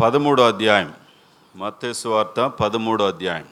పదమూడో 0.00 0.46
అధ్యాయం. 0.46 0.94
మత్తేసు 1.56 2.08
వార్త 2.08 2.46
పదమూడో 2.46 3.06
అధ్యాయం. 3.06 3.48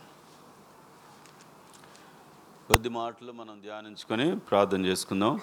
కొద్ది 2.68 2.88
మాటలు 2.88 3.32
మనం 3.32 3.60
ధ్యానించుకొని 3.60 4.38
ప్రార్థన 4.38 4.84
చేసుకుందాం. 4.84 5.40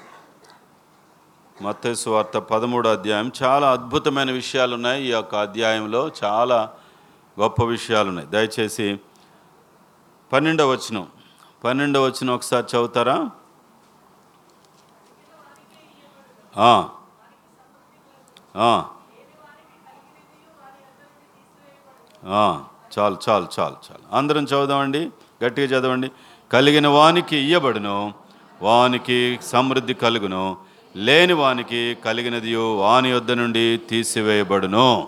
మత్తేసు 1.62 2.10
వార్త 2.10 2.38
పదమూడో 2.38 2.92
అధ్యాయం 2.92 3.32
చాలా 3.44 3.72
అద్భుతమైన 3.72 4.32
విషయాలు 4.32 4.76
ఉన్నాయి 4.76 5.04
ఈ 5.04 5.12
యొక్క 5.12 5.36
అధ్యాయంలో 5.36 6.12
చాలా 6.24 6.74
గొప్ప 7.40 7.64
విషయాలు 7.64 8.10
ఉన్నాయి 8.10 8.28
దయచేసి 8.28 9.00
పన్నెండవ 10.34 10.72
వచనం. 10.72 11.08
పన్నెండవ 11.64 12.06
వచనం 12.06 12.34
ఒకసారి 12.34 12.66
చదువుతారా? 12.66 13.30
ఆ. 16.58 16.90
చాలు 22.26 23.18
చాలు 23.30 23.48
చాలు 23.60 23.76
చాలు. 23.88 24.18
అందరం 24.18 24.44
చదువుదామండి 24.44 25.10
గట్టిగా 25.44 25.68
చదవండి 25.68 26.12
కలిగిన 26.54 26.88
వానికి 26.88 27.38
ఇయ్యబడును 27.38 28.14
వానికి 28.62 29.40
సమృద్ధి 29.44 29.94
కలుగును. 29.94 30.58
లేని 30.96 31.34
వానికి 31.34 31.98
కలిగినది 32.06 32.56
వాని 32.56 33.10
యొద్ద 33.10 33.32
నుండి 33.32 33.80
తీసివేయబడును. 33.90 35.08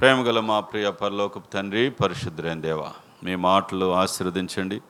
ప్రేమగల 0.00 0.40
మా 0.40 0.60
ప్రియ 0.60 0.90
పరలోకపు 0.90 1.50
తండ్రి 1.52 1.90
పరిశుద్ధులైన 1.90 2.60
దేవ 2.60 2.82
మీ 3.24 3.34
మాటలు 3.34 3.94
ఆశీర్వదించండి 3.94 4.80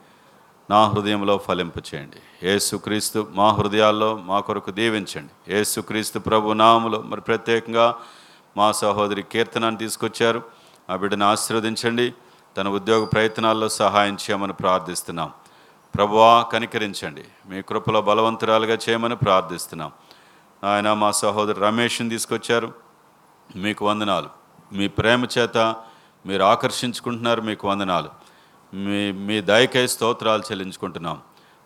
నా 0.69 0.85
హృదయంలో 0.85 1.37
ఫలింపు 1.37 1.95
చేయండి. 1.95 2.49
ఏసుక్రీస్తు 2.49 3.27
మా 3.31 3.51
హృదయాల్లో 3.51 4.17
మా 4.17 4.39
కొరకు 4.39 4.71
దీవించండి. 4.71 5.53
ఏసుక్రీస్తు 5.55 6.19
ప్రభు 6.19 6.53
నాములు 6.53 6.97
మరి 7.05 7.21
ప్రత్యేకంగా 7.21 7.95
మా 8.59 8.71
సహోదరి 8.71 9.23
కీర్తనాన్ని 9.23 9.79
తీసుకొచ్చారు. 9.79 10.43
ఆ 10.89 10.95
బిడ్డను 10.95 11.25
ఆశీర్వదించండి. 11.25 12.13
తన 12.57 12.69
ఉద్యోగ 12.69 13.05
ప్రయత్నాల్లో 13.05 13.69
సహాయం 13.69 14.13
చేయమని 14.13 14.53
ప్రార్థిస్తున్నాం. 14.53 15.31
ప్రభువా 15.95 16.41
కనికరించండి. 16.41 17.23
మీ 17.49 17.61
కృపలో 17.61 18.01
బలవంతురాలుగా 18.01 18.77
చేయమని 18.89 19.15
ప్రార్థిస్తున్నాం. 19.15 19.91
ఆయన 20.63 20.93
మా 20.93 21.11
సహోదరు 21.11 21.59
రమేష్ని 21.59 22.09
తీసుకొచ్చారు. 22.09 22.73
మీకు 23.55 23.85
వందనాలు. 23.85 24.27
మీ 24.73 24.87
ప్రేమ 24.87 25.27
చేత 25.37 25.75
మీరు 26.25 26.43
ఆకర్షించుకుంటున్నారు. 26.43 27.41
మీకు 27.41 27.67
వందనాలు. 27.67 28.09
మీ 28.73 29.11
మీ 29.11 29.41
దయకై 29.41 29.87
స్తోత్రాలు 29.87 30.41
చెల్లించుకుంటున్నాం. 30.41 31.21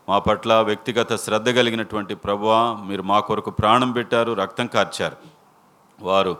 మా 0.10 0.20
పట్ల 0.20 0.54
వ్యక్తిగత 0.54 1.16
శ్రద్ధ 1.16 1.50
కలిగినటువంటి 1.50 2.16
ప్రభువ 2.16 2.80
మీరు 2.86 3.02
మా 3.02 3.20
కొరకు 3.20 3.52
ప్రాణం 3.52 3.92
పెట్టారు 3.92 4.34
రక్తం 4.34 4.68
కార్చారు. 4.68 5.18
వారు 6.02 6.38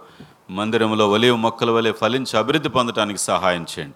మందిరంలో 0.50 1.10
ఒలివ 1.10 1.36
మొక్కల 1.36 1.72
వలె 1.72 1.92
ఫలించి 1.92 2.38
అభివృద్ధి 2.38 2.70
పొందడానికి 2.70 3.20
సహాయం 3.20 3.62
చేయండి. 3.62 3.96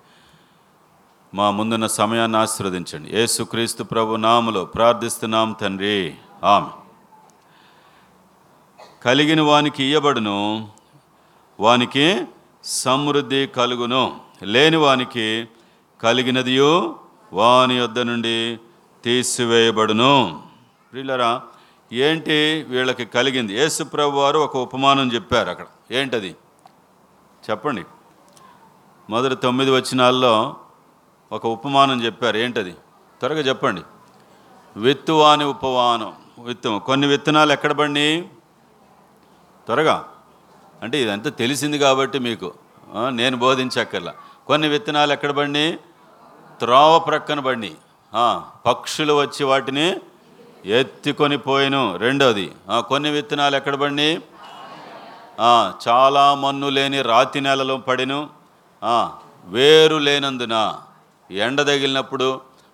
మా 1.33 1.51
ముందున్న 1.51 1.87
సమయాన్ని 1.87 2.37
ఆశీర్వదించండి. 2.37 3.17
యేసుక్రీస్తు 3.17 3.83
ప్రభు 3.83 4.15
నాములో 4.15 4.65
ప్రార్థిస్తున్నాం 4.65 5.55
తండ్రి. 5.61 6.15
ఆమె 6.43 6.67
కలిగిన 9.05 9.41
వానికి 9.41 9.83
ఇయ్యబడును 9.83 10.69
వానికి 11.59 12.25
సమృద్ధి 12.63 13.47
కలుగును. 13.47 14.19
లేని 14.43 14.77
వానికి 14.77 15.47
కలిగినదియు 16.03 16.95
వాని 17.33 17.75
యొద్ద 17.75 17.99
నుండి 17.99 18.57
తీసివేయబడును. 19.03 20.43
ప్రిల్లరా 20.91 21.41
ఏంటి 21.93 22.65
వీళ్ళకి 22.69 23.05
కలిగింది? 23.05 23.53
యేసుప్రభు 23.53 24.17
వారు 24.17 24.39
ఒక 24.39 24.57
ఉపమానం 24.57 25.13
చెప్పారు 25.13 25.49
అక్కడ. 25.49 25.65
ఏంటది? 25.91 26.35
చెప్పండి. 27.49 27.83
మొదటి 29.09 29.35
తొమ్మిది 29.35 29.71
వచనాల్లో 29.71 30.55
ఒక 31.31 31.45
ఉపమానం 31.45 32.03
చెప్పారు. 32.03 32.37
ఏంటది? 32.37 32.71
త్వరగా 33.19 33.39
చెప్పండి. 33.39 33.81
విత్తువాని 34.77 35.43
ఉపమానం 35.43 36.13
విత్తు. 36.39 36.81
కొన్ని 36.85 37.07
విత్తనాలు 37.07 37.51
ఎక్కడ 37.51 37.71
పడినాయి 37.71 38.29
త్వరగా. 39.65 40.07
అంటే 40.83 41.01
ఇదంతా 41.01 41.29
తెలిసింది 41.29 41.79
కాబట్టి 41.79 42.19
మీకు. 42.19 42.53
నేను 43.09 43.37
బోధించక్కర్లా. 43.37 44.13
కొన్ని 44.47 44.67
విత్తనాలు 44.67 45.13
ఎక్కడ 45.13 45.31
పడినాయి 45.31 45.79
త్రోవ 46.59 46.99
ప్రక్కన 46.99 47.39
పడినాయి 47.39 47.77
పక్షులు 48.65 49.13
వచ్చి 49.13 49.45
వాటిని 49.45 49.99
ఎత్తుకొని 50.77 51.37
పోయిను. 51.47 51.83
రెండోది 52.03 52.47
కొన్ని 52.89 53.09
విత్తనాలు 53.15 53.55
ఎక్కడ 53.59 53.75
పడినాయి 53.81 54.15
చాలా 55.85 56.23
మన్ను 56.43 56.67
లేని 56.77 56.99
రాతి 57.11 57.39
నేలలో 57.45 57.75
పడిను. 57.87 58.19
వేరు 59.55 59.97
లేనందున 60.07 60.55
ఎండ 61.29 61.59
తగిలినప్పుడు 61.69 62.27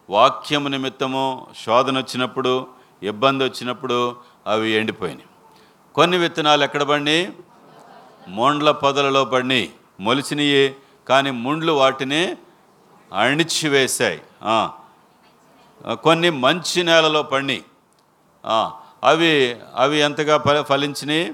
వాక్యము 0.09 0.69
నిమిత్తము 0.73 1.23
శోధన 1.63 1.95
వచ్చినప్పుడు 1.97 2.53
ఇబ్బంది 3.11 3.41
వచ్చినప్పుడు 3.43 3.97
అవి 4.51 4.71
ఎండిపోయినాయి. 4.79 5.29
కొన్ని 5.95 6.17
విత్తనాలు 6.23 6.63
ఎక్కడ 6.67 6.83
పడినాయి 6.91 7.23
మొండ్ల 8.37 8.71
పొదలలో 8.83 9.21
పడినాయి 9.33 9.67
మొలిచినవి 10.05 10.63
కానీ 11.09 11.31
ముండ్లు 11.45 11.73
వాటిని 11.81 12.23
అణిచివేశాయి. 13.11 14.19
కొన్ని 16.05 16.29
మంచి 16.43 16.79
నేలలో 16.83 17.21
పడినాయి 17.31 17.63
అవి 19.09 19.31
అవి 19.83 19.97
ఎంతగా 20.07 20.35
ఫల 20.45 20.57
ఫలించినాయి? 20.69 21.25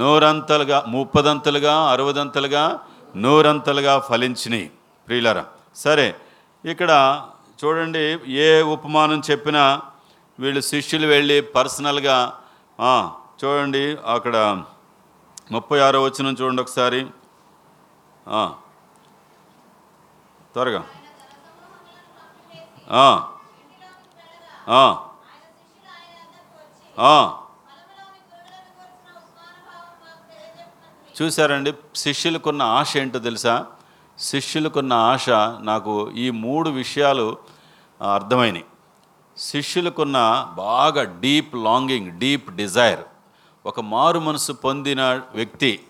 నూరంతలుగా 0.00 0.78
ముప్పదంతలుగా 0.94 1.74
అరవదంతలుగా 1.92 2.64
నూరంతలుగా 3.24 3.94
ఫలించినాయి 4.08 4.66
ప్రియులరా. 5.08 5.44
సరే 5.84 6.06
ఇక్కడ 6.64 6.90
చూడండి 7.60 8.02
ఏ 8.46 8.48
ఉపమానం 8.74 9.20
చెప్పినా 9.30 9.62
వీళ్ళు 10.42 10.60
శిష్యులు 10.70 11.06
వెళ్ళి 11.14 11.38
పర్సనల్గా 11.56 12.16
చూడండి 13.40 13.84
అక్కడ 14.14 14.36
ముప్పై 15.54 15.78
ఆరో 15.86 15.98
వచ్చిన 16.04 16.34
చూడండి 16.40 16.62
ఒకసారి. 16.62 17.00
త్వరగా. 20.54 20.82
చూశారండి 31.22 31.74
శిష్యులకున్న 31.96 32.62
ఆశ 32.62 32.96
ఏంటో 32.96 33.18
తెలుసా? 33.18 33.66
శిష్యులకున్న 34.18 34.92
ఆశ 34.92 35.30
నాకు 35.60 36.10
ఈ 36.10 36.30
మూడు 36.30 36.70
విషయాలు 36.70 37.36
ఆ, 38.00 38.14
అర్థమైనాయి. 38.14 38.64
శిష్యులకున్న 39.38 40.16
బాగా 40.56 41.20
డీప్ 41.20 41.54
లాంగింగ్ 41.54 42.18
డీప్ 42.18 42.50
డిజైర్. 42.50 43.00
ఒక 43.66 43.80
మారు 43.80 44.18
మనసు 44.18 44.52
పొందిన 44.52 45.22
వ్యక్తి 45.34 45.80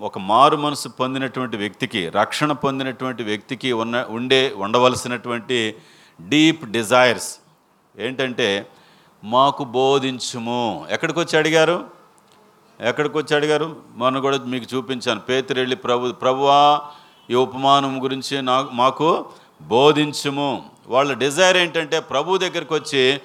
ఒక 0.00 0.18
మారు 0.18 0.56
మనసు 0.56 0.88
పొందినటువంటి 0.88 1.56
వ్యక్తికి 1.56 2.08
రక్షణ 2.10 2.52
పొందినటువంటి 2.52 3.22
వ్యక్తికి 3.22 3.72
ఉన్న 3.72 4.06
ఉండే 4.08 4.54
ఉండవలసినటువంటి 4.56 5.76
డీప్ 6.20 6.64
డిజైర్స్ 6.64 7.38
ఏంటంటే 7.98 8.70
మాకు 9.24 9.64
బోధించుము. 9.64 10.86
ఎక్కడికి 10.90 11.18
వచ్చి 11.18 11.38
అడిగారు? 11.38 11.84
ఎక్కడికి 12.80 13.18
వచ్చి 13.18 13.36
అడిగారు? 13.36 13.76
మొన్న 13.94 14.18
కూడా 14.18 14.38
మీకు 14.38 14.76
చూపించాను. 14.76 15.20
పేతిరెళ్ళి 15.20 15.76
ప్రభు 15.76 16.12
ప్రభువా 16.12 16.80
ఈ 17.30 17.34
ఉపమానం 17.34 18.02
గురించి 18.02 18.42
నాకు 18.42 18.70
మాకు 18.72 19.26
బోధించుము. 19.62 20.64
వాళ్ళ 20.86 21.12
డిజైర్ 21.12 21.56
ఏంటంటే 21.56 22.00
ప్రభు 22.00 22.36
దగ్గరికి 22.36 22.74
వచ్చి 22.74 23.20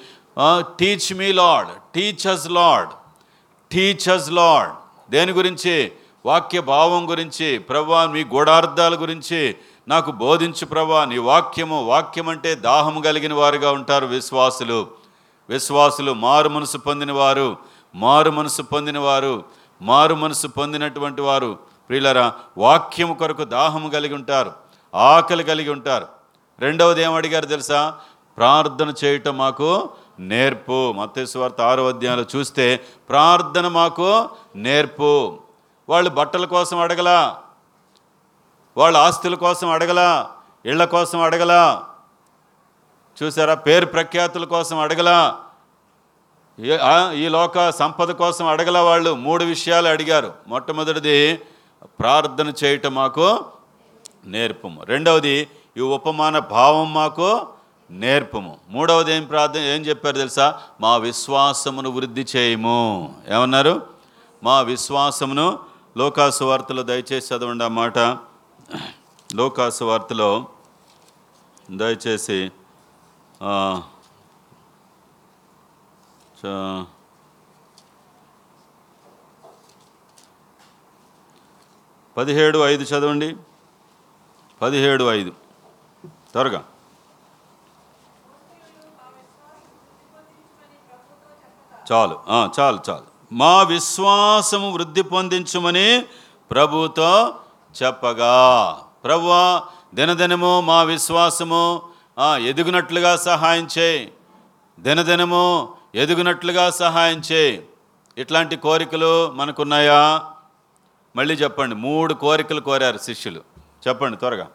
teach 0.79 1.13
me 1.13 1.31
Lord 1.31 1.67
teachers 1.95 2.27
us 2.27 2.51
Lord 2.51 2.89
teach 3.71 4.29
Lord 4.29 4.71
దేని 5.11 5.31
గురించి? 5.31 5.91
వాక్య 6.25 6.61
భావం 6.61 7.09
గురించి. 7.09 7.57
ప్రభా 7.57 8.05
మీ 8.05 8.23
గూఢార్థాల 8.23 8.95
గురించి 8.95 9.55
నాకు 9.87 10.11
బోధించు 10.11 10.65
ప్రభా 10.65 11.05
నీ 11.05 11.17
వాక్యము 11.17 11.85
వాక్యం 11.85 12.29
అంటే 12.29 12.55
దాహం 12.55 13.01
కలిగిన 13.01 13.33
వారుగా 13.33 13.71
ఉంటారు 13.71 14.05
విశ్వాసులు. 14.05 15.04
విశ్వాసులు 15.49 16.13
మారు 16.13 16.49
మనసు 16.49 16.77
పొందినవారు 16.77 17.57
మారు 17.95 18.31
మనసు 18.31 18.61
పొందినవారు 18.61 19.43
మారు 19.81 20.15
మనసు 20.15 20.47
పొందినటువంటి 20.47 21.21
వారు 21.21 21.59
ప్రియులరా 21.89 22.33
వాక్యం 22.57 23.13
కొరకు 23.13 23.43
దాహము 23.43 23.89
కలిగి 23.89 24.13
ఉంటారు 24.13 24.51
ఆకలి 24.95 25.43
కలిగి 25.43 25.69
ఉంటారు. 25.69 26.07
రెండవది 26.59 27.03
ఏం 27.03 27.13
అడిగారు 27.13 27.45
తెలుసా? 27.45 27.95
ప్రార్థన 28.37 28.93
చేయటం 29.05 29.37
మాకు 29.37 29.89
నేర్పు. 30.19 30.91
మత్తేశ్వార్త 30.91 31.61
ఆరో 31.61 31.87
అధ్యాయంలో 31.87 32.25
చూస్తే 32.35 32.81
ప్రార్థన 33.09 33.67
మాకు 33.67 34.29
నేర్పు. 34.55 35.39
వాళ్ళు 35.89 36.09
బట్టల 36.09 36.45
కోసం 36.45 36.79
అడగలా 36.79 37.37
వాళ్ళ 38.77 38.97
ఆస్తుల 38.97 39.35
కోసం 39.35 39.71
అడగలా 39.71 40.29
ఇళ్ళ 40.65 40.85
కోసం 40.85 41.21
అడగలా 41.21 41.83
చూసారా? 43.23 43.53
పేరు 43.53 43.85
ప్రఖ్యాతుల 43.85 44.45
కోసం 44.45 44.79
అడగలా. 44.79 45.39
ఈ 47.13 47.27
లోక 47.27 47.69
సంపద 47.69 48.11
కోసం 48.11 48.47
అడగల 48.47 48.77
వాళ్ళు. 48.77 49.15
మూడు 49.15 49.43
విషయాలు 49.43 49.87
అడిగారు. 49.87 50.33
మొట్టమొదటిది 50.47 51.41
ప్రార్థన 51.85 52.53
చేయటం 52.63 52.95
మాకు 52.95 53.45
నేర్పము. 54.25 54.83
రెండవది 54.83 55.47
ఈ 55.77 55.81
ఉపమాన 55.81 56.39
భావం 56.39 56.93
మాకు 56.93 57.47
నేర్పము. 57.91 58.59
మూడవది 58.69 59.13
ఏం 59.13 59.23
ప్రార్థన 59.23 59.59
ఏం 59.59 59.81
చెప్పారు 59.81 60.17
తెలుసా? 60.17 60.61
మా 60.81 60.97
విశ్వాసమును 60.97 61.91
వృద్ధి 61.91 62.25
చేయము. 62.35 63.15
ఏమన్నారు? 63.29 63.81
మా 64.43 64.61
విశ్వాసమును 64.61 65.59
లోకాసు 65.97 66.43
వార్తలో 66.43 66.83
దయచేసి 66.83 67.35
చదవండి 67.35 67.63
ఆ 67.63 67.67
మాట. 67.67 67.99
లోకాసు 69.35 69.83
వార్తలో 69.83 70.45
దయచేసి 71.71 72.51
자, 76.43 76.83
పదిహేడు 82.17 82.59
ఐదు 82.59 82.83
చదవండి. 82.83 83.35
పదిహేడు 84.61 85.03
ఐదు. 85.03 85.33
త్వరగా. 86.05 86.63
చాలు. 91.91 92.19
చాలు 92.59 92.79
చాలు. 92.89 93.05
మా 93.31 93.63
విశ్వాసము 93.63 94.71
వృద్ధి 94.71 95.01
పొందించమని 95.01 96.05
ప్రభుతో 96.51 97.39
చెప్పగా. 97.83 98.73
ప్రభువా 99.03 99.63
దినదినము 99.93 100.61
మా 100.61 100.83
విశ్వాసము 100.83 101.94
ఎదుగునట్లుగా 102.37 103.15
సహాయం 103.15 103.67
చేయి. 103.77 104.13
దినదినము 104.79 105.73
ఎదుగునట్లుగా 105.95 106.69
సహాయం 106.69 107.21
చేయి. 107.31 107.67
ఇట్లాంటి 108.17 108.55
కోరికలు 108.55 109.31
మనకున్నాయా? 109.31 110.25
మళ్ళీ 111.15 111.33
చెప్పండి. 111.33 111.75
మూడు 111.75 112.13
కోరికలు 112.13 112.61
కోరారు 112.61 112.97
శిష్యులు. 112.97 113.41
చెప్పండి 113.87 114.17
త్వరగా. 114.17 114.47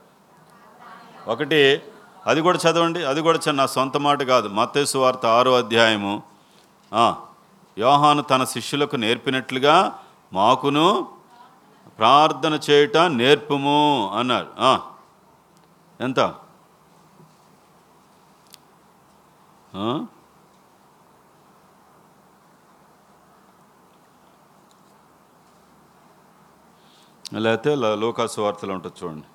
ఒకటి 1.29 1.83
అది 2.27 2.41
కూడా 2.41 2.59
చదవండి 2.59 3.05
అది 3.05 3.21
కూడా 3.21 3.39
చిన్న 3.39 3.61
నా 3.61 3.67
సొంత 3.67 3.97
మాట 3.97 4.23
కాదు. 4.23 4.49
మత్తేసు 4.49 4.99
వార్త 4.99 5.27
ఆరో 5.27 5.57
అధ్యాయము. 5.57 6.23
యోహాను 7.79 8.23
తన 8.23 8.45
శిష్యులకు 8.45 8.97
నేర్పినట్లుగా 8.97 9.99
మాకును 10.33 11.09
ప్రార్థన 11.99 12.61
చేయట 12.71 12.97
నేర్పుము 12.97 14.11
అన్నారు. 14.19 14.47
ఎంత 16.01 16.21
ఆ? 16.21 16.33
లేకపోతే 27.39 27.75
లోకాసు 27.75 28.41
వార్తలు 28.41 28.73
ఉంటుంది 28.73 29.05
చూడండి. 29.05 29.27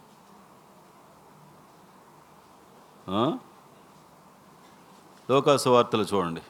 లోకాసు 5.32 5.70
వార్తలు 5.70 6.04
చూడండి. 6.04 6.42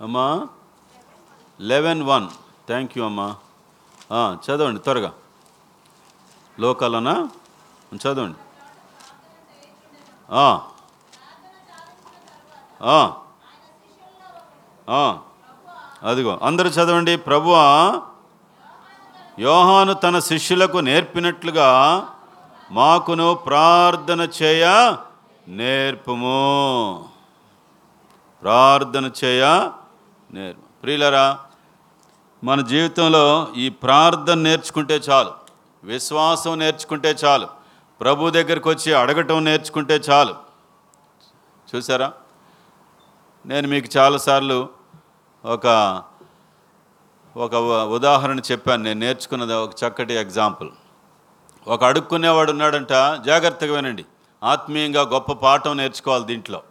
అమ్మా? 0.00 0.48
Eleven 1.60 2.02
one. 2.02 2.28
థ్యాంక్ 2.66 2.98
యూ 2.98 3.04
అమ్మా 3.04 3.36
చదవండి 4.46 4.80
త్వరగా. 4.80 5.12
లోకాలనా? 6.60 7.28
చదవండి. 7.94 8.38
అదిగో 16.02 16.40
అందరూ 16.42 16.68
చదవండి. 16.68 17.16
ప్రభువా 17.16 18.02
యోహాను 19.38 19.94
తన 19.94 20.18
శిష్యులకు 20.18 20.78
నేర్పినట్లుగా 20.78 21.70
మాకును 22.70 23.34
ప్రార్థన 23.34 24.28
చేయ 24.42 24.96
నేర్పుము. 25.48 27.08
ప్రార్థన 28.42 29.10
చేయ 29.24 29.70
నేర్పు. 30.32 30.60
ప్రియులరా 30.82 31.38
మన 32.44 32.60
జీవితంలో 32.60 33.48
ఈ 33.56 33.68
ప్రార్థన 33.68 34.38
నేర్చుకుంటే 34.38 34.96
చాలు. 34.96 35.43
విశ్వాసం 35.84 36.58
నేర్చుకుంటే 36.58 37.16
చాలు. 37.24 37.48
ప్రభు 38.00 38.30
దగ్గరికి 38.30 38.68
వచ్చి 38.68 38.94
అడగటం 38.94 39.44
నేర్చుకుంటే 39.44 39.94
చాలు. 39.96 40.34
చూసారా? 41.74 42.12
నేను 43.46 43.68
మీకు 43.68 43.98
చాలాసార్లు 43.98 44.68
ఒక 45.44 45.66
ఒక 47.36 47.54
ఉదాహరణ 47.94 48.38
చెప్పాను. 48.38 48.82
నేను 48.82 49.00
నేర్చుకున్నది 49.00 49.54
ఒక 49.54 49.70
చక్కటి 49.84 50.14
ఎగ్జాంపుల్. 50.14 50.70
ఒక 51.66 51.84
అడుక్కునేవాడు 51.84 52.50
ఉన్నాడంట 52.50 52.88
జాగ్రత్తగా 53.26 53.74
వినండి. 53.74 54.04
ఆత్మీయంగా 54.44 55.02
గొప్ప 55.02 55.32
పాఠం 55.32 55.76
నేర్చుకోవాలి 55.76 56.24
దీంట్లో. 56.24 56.62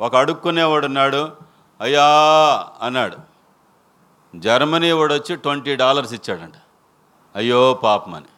ఒక 0.00 0.16
అడుక్కునేవాడు 0.16 0.86
ఉన్నాడు 0.86 1.32
అయ్యా 1.80 2.04
అన్నాడు. 2.82 3.16
జర్మనీ 4.36 4.92
వాడు 4.92 5.14
వచ్చి 5.14 5.36
ట్వంటీ 5.36 5.76
డాలర్స్ 5.76 6.12
ఇచ్చాడంట. 6.12 6.52
అయ్యో 7.36 7.74
పాపం 7.82 8.14
అని. 8.14 8.30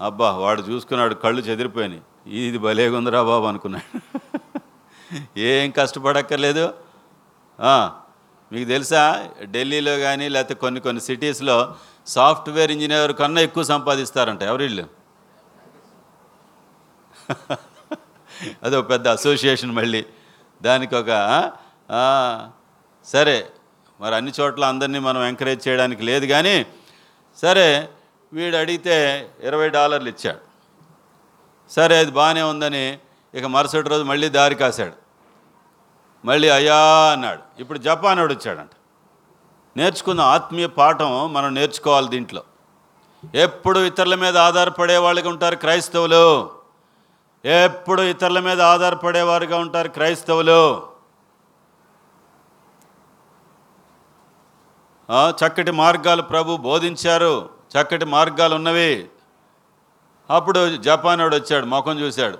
అబ్బా 0.00 0.30
వాడు 0.42 0.62
చూసుకున్నాడు 0.62 1.14
కళ్ళు 1.14 1.40
చెదిరిపోయినాయి. 1.40 2.02
ఇది 2.46 2.58
భలేగుందిరా 2.58 3.22
బాబు 3.22 3.46
అనుకున్నాడు. 3.46 4.00
ఏం 5.38 5.70
కష్టపడక్కర్లేదు. 5.70 6.66
మీకు 8.52 8.68
తెలుసా 8.68 9.02
ఢిల్లీలో 9.44 9.94
కానీ 9.98 10.28
లేకపోతే 10.28 10.54
కొన్ని 10.54 10.80
కొన్ని 10.80 11.02
సిటీస్లో 11.02 11.56
సాఫ్ట్వేర్ 12.06 12.72
ఇంజనీర్ 12.72 13.12
కన్నా 13.12 13.40
ఎక్కువ 13.40 13.62
సంపాదిస్తారంట. 13.64 14.42
ఎవరు 14.42 14.62
అదో 18.62 18.82
పెద్ద 18.82 19.08
అసోసియేషన్ 19.08 19.70
మళ్ళీ. 19.70 20.02
దానికి 20.62 20.94
ఒక 20.96 21.10
సరే 23.04 23.36
మరి 24.00 24.14
అన్ని 24.14 24.32
చోట్ల 24.40 24.64
అందరినీ 24.64 24.98
మనం 24.98 25.22
ఎంకరేజ్ 25.24 25.68
చేయడానికి 25.68 26.02
లేదు 26.02 26.26
కానీ 26.26 26.66
సరే 27.36 27.66
వీడు 28.32 28.56
అడిగితే 28.56 29.30
ఇరవై 29.40 29.68
డాలర్లు 29.68 30.08
ఇచ్చాడు. 30.08 30.38
సరే 31.72 31.98
అది 31.98 32.10
బాగానే 32.10 32.42
ఉందని 32.42 32.98
ఇక 33.34 33.44
మరుసటి 33.44 33.88
రోజు 33.88 34.02
మళ్ళీ 34.02 34.28
దారి 34.28 34.54
కాశాడు. 34.54 34.92
మళ్ళీ 36.26 36.48
అయ్యా 36.48 36.76
అన్నాడు. 37.12 37.60
ఇప్పుడు 37.60 37.78
జపాన్ 37.78 38.18
వాడు 38.18 38.34
వచ్చాడంట. 38.34 38.70
నేర్చుకున్న 39.76 40.20
ఆత్మీయ 40.20 40.66
పాఠం 40.66 41.32
మనం 41.32 41.54
నేర్చుకోవాలి 41.54 42.08
దీంట్లో. 42.08 42.42
ఎప్పుడు 43.34 43.80
ఇతరుల 43.80 44.14
మీద 44.14 44.38
ఆధారపడే 44.38 44.96
వాళ్ళుగా 44.96 45.28
ఉంటారు 45.28 45.56
క్రైస్తవులు. 45.56 46.50
ఎప్పుడు 47.44 48.02
ఇతరుల 48.02 48.40
మీద 48.40 48.60
ఆధారపడేవారుగా 48.60 49.58
ఉంటారు 49.58 49.88
క్రైస్తవులు. 49.88 50.86
చక్కటి 55.10 55.70
మార్గాలు 55.70 56.22
ప్రభు 56.22 56.56
బోధించారు. 56.56 57.55
చక్కటి 57.76 58.04
మార్గాలు 58.04 58.54
ఉన్నవి. 58.54 59.08
అప్పుడు 60.30 60.76
జపాన్ 60.76 61.20
వాడు 61.20 61.36
వచ్చాడు 61.36 61.66
ముఖం 61.66 61.98
చూశాడు. 62.00 62.38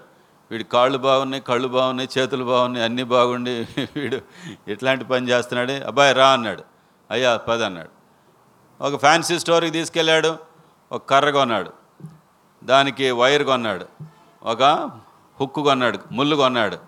వీడి 0.51 0.65
కాళ్ళు 0.65 0.99
బాగున్నాయి 0.99 1.43
కళ్ళు 1.43 1.69
బాగున్నాయి 1.69 2.09
చేతులు 2.19 2.45
బాగున్నాయి 2.45 2.85
అన్నీ 2.85 3.03
బాగుండి 3.03 3.69
వీడు 3.97 4.19
ఇట్లాంటి 4.69 5.05
పని 5.05 5.29
చేస్తున్నాడు? 5.29 5.73
అబ్బాయి 5.73 6.13
రా 6.13 6.29
అన్నాడు. 6.29 6.63
అయ్యా 7.11 7.37
పద 7.37 7.63
అన్నాడు. 7.63 7.89
ఒక 8.83 9.01
ఫ్యాన్సీ 9.01 9.39
స్టోర్కి 9.39 9.71
తీసుకెళ్ళాడు 9.71 10.37
ఒక 10.93 11.03
కర్ర 11.11 11.31
కొన్నాడు. 11.31 11.73
దానికి 12.65 13.11
వైర్ 13.11 13.45
కొన్నాడు 13.45 13.87
ఒక 14.43 14.63
హుక్కు 15.41 15.63
కొన్నాడు 15.63 15.99
ముళ్ళు 16.13 16.37
కొన్నాడు. 16.37 16.79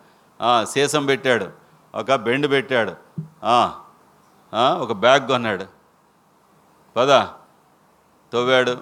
సీసం 0.65 1.07
పెట్టాడు 1.07 1.49
ఒక 1.95 2.15
బెండ్ 2.15 2.51
పెట్టాడు. 2.51 2.95
ఒక 4.83 4.93
బ్యాగ్ 4.93 5.27
కొన్నాడు. 5.29 5.67
పదా. 6.97 7.35
తవ్వాడు 8.33 8.75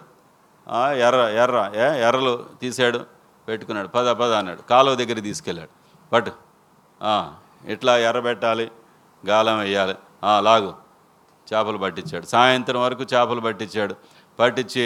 ఎర్ర 1.06 1.20
ఎర్ర 1.42 1.58
ఏ 1.82 1.86
ఎర్రలు 2.06 2.32
తీసాడు 2.60 3.00
పెట్టుకున్నాడు 3.48 3.88
పద 3.96 4.08
పద 4.20 4.32
అన్నాడు 4.40 4.62
కాలువ 4.70 4.94
దగ్గర 5.00 5.18
తీసుకెళ్ళాడు. 5.28 5.72
పట్టు 6.12 6.32
ఇట్లా 7.74 7.92
ఎర్ర 8.06 8.20
పెట్టాలి 8.28 8.66
గాలం 9.24 9.58
వేయాలి 9.64 9.94
లాగు 10.46 10.72
చేపలు 11.48 11.78
పట్టించాడు. 11.84 12.26
సాయంత్రం 12.34 12.80
వరకు 12.86 13.04
చేపలు 13.12 13.42
పట్టించాడు 13.46 13.94
పట్టించి 14.38 14.84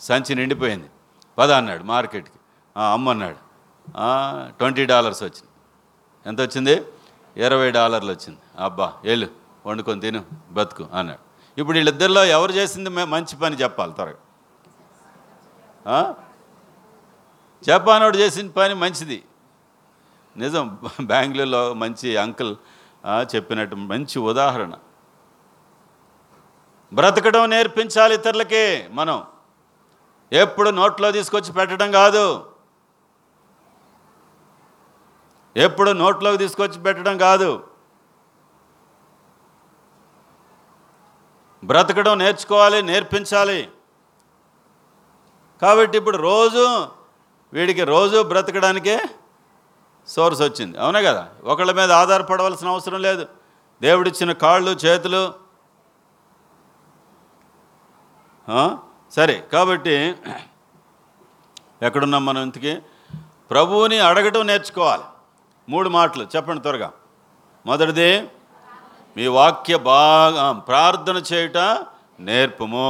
సంచి 0.00 0.32
నిండిపోయింది. 0.40 0.88
పద 1.38 1.50
అన్నాడు 1.60 1.84
మార్కెట్కి 1.92 2.38
అమ్మన్నాడు 2.94 3.40
ట్వంటీ 4.58 4.84
డాలర్స్ 4.92 5.22
వచ్చింది. 5.28 5.50
ఎంత 6.26 6.40
వచ్చింది 6.46 6.74
ఇరవై 7.36 7.70
డాలర్లు 7.78 8.10
వచ్చింది. 8.16 8.40
అబ్బా 8.66 8.86
వెళ్ళు 9.08 9.28
వండుకొని 9.66 10.00
తిను 10.04 10.22
బతుకు 10.56 10.84
అన్నాడు. 10.98 11.24
ఇప్పుడు 11.58 11.76
వీళ్ళిద్దరిలో 11.76 12.24
ఎవరు 12.24 12.52
చేసింది 12.52 12.90
మంచి 12.90 13.36
పని 13.36 13.56
చెప్పాలి 13.56 13.92
త్వరగా. 13.92 14.16
జపానోడు 17.62 18.16
చేసిన 18.16 18.50
పని 18.50 18.74
మంచిది. 18.74 19.24
నిజం 20.36 20.78
బెంగళూరులో 21.00 21.74
మంచి 21.74 22.16
అంకుల్ 22.16 22.56
చెప్పినట్టు 23.34 23.76
మంచి 23.76 24.18
ఉదాహరణ. 24.18 24.74
బ్రతకడం 26.94 27.50
నేర్పించాలి 27.50 28.14
ఇతరులకి 28.14 28.88
మనం. 28.90 29.24
ఎప్పుడు 30.32 30.70
నోట్లో 30.70 31.12
తీసుకొచ్చి 31.12 31.52
పెట్టడం 31.52 31.92
కాదు. 31.92 32.46
ఎప్పుడు 35.56 35.90
నోట్లోకి 35.90 36.38
తీసుకొచ్చి 36.38 36.82
పెట్టడం 36.82 37.18
కాదు. 37.18 37.69
బ్రతకడం 41.64 42.18
నేర్చుకోవాలి 42.18 42.82
నేర్పించాలి. 42.82 43.70
కాబట్టి 45.62 45.98
ఇప్పుడు 45.98 46.16
రోజు 46.16 46.86
వీడికి 47.52 47.84
రోజు 47.84 48.22
బ్రతకడానికే 48.22 49.00
సోర్స్ 50.08 50.42
వచ్చింది. 50.42 50.78
అవునా 50.78 51.00
కదా? 51.00 51.28
ఒకళ్ళ 51.44 51.72
మీద 51.72 51.92
ఆధారపడవలసిన 51.92 52.68
అవసరం 52.68 53.02
లేదు. 53.02 53.26
దేవుడిచ్చిన 53.82 54.32
కాళ్ళు 54.32 54.70
చేతులు. 54.70 55.34
సరే 59.10 59.48
కాబట్టి 59.52 60.14
ఎక్కడున్నాం 61.82 62.24
మనం 62.24 62.42
ఇంతకీ? 62.42 62.78
ప్రభువుని 63.50 63.98
అడగటం 63.98 64.46
నేర్చుకోవాలి. 64.46 65.02
మూడు 65.68 65.88
మాటలు 65.88 66.26
చెప్పండి 66.36 66.62
త్వరగా. 66.62 66.92
మొదటిది 67.66 68.28
మీ 69.16 69.26
వాక్య 69.36 69.76
బాగా 69.86 70.44
ప్రార్థన 70.68 71.18
చేయుట 71.30 71.58
నేర్పము. 72.28 72.88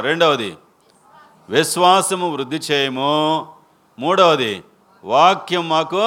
రెండవది 0.00 0.50
విశ్వాసము 1.48 2.26
వృద్ధి 2.34 2.60
చేయము. 2.68 3.12
మూడవది 3.98 4.52
వాక్యం 5.04 5.64
మాకు 5.68 6.04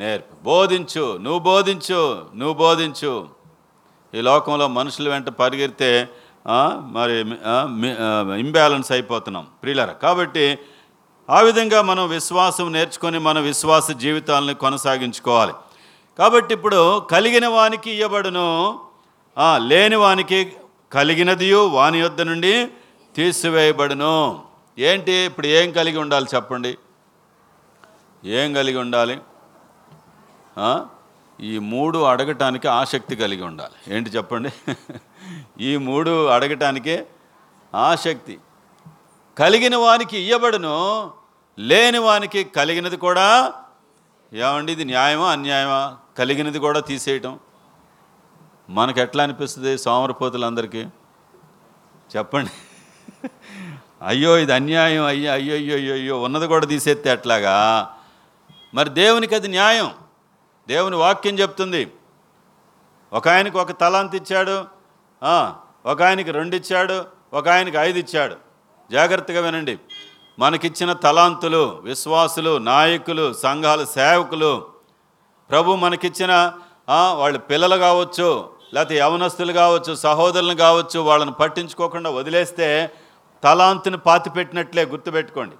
నేర్పు 0.00 0.34
బోధించు 0.44 1.04
నువ్వు 1.24 1.40
బోధించు 1.48 2.00
నువ్వు 2.36 2.54
బోధించు. 2.64 3.12
ఈ 4.14 4.20
లోకంలో 4.28 4.66
మనుషుల 4.78 5.08
వెంట 5.12 5.28
పరిగెడితే 5.40 5.90
మరి 6.96 7.14
ఇంబ్యాలెన్స్ 8.44 8.92
అయిపోతున్నాం 8.92 9.44
ప్రియులరా. 9.62 9.94
కాబట్టి 10.04 10.46
ఆ 11.28 11.40
విధంగా 11.40 11.80
మనం 11.90 12.04
విశ్వాసం 12.08 12.66
నేర్చుకొని 12.72 13.18
మన 13.26 13.38
విశ్వాస 13.48 13.88
జీవితాలను 14.04 14.54
కొనసాగించుకోవాలి. 14.64 15.54
కాబట్టి 16.18 16.54
ఇప్పుడు 16.54 17.06
కలిగిన 17.10 17.46
వానికి 17.46 17.90
ఇవ్వబడును 17.90 18.80
లేని 19.56 19.96
వానికి 19.96 20.52
కలిగినదియు 20.92 21.56
వాని 21.56 21.98
యొద్ద 21.98 22.20
నుండి 22.20 22.68
తీసివేయబడును. 23.16 24.44
ఏంటి? 24.78 25.12
ఇప్పుడు 25.12 25.46
ఏం 25.46 25.72
కలిగి 25.72 25.98
ఉండాలి 25.98 26.26
చెప్పండి? 26.34 26.78
ఏం 28.24 28.52
కలిగి 28.52 28.76
ఉండాలి? 28.76 29.20
ఈ 31.40 31.58
మూడు 31.58 31.98
అడగటానికి 31.98 32.68
ఆసక్తి 32.68 33.16
కలిగి 33.16 33.42
ఉండాలి. 33.42 33.96
ఏంటి 33.96 34.10
చెప్పండి? 34.10 34.52
ఈ 35.60 35.76
మూడు 35.76 36.26
అడగటానికి 36.26 37.02
ఆసక్తి. 37.74 38.38
కలిగిన 39.38 39.76
వానికి 39.76 40.18
ఇయ్యబడును 40.18 41.10
లేని 41.58 41.98
వానికి 41.98 42.44
కలిగినది 42.44 42.96
కూడా 42.96 43.52
ఏమండి? 44.34 44.72
ఇది 44.72 44.84
న్యాయమా 44.84 45.32
అన్యాయమా? 45.32 45.96
కలిగినది 46.18 46.58
కూడా 46.58 46.80
తీసేయటం. 46.80 47.38
మనకు 48.70 49.00
ఎట్లా 49.00 49.24
అనిపిస్తుంది 49.24 49.78
సోమరపోతులందరికీ? 49.78 50.86
చెప్పండి. 52.16 52.50
అయ్యో 54.06 54.38
ఇది 54.38 54.52
అన్యాయం. 54.52 55.04
అయ్యో 55.04 55.32
అయ్యో 55.32 55.54
అయ్యో 55.54 55.76
అయ్యో 55.76 55.94
అయ్యో 55.94 56.22
ఉన్నది 56.22 56.46
కూడా 56.46 56.66
తీసేస్తే 56.66 57.10
ఎట్లాగా? 57.10 57.86
మరి 58.74 58.88
దేవునికి 58.88 59.34
అది 59.34 59.48
న్యాయం. 59.48 59.90
దేవుని 60.68 60.96
వాక్యం 60.96 61.38
చెప్తుంది. 61.38 61.92
ఒక 63.12 63.28
ఆయనకు 63.28 63.60
ఒక 63.60 63.80
తలాంతి 63.80 64.16
ఇచ్చాడు. 64.16 64.64
ఒక 65.86 66.02
ఆయనకి 66.02 66.30
రెండు 66.30 66.56
ఇచ్చాడు. 66.56 67.04
ఒక 67.32 67.48
ఆయనకి 67.48 67.76
ఐదు 67.76 67.98
ఇచ్చాడు. 67.98 68.36
జాగ్రత్తగా 68.92 69.40
వినండి. 69.40 69.78
మనకిచ్చిన 70.38 70.92
తలాంతులు 70.92 71.80
విశ్వాసులు 71.84 72.58
నాయకులు 72.58 73.32
సంఘాల 73.32 73.84
సేవకులు 73.84 74.71
ప్రభు 75.50 75.76
మనకిచ్చిన 75.84 76.32
వాళ్ళ 77.20 77.36
పిల్లలు 77.50 77.76
కావచ్చు 77.86 78.28
లేకపోతే 78.74 78.94
యవనస్తులు 79.02 79.52
కావచ్చు 79.62 79.92
సహోదరులు 80.06 80.54
కావచ్చు 80.64 80.98
వాళ్ళని 81.08 81.34
పట్టించుకోకుండా 81.40 82.10
వదిలేస్తే 82.18 82.68
తలాంతుని 83.42 83.98
పాతి 84.06 84.30
పెట్టినట్లే 84.36 84.82
గుర్తుపెట్టుకోండి. 84.92 85.56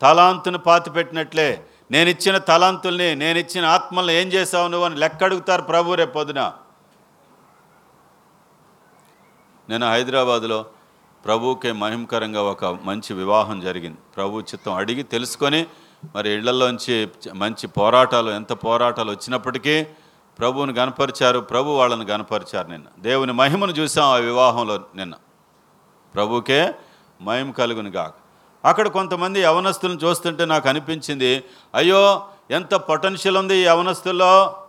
తలాంతుని 0.00 0.58
పాతి 0.68 0.90
పెట్టినట్లే 0.96 1.48
నేను 1.94 2.08
ఇచ్చిన 2.14 2.36
తలాంతుల్ని 2.50 3.08
నేను 3.22 3.38
ఇచ్చిన 3.44 3.64
ఆత్మల్ని 3.76 4.12
ఏం 4.20 4.26
చేసావు 4.34 4.66
నువ్వు 4.72 4.86
అని 4.88 5.00
లెక్క 5.02 5.22
అడుగుతారు 5.26 5.62
ప్రభు 5.70 5.96
రేపొద్దున 6.00 6.40
నేను 9.68 9.86
హైదరాబాద్లో 9.92 10.58
ప్రభుకే 11.24 11.70
మహిమకరంగా 11.82 12.42
ఒక 12.52 12.64
మంచి 12.88 13.10
వివాహం 13.20 13.56
జరిగింది. 13.66 13.98
ప్రభు 14.16 14.42
చిత్తం 14.50 14.74
అడిగి 14.80 15.02
తెలుసుకొని 15.14 15.60
మరి 16.14 16.30
ఇళ్ళలోంచి 16.30 17.08
మంచి 17.34 17.66
పోరాటాలు 17.66 18.30
ఎంత 18.30 18.52
పోరాటాలు 18.52 19.10
వచ్చినప్పటికీ 19.10 19.86
ప్రభువుని 20.38 20.72
గనపరిచారు 20.72 21.40
ప్రభు 21.40 21.70
వాళ్ళని 21.70 22.04
గనపరిచారు 22.04 22.68
నిన్న. 22.68 22.86
దేవుని 22.98 23.32
మహిమను 23.32 23.72
చూసాం 23.72 24.04
ఆ 24.04 24.14
వివాహంలో 24.14 24.80
నిన్న. 24.96 25.14
ప్రభుకే 26.14 26.74
మహిమ 27.20 27.50
కలుగుని 27.50 27.90
గాక. 27.90 28.14
అక్కడ 28.64 28.88
కొంతమంది 28.88 29.42
యవనస్తులను 29.42 29.96
చూస్తుంటే 29.96 30.44
నాకు 30.44 30.68
అనిపించింది 30.68 31.44
అయ్యో 31.74 32.26
ఎంత 32.50 32.74
పొటెన్షియల్ 32.74 33.36
ఉంది 33.36 33.56
ఈ 33.56 33.64
యవనస్తుల్లో. 33.64 34.62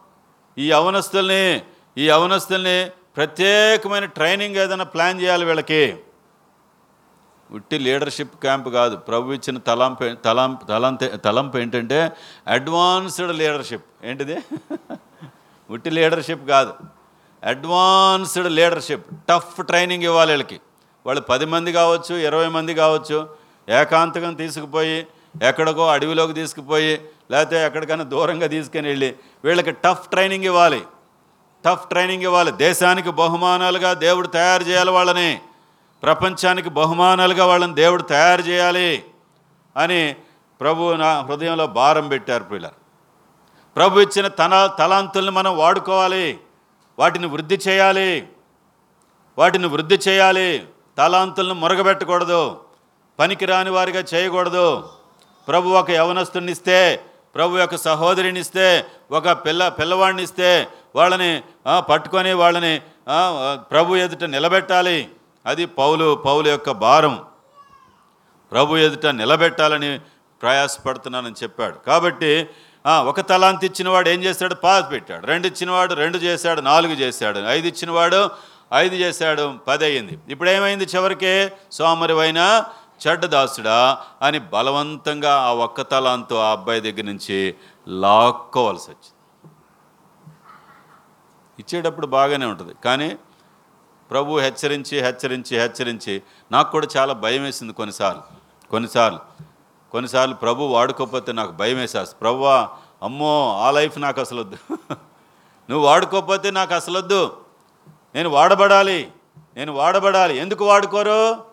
ఈ 0.58 0.72
యవనస్తుల్ని 0.72 1.62
ఈ 1.98 2.10
యవనస్తుల్ని 2.10 2.92
ప్రత్యేకమైన 3.18 4.06
ట్రైనింగ్ 4.06 4.56
ఏదైనా 4.56 4.84
ప్లాన్ 4.84 5.22
చేయాలి 5.22 5.46
వీళ్ళకి. 5.46 5.98
ఉట్టి 7.52 7.80
లీడర్షిప్ 7.80 8.36
క్యాంప్ 8.36 8.70
కాదు. 8.70 8.96
ప్రభు 8.96 9.34
ఇచ్చిన 9.34 9.58
తలంపు 9.58 10.16
తలంపు 10.26 10.66
తలంత 10.66 11.24
తలంపు 11.24 11.58
ఏంటంటే 11.58 12.12
అడ్వాన్స్డ్ 12.48 13.38
లీడర్షిప్. 13.38 13.84
ఏంటిది? 14.04 14.38
ఉట్టి 15.72 15.90
లీడర్షిప్ 15.90 16.50
కాదు. 16.50 16.74
Advanced 17.44 18.52
leadership. 18.52 19.06
టఫ్ 19.30 19.64
ట్రైనింగ్ 19.64 20.04
ఇవ్వాలి 20.04 20.32
వీళ్ళకి. 20.32 20.60
వాళ్ళు 21.06 21.22
పది 21.22 21.46
మంది 21.46 21.74
కావచ్చు 21.74 22.16
ఇరవై 22.16 22.48
మంది 22.48 22.74
కావచ్చు 22.74 23.36
ఏకాంతకం 23.70 24.34
తీసుకుపోయి 24.34 25.08
ఎక్కడికో 25.44 25.88
అడవిలోకి 25.88 26.34
తీసుకుపోయి 26.34 27.02
లేకపోతే 27.32 27.66
ఎక్కడికైనా 27.66 28.04
దూరంగా 28.04 28.48
తీసుకుని 28.48 28.88
వెళ్ళి 28.88 29.16
వీళ్ళకి 29.44 29.72
టఫ్ 29.72 30.10
ట్రైనింగ్ 30.10 30.44
ఇవ్వాలి. 30.44 30.84
టఫ్ 31.66 31.90
ట్రైనింగ్ 31.90 32.24
ఇవ్వాలి. 32.24 32.52
దేశానికి 32.52 33.12
బహుమానాలుగా 33.12 33.94
దేవుడు 33.94 34.28
తయారు 34.28 34.64
చేయాలి 34.64 34.92
వాళ్ళని. 34.92 35.42
ప్రపంచానికి 36.04 36.70
బహుమానాలుగా 36.80 37.46
వాళ్ళని 37.52 37.76
దేవుడు 37.82 38.04
తయారు 38.14 38.44
చేయాలి 38.50 38.92
అని 39.76 40.02
ప్రభు 40.62 40.92
నా 41.02 41.10
హృదయంలో 41.28 41.66
భారం 41.80 42.06
పెట్టారు 42.14 42.46
పిల్లలు. 42.52 42.78
ప్రభు 43.76 44.02
ఇచ్చిన 44.06 44.28
తన 44.42 44.54
తలాంతుల్ని 44.80 45.34
మనం 45.40 45.52
వాడుకోవాలి 45.62 46.26
వాటిని 47.00 47.28
వృద్ధి 47.34 47.58
చేయాలి 47.68 48.12
వాటిని 49.38 49.68
వృద్ధి 49.74 49.98
చేయాలి 50.08 50.50
తలాంతులను 51.00 51.56
మురగబెట్టకూడదు 51.64 52.42
పనికిరాని 53.20 53.72
వారిగా 53.78 54.02
చేయకూడదు. 54.14 54.68
ప్రభు 55.48 55.78
ఒక 55.82 55.90
యవనస్తుని 56.00 56.52
ఇస్తే 56.56 56.80
ప్రభు 57.36 57.60
యొక్క 57.62 57.78
సహోదరిని 57.88 58.42
ఇస్తే 58.46 58.68
ఒక 59.18 59.32
పిల్ల 59.46 59.62
పిల్లవాడిని 59.80 60.24
ఇస్తే 60.28 60.50
వాళ్ళని 60.98 61.32
పట్టుకొని 61.90 62.32
వాళ్ళని 62.42 62.74
ప్రభు 63.72 63.98
ఎదుట 64.04 64.24
నిలబెట్టాలి. 64.36 64.98
అది 65.50 65.66
పౌలు 65.66 66.08
పౌలు 66.26 66.48
యొక్క 66.50 66.72
భారం. 66.86 67.16
ప్రభు 68.52 68.78
ఎదుట 68.86 69.06
నిలబెట్టాలని 69.22 69.92
ప్రయాసపడుతున్నానని 70.42 71.38
చెప్పాడు. 71.44 71.78
కాబట్టి 71.88 72.32
ఒక 73.10 73.20
తలాంతి 73.30 73.66
ఇచ్చినవాడు 73.66 74.10
ఏం 74.10 74.20
చేశాడు? 74.24 74.56
పాత 74.66 74.84
పెట్టాడు. 74.92 75.24
రెండు 75.32 75.48
ఇచ్చినవాడు 75.48 75.94
రెండు 76.04 76.18
చేశాడు 76.18 76.62
నాలుగు 76.62 76.94
చేశాడు. 76.94 77.40
ఐదు 77.56 77.68
ఇచ్చినవాడు 77.68 78.22
ఐదు 78.74 78.96
చేశాడు 78.96 79.46
పది 79.68 79.86
అయింది 79.86 80.16
ఇప్పుడు 80.30 80.50
ఏమైంది 80.50 80.86
చివరికి? 80.96 81.34
సోమరివైన 81.72 82.42
చెడ్డదాసుడా 83.04 83.78
అని 84.22 84.40
బలవంతంగా 84.54 85.34
ఆ 85.48 85.52
ఒక్క 85.66 85.82
తలాంతో 85.92 86.36
ఆ 86.46 86.52
అబ్బాయి 86.52 86.82
దగ్గర 86.88 87.06
నుంచి 87.12 87.38
లాక్కోవాల్సి 87.88 88.88
వచ్చింది. 88.92 89.14
ఇచ్చేటప్పుడు 91.62 92.08
బాగానే 92.16 92.46
ఉంటుంది. 92.46 92.74
కానీ 92.86 93.10
ప్రభు 94.12 94.40
హెచ్చరించి 94.40 95.02
హెచ్చరించి 95.02 95.60
హెచ్చరించి 95.60 96.22
నాకు 96.52 96.72
కూడా 96.72 96.88
చాలా 96.98 97.14
భయం 97.14 97.44
వేసింది 97.44 97.74
కొన్నిసార్లు. 97.74 98.22
కొన్నిసార్లు. 98.70 99.20
కొన్నిసార్లు 99.92 100.36
ప్రభు 100.36 100.64
వాడుకోకపోతే 100.64 101.32
నాకు 101.32 101.52
భయం 101.52 101.78
వేసేస్తుంది. 101.78 102.20
ప్రభువా 102.22 102.70
అమ్మో 103.04 103.60
ఆ 103.62 103.72
లైఫ్ 103.72 104.00
నాకు 104.00 104.22
అసలు 104.22 104.42
వద్దు 104.42 104.58
నువ్వు 105.70 105.80
వాడుకోకపోతే 105.80 106.52
నాకు 106.52 106.74
అసలు 106.74 106.98
వద్దు 106.98 107.38
నేను 108.16 108.30
వాడబడాలి. 108.30 109.12
నేను 109.56 109.74
వాడబడాలి. 109.74 110.38
ఎందుకు 110.38 110.66
వాడుకోరు? 110.66 111.46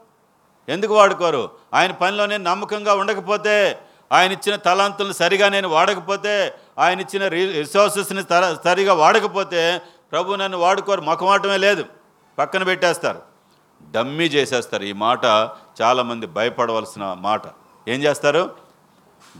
ఎందుకు 0.69 0.95
వాడుకోరు? 0.95 1.51
ఆయన 1.75 1.93
పనిలో 1.93 2.27
నేను 2.27 2.45
నమ్మకంగా 2.45 2.95
ఉండకపోతే 2.95 3.79
ఆయన 4.13 4.33
ఇచ్చిన 4.33 4.57
తలాంతులను 4.57 5.13
సరిగా 5.13 5.49
నేను 5.49 5.69
వాడకపోతే 5.69 6.55
ఆయన 6.79 7.01
ఇచ్చిన 7.01 7.29
రి- 7.29 7.53
రిసోర్సెస్ని 7.53 8.23
తర- 8.23 8.65
సరిగా 8.65 8.95
వాడకపోతే 8.95 9.83
ప్రభు 10.13 10.35
నన్ను 10.35 10.59
వాడుకోరు. 10.59 11.01
మొఖమాటమే 11.01 11.57
లేదు. 11.57 11.85
పక్కన 12.39 12.63
పెట్టేస్తారు. 12.63 13.23
డమ్మీ 13.91 14.25
చేసేస్తారు. 14.25 14.83
ఈ 14.83 14.93
మాట 14.93 15.25
చాలామంది 15.83 16.27
భయపడవలసిన 16.27 17.17
మాట. 17.19 17.43
ఏం 17.89 18.03
చేస్తారు? 18.03 18.55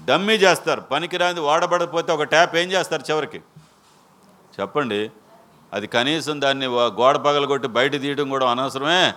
డమ్మీ 0.05 0.35
చేస్తారు. 0.35 0.81
పనికిరాని 0.81 1.41
వాడబడకపోతే 1.41 2.13
ఒక 2.13 2.23
ట్యాప్ 2.23 2.57
ఏం 2.57 2.73
చేస్తారు 2.73 3.03
చివరికి? 3.03 3.39
చెప్పండి. 4.61 5.11
అది 5.73 5.87
కనీసం 5.87 6.41
దాన్ని 6.41 6.67
గోడ 6.67 6.93
గోడ 6.93 7.17
పగలగొట్టి 7.17 7.69
బయట 7.69 7.93
తీయడం 7.93 8.29
కూడా 8.29 8.51
అనవసరమే. 8.51 9.15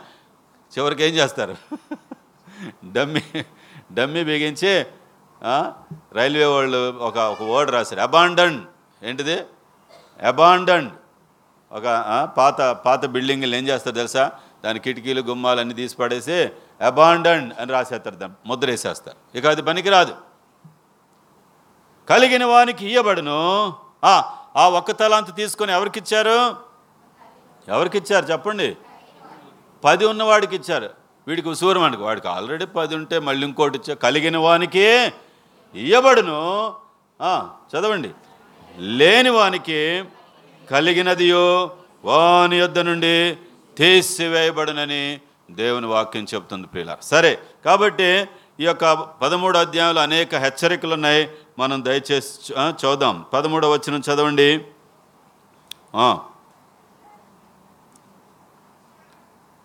చివరికి 0.77 1.03
ఏం 1.03 1.13
చేస్తారు? 1.13 1.55
డమ్మీ 2.93 3.43
డమ్మీ 3.93 4.23
బిగించి 4.23 4.85
రైల్వే 6.13 6.45
వాళ్ళు 6.45 6.97
ఒక 6.99 7.17
ఒక 7.17 7.43
వర్డ్ 7.43 7.71
రాశారు. 7.71 8.01
అబాండన్. 8.01 8.61
ఏంటిది? 9.03 9.43
అబాండన్. 10.27 10.89
ఒక 11.71 12.29
పాత 12.37 12.61
పాత 12.61 13.05
బిల్డింగ్లు 13.05 13.55
ఏం 13.55 13.67
చేస్తారు 13.67 13.95
తెలుసా? 13.95 14.31
దాని 14.65 14.79
కిటికీలు 14.79 15.21
గుమ్మాలు 15.21 15.59
అన్నీ 15.59 15.73
తీసి 15.73 15.95
పడేసి 15.95 16.49
అబాండన్ 16.85 17.51
అని 17.59 17.71
రాసేస్తారు 17.71 18.15
దాన్ని 18.15 18.37
ముద్ర 18.45 18.69
వేసేస్తారు 18.69 19.37
ఇక 19.37 19.45
అది 19.45 19.61
పనికిరాదు. 19.61 20.15
కలిగిన 22.09 22.45
వానికి 22.45 22.85
ఇయ్యబడును. 22.85 23.73
ఆ, 24.03 24.33
ఒక్క 24.67 24.91
తలాంత 24.91 25.35
తీసుకొని 25.35 25.71
ఎవరికి 25.71 25.99
ఇచ్చారు 27.97 28.25
చెప్పండి? 28.25 28.77
పది 29.83 30.05
ఉన్నవాడికి 30.05 30.55
ఇచ్చారు. 30.55 30.89
వీడికి 31.27 31.49
ఉసూరం 31.49 31.83
వాడికి 32.01 32.27
ఆల్రెడీ 32.27 32.65
పది 32.65 32.95
ఉంటే 32.95 33.19
మళ్ళీ 33.19 33.47
ఇంకోటి 33.47 33.77
ఇచ్చా 33.77 33.93
కలిగిన 33.93 34.37
వానికి 34.37 35.13
ఇయ్యబడును. 35.75 36.73
చదవండి. 37.43 38.11
లేని 38.77 39.29
వానికి 39.29 40.03
కలిగినదియో 40.69 41.71
వాని 42.05 42.55
యొద్ద 42.55 42.79
నుండి 42.79 43.37
తీసివేయబడనని 43.77 45.19
దేవుని 45.51 45.85
వాక్యం 45.85 46.25
చెప్తుంది 46.33 46.67
ప్రియుల 46.67 46.95
సరే 47.01 47.39
కాబట్టి 47.65 48.27
ఈ 48.59 48.65
యొక్క 48.65 48.93
పదమూడు 48.93 49.57
అధ్యాయంలో 49.57 50.01
అనేక 50.01 50.35
హెచ్చరికలు 50.35 50.93
ఉన్నాయి. 50.93 51.31
మనం 51.59 51.85
దయచేసి 51.85 52.53
చూద్దాం 52.85 53.25
పదమూడవ 53.33 53.71
వచ్చిన 53.73 54.01
చదవండి. 54.13 54.57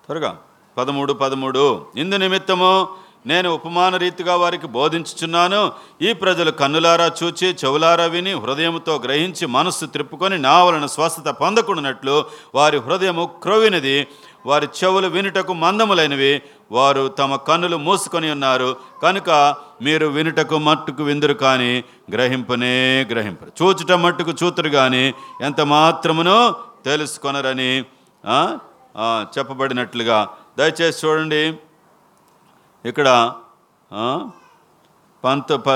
త్వరగా. 0.04 0.38
పదమూడు 0.78 1.12
పదమూడు. 1.12 1.86
ఇందు 1.96 2.16
నిమిత్తము 2.16 2.96
నేను 3.26 3.48
ఉపమాన 3.56 3.96
రీతిగా 3.96 4.34
వారికి 4.42 4.68
బోధించుచున్నాను. 4.76 5.60
ఈ 6.02 6.10
ప్రజలు 6.22 6.50
కన్నులారా 6.60 7.06
చూచి 7.20 7.48
చెవులారా 7.60 8.06
విని 8.14 8.32
హృదయంతో 8.44 8.94
గ్రహించి 9.04 9.44
మనస్సు 9.56 9.86
త్రిప్పుకొని 9.94 10.38
నా 10.38 10.56
వలన 10.64 10.86
స్వస్థత 10.96 11.28
పొందకున్నట్లు 11.42 12.16
వారి 12.54 12.78
హృదయము 12.86 13.24
క్రొవినది. 13.42 13.96
వారి 14.46 14.66
చెవులు 14.78 15.08
వినుటకు 15.14 15.52
మందములైనవి. 15.64 16.32
వారు 16.76 17.02
తమ 17.18 17.36
కన్నులు 17.48 17.76
మూసుకొని 17.86 18.28
ఉన్నారు. 18.30 18.70
కనుక 19.02 19.30
మీరు 19.82 20.06
వినుటకు 20.16 20.56
మట్టుకు 20.68 21.02
విందురు 21.08 21.34
కానీ 21.44 21.72
గ్రహింపనే 22.12 22.74
గ్రహింపరు. 23.12 23.50
చూచుట 23.60 23.92
మట్టుకు 24.04 24.32
చూతురు 24.40 24.70
కానీ 24.78 25.04
ఎంత 25.42 25.60
మాత్రమునో 25.74 26.38
తెలుసుకొనరని 26.84 27.72
చెప్పబడినట్లుగా. 29.34 30.18
దయచేసి 30.58 31.00
చూడండి. 31.06 31.44
ఇక్కడ 32.84 33.08
పంత 35.24 35.52
ప 35.66 35.68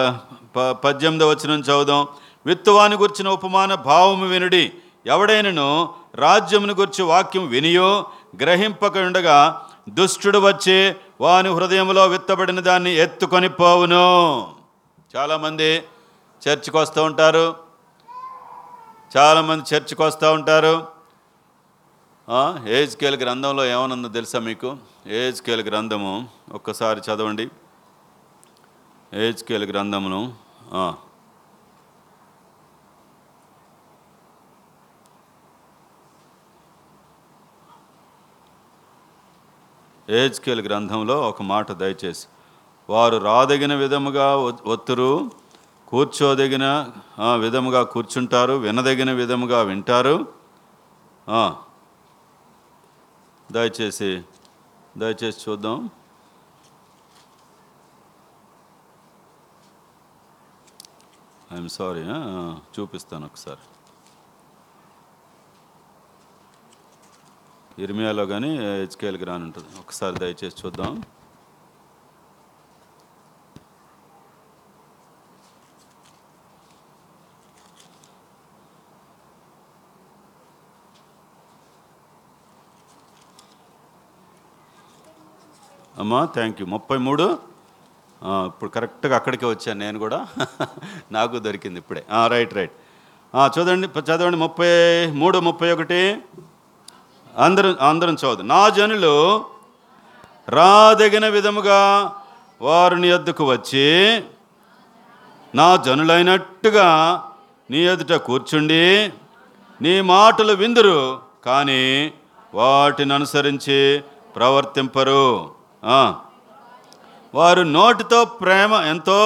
పద్దెనిమిదవ 0.84 1.28
వచనం 1.30 1.60
చదువుదాం. 1.60 2.02
విత్తువాని 2.46 2.96
గుర్చిన 2.96 3.28
ఉపమాన 3.28 3.74
భావము 3.74 4.26
వినుడి 4.28 4.64
ఎవడైనను 5.06 5.68
రాజ్యమును 6.14 6.74
గురించి 6.74 7.02
వాక్యం 7.10 7.44
వినియో 7.46 7.88
గ్రహింపకుండగా 8.40 9.38
దుష్టుడు 9.88 10.38
వచ్చి 10.38 10.78
వాని 11.20 11.48
హృదయంలో 11.48 12.06
విత్తబడిన 12.06 12.60
దాన్ని 12.60 12.92
ఎత్తుకొని 13.04 13.48
పోవును. 13.48 14.06
చాలామంది 15.16 15.70
చర్చికి 16.42 16.76
వస్తూ 16.76 17.00
ఉంటారు. 17.04 17.46
చాలామంది 19.16 19.64
చర్చికి 19.74 20.02
వస్తూ 20.02 20.32
ఉంటారు. 20.32 20.97
ఏజ్కేల్ 22.68 23.16
గ్రంథంలో 23.16 23.66
ఏమనుందో 23.66 24.08
తెలుసా 24.08 24.38
మీకు? 24.38 24.76
ఏజ్కేల్ 25.06 25.62
గ్రంథము 25.62 26.28
ఒక్కసారి 26.52 27.00
చదవండి. 27.00 27.48
ఏజ్కేల్ 29.14 29.64
గ్రంథమును 29.64 30.34
ఏజ్కేల్ 40.10 40.60
గ్రంథంలో 40.60 41.28
ఒక 41.28 41.42
మాట 41.42 41.72
దయచేసి 41.72 42.26
వారు 42.90 43.16
రాదగిన 43.16 43.74
విధముగా 43.74 44.36
ఒత్తురు 44.66 45.30
కూర్చోదగిన 45.88 46.92
విధముగా 47.34 47.82
కూర్చుంటారు 47.82 48.52
వినదగిన 48.52 49.12
విధముగా 49.12 49.62
వింటారు 49.62 50.26
దయచేసి 53.52 54.22
దయచేసి 54.98 55.50
చూద్దాం. 55.50 55.90
ఐఎమ్ 61.52 61.68
సారీ 61.68 62.04
చూపిస్తాను 62.80 63.26
ఒకసారి. 63.26 63.64
ఇర్మియాలో 67.82 68.26
కానీ 68.26 68.50
హెచ్కేఎల్కి 68.58 69.24
రానుంటుంది. 69.24 69.78
ఒకసారి 69.78 70.16
దయచేసి 70.18 70.66
చూద్దాం. 70.66 71.02
అమ్మా 86.08 86.24
థ్యాంక్ 86.24 86.60
యూ 86.60 86.66
ముప్పై 86.66 86.96
మూడు? 86.98 87.24
ఇప్పుడు 88.22 88.70
కరెక్ట్గా 88.70 89.16
అక్కడికే 89.16 89.46
వచ్చాను 89.46 89.78
నేను 89.78 89.98
కూడా. 89.98 90.26
నాకు 91.12 91.38
దొరికింది 91.38 91.78
ఇప్పుడే. 91.78 92.02
రైట్ 92.26 92.54
రైట్ 92.54 92.72
ఆ, 93.34 93.50
చూడండి 93.58 93.86
చదవండి 94.00 94.36
ముప్పై 94.36 94.68
మూడు 95.12 95.38
ముప్పై 95.38 95.70
ఒకటి. 95.70 96.18
అందరం 97.36 97.76
అందరం 97.80 98.14
చదువు. 98.14 98.42
నా 98.42 98.68
జనులు 98.68 99.44
రాదగిన 100.48 101.28
విధముగా 101.28 102.12
వారిని 102.60 103.08
ఎద్దుకు 103.08 103.50
వచ్చి 103.50 103.86
నా 105.54 105.76
జనులైనట్టుగా 105.76 106.88
నీ 107.70 107.78
ఎదుట 107.78 108.12
కూర్చుండి 108.12 109.12
నీ 109.80 110.00
మాటలు 110.00 110.52
విందురు 110.52 110.98
కానీ 111.46 112.12
వాటిని 112.54 113.14
అనుసరించి 113.14 114.02
ప్రవర్తింపరు. 114.36 115.57
వారు 117.34 117.62
నోటితో 117.62 118.24
ప్రేమ 118.24 118.72
ఎంతో 118.74 119.18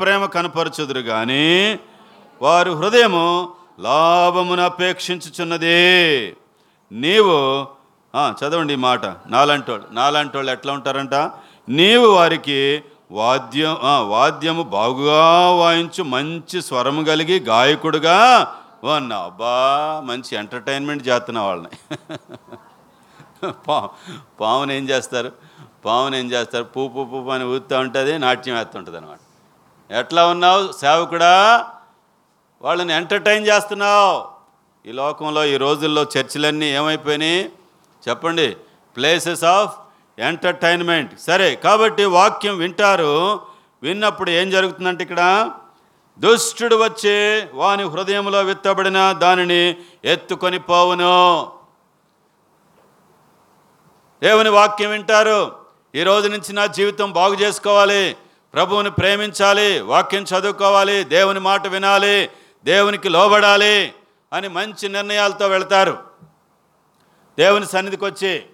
ప్రేమ 0.00 0.24
కనపరచుదురు 0.24 1.00
కానీ 1.00 1.78
వారు 2.42 2.72
హృదయము 2.72 3.52
లాభమును 3.80 4.64
అపేక్షించుచున్నది. 4.64 6.36
నీవు 6.92 7.66
చదవండి 8.16 8.72
ఈ 8.72 8.76
మాట. 8.76 9.06
నాలాంటి 9.06 9.72
వాళ్ళు 10.36 10.50
ఎట్లా 10.50 10.72
ఉంటారంట? 10.72 11.14
నీవు 11.68 12.06
వారికి 12.06 12.82
వాద్యం 13.12 13.76
వాద్యము 14.08 14.62
బాగుగా 14.62 15.50
వాయించు 15.50 16.04
మంచి 16.04 16.62
స్వరము 16.62 17.04
కలిగి 17.04 17.40
గాయకుడుగా 17.40 18.48
అన్నా 18.96 19.18
అబ్బా 19.18 20.02
మంచి 20.04 20.36
ఎంటర్టైన్మెంట్ 20.36 21.08
చేస్తున్న 21.08 21.38
వాళ్ళని. 21.38 21.96
పా 23.68 23.88
పామును 24.40 24.72
ఏం 24.72 24.88
చేస్తారు? 24.88 25.32
పాముని 25.86 26.18
ఏం 26.18 26.32
చేస్తారు? 26.32 26.64
పూ 26.64 26.88
పూ 26.88 27.04
పూ 27.04 27.30
అని 27.30 27.44
ఊరుతూ 27.44 27.78
ఉంటుంది 27.78 28.18
నాట్యం 28.18 28.56
వేస్తుంటుంది 28.56 28.98
అనమాట 28.98 29.18
ఎట్లా 29.92 30.26
ఉన్నావు? 30.26 30.72
సేవకుడా 30.72 31.34
వాళ్ళని 32.62 32.92
ఎంటర్టైన్ 32.92 33.46
చేస్తున్నావు. 33.46 34.24
ఈ 34.88 34.92
లోకంలో 34.92 35.44
ఈ 35.44 35.56
రోజుల్లో 35.56 36.02
చర్చిలన్నీ 36.02 36.66
ఏమైపోయినాయి? 36.66 37.52
చెప్పండి. 38.08 38.56
ప్లేసెస్ 38.96 39.44
ఆఫ్ 39.44 39.74
ఎంటర్టైన్మెంట్ 40.18 41.20
సరే 41.20 41.54
కాబట్టి 41.54 42.04
వాక్యం 42.04 42.58
వింటారు. 42.58 43.40
విన్నప్పుడు 43.82 44.30
ఏం 44.30 44.50
జరుగుతుందంటే 44.50 45.02
ఇక్కడ 45.02 45.50
దుష్టుడు 46.18 46.76
వచ్చి 46.76 47.14
వాని 47.54 47.82
హృదయంలో 47.82 48.40
విత్తబడిన 48.42 49.12
దానిని 49.12 49.76
ఎత్తుకొని 50.04 50.58
పోవును. 50.58 51.16
దేవుని 54.22 54.48
వాక్యం 54.48 54.90
వింటారు. 54.90 55.65
ఈ 55.96 56.02
రోజు 56.02 56.28
నుంచి 56.28 56.52
నా 56.52 56.66
జీవితం 56.66 57.12
బాగు 57.12 57.34
చేసుకోవాలి. 57.34 58.16
ప్రభువుని 58.54 58.90
ప్రేమించాలి 58.90 59.80
వాక్యం 59.80 60.22
చదువుకోవాలి 60.22 61.04
దేవుని 61.04 61.40
మాట 61.40 61.66
వినాలి 61.66 62.30
దేవునికి 62.64 63.08
లోబడాలి 63.08 63.94
అని 64.32 64.48
మంచి 64.48 64.88
నిర్ణయాలతో 64.88 65.48
వెళ్తారు. 65.48 65.98
దేవుని 67.38 67.66
సన్నిధికి 67.66 68.04
వచ్చి 68.04 68.46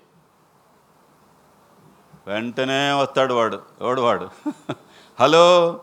వెంటనే 2.26 2.92
వస్తాడు 2.92 3.34
వాడు 3.34 3.62
ఎవడు 3.80 4.00
వాడు? 4.00 4.30
హలో 5.20 5.80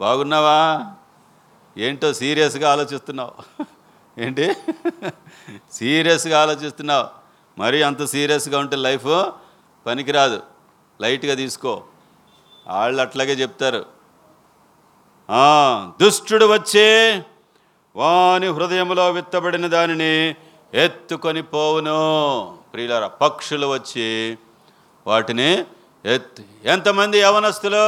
బాగున్నావా? 0.00 0.86
ఏంటో 1.78 2.14
సీరియస్గా 2.14 2.72
ఆలోచిస్తున్నావు. 2.72 3.64
ఏంటి? 4.18 4.56
సీరియస్గా 5.72 6.42
ఆలోచిస్తున్నావు. 6.42 7.06
మరీ 7.60 7.82
అంత 7.82 8.04
సీరియస్గా 8.04 8.58
ఉంటే 8.58 8.76
లైఫ్ 8.76 9.24
పనికిరాదు. 9.86 10.53
లైట్గా 11.00 11.34
తీసుకో. 11.34 11.82
వాళ్ళు 12.66 13.00
అట్లాగే 13.02 13.32
చెప్తారు. 13.32 13.82
దుష్టుడు 16.00 16.46
వచ్చే 16.52 16.88
వాని 17.96 18.46
హృదయంలో 18.46 19.10
విత్తబడిన 19.10 19.66
దానిని 19.66 20.36
ఎత్తుకొని 20.74 21.42
పోవును. 21.42 21.98
ప్రియులారా 22.72 23.08
పక్షులు 23.08 23.66
వచ్చి 23.66 24.38
వాటిని 25.06 25.50
ఎత్తు. 26.04 26.42
ఎంతమంది 26.64 27.18
యవనస్తులు 27.20 27.84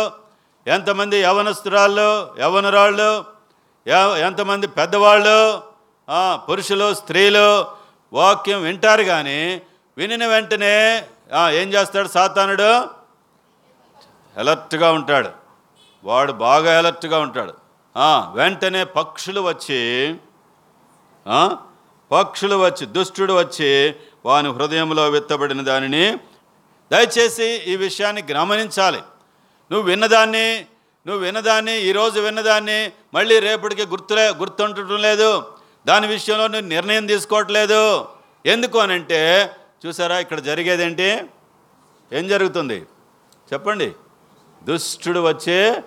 ఎంతమంది 0.66 1.16
యవనస్తురాళ్ళు 1.22 2.34
యవనరాళ్ళు 2.40 3.24
ఎంతమంది 4.26 4.66
పెద్దవాళ్ళు 4.66 5.62
పురుషులు 6.48 6.94
స్త్రీలు 6.94 7.66
వాక్యం 8.12 8.62
వింటారు 8.62 9.02
కానీ 9.02 9.62
వినిన 9.96 10.26
వెంటనే 10.26 11.06
ఏం 11.50 11.68
చేస్తాడు 11.74 12.08
సాతానుడు? 12.08 12.95
అలర్ట్గా 14.36 14.92
ఉంటాడు. 14.92 15.30
వాడు 16.04 16.32
బాగా 16.32 16.78
అలర్ట్గా 16.78 17.18
ఉంటాడు. 17.18 17.54
వెంటనే 18.34 18.84
పక్షులు 18.84 19.40
వచ్చి 19.40 19.80
పక్షులు 22.12 22.56
వచ్చి 22.56 22.86
దుష్టుడు 22.86 23.32
వచ్చి 23.32 23.94
వాని 24.24 24.48
హృదయంలో 24.48 25.04
విత్తబడిన 25.08 25.60
దానిని 25.62 26.04
దయచేసి 26.92 27.44
ఈ 27.44 27.76
విషయాన్ని 27.76 28.22
గమనించాలి. 28.32 29.00
నువ్వు 29.70 29.82
విన్నదాన్ని 29.82 30.66
నువ్వు 31.06 31.24
విన్నదాన్ని 31.24 31.74
ఈరోజు 31.88 32.20
విన్నదాన్ని 32.20 32.92
మళ్ళీ 33.14 33.38
రేపటికి 33.38 33.84
గుర్తులే 33.86 34.28
గుర్తుండటం 34.28 34.96
లేదు. 35.02 35.30
దాని 35.86 36.06
విషయంలో 36.06 36.46
నువ్వు 36.46 36.68
నిర్ణయం 36.68 37.06
తీసుకోవట్లేదు. 37.06 38.08
ఎందుకు 38.46 38.78
అనంటే 38.78 39.20
చూసారా 39.86 40.18
ఇక్కడ 40.18 40.40
జరిగేదేంటి? 40.40 41.08
ఏం 42.12 42.24
జరుగుతుంది? 42.28 42.78
చెప్పండి. 43.52 43.88
దుష్టుడు 44.66 45.20
వచ్చే 45.20 45.84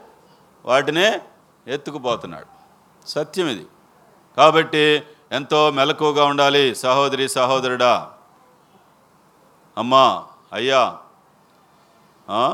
వాటిని 0.66 1.20
ఎత్తుకుపోతున్నాడు. 1.68 2.46
సత్యం 3.08 3.48
ఇది. 3.48 3.68
కాబట్టి 4.38 5.04
ఎంతో 5.32 5.72
మెలకువగా 5.72 6.26
ఉండాలి. 6.26 6.76
సహోదరి 6.76 7.30
సహోదరుడా. 7.30 8.12
అమ్మా 9.78 10.24
అయ్యా 10.54 10.98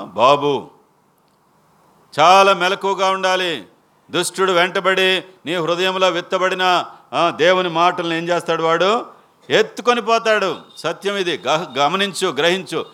బాబు. 0.04 0.70
చాలా 2.20 2.54
మెలకువగా 2.54 3.10
ఉండాలి. 3.10 3.68
దుష్టుడు 4.12 4.52
వెంటబడి 4.52 5.24
నీ 5.46 5.56
హృదయంలో 5.56 6.10
విత్తబడిన 6.10 6.86
దేవుని 7.30 7.70
మాటలను 7.70 8.14
ఏం 8.14 8.30
చేస్తాడు 8.30 8.64
వాడు? 8.64 9.06
ఎత్తుకొని 9.50 10.02
పోతాడు. 10.02 10.58
సత్యం 10.78 11.16
ఇది. 11.16 11.38
గ- 11.38 11.78
గమనించు 11.78 12.28
గ్రహించు. 12.28 12.86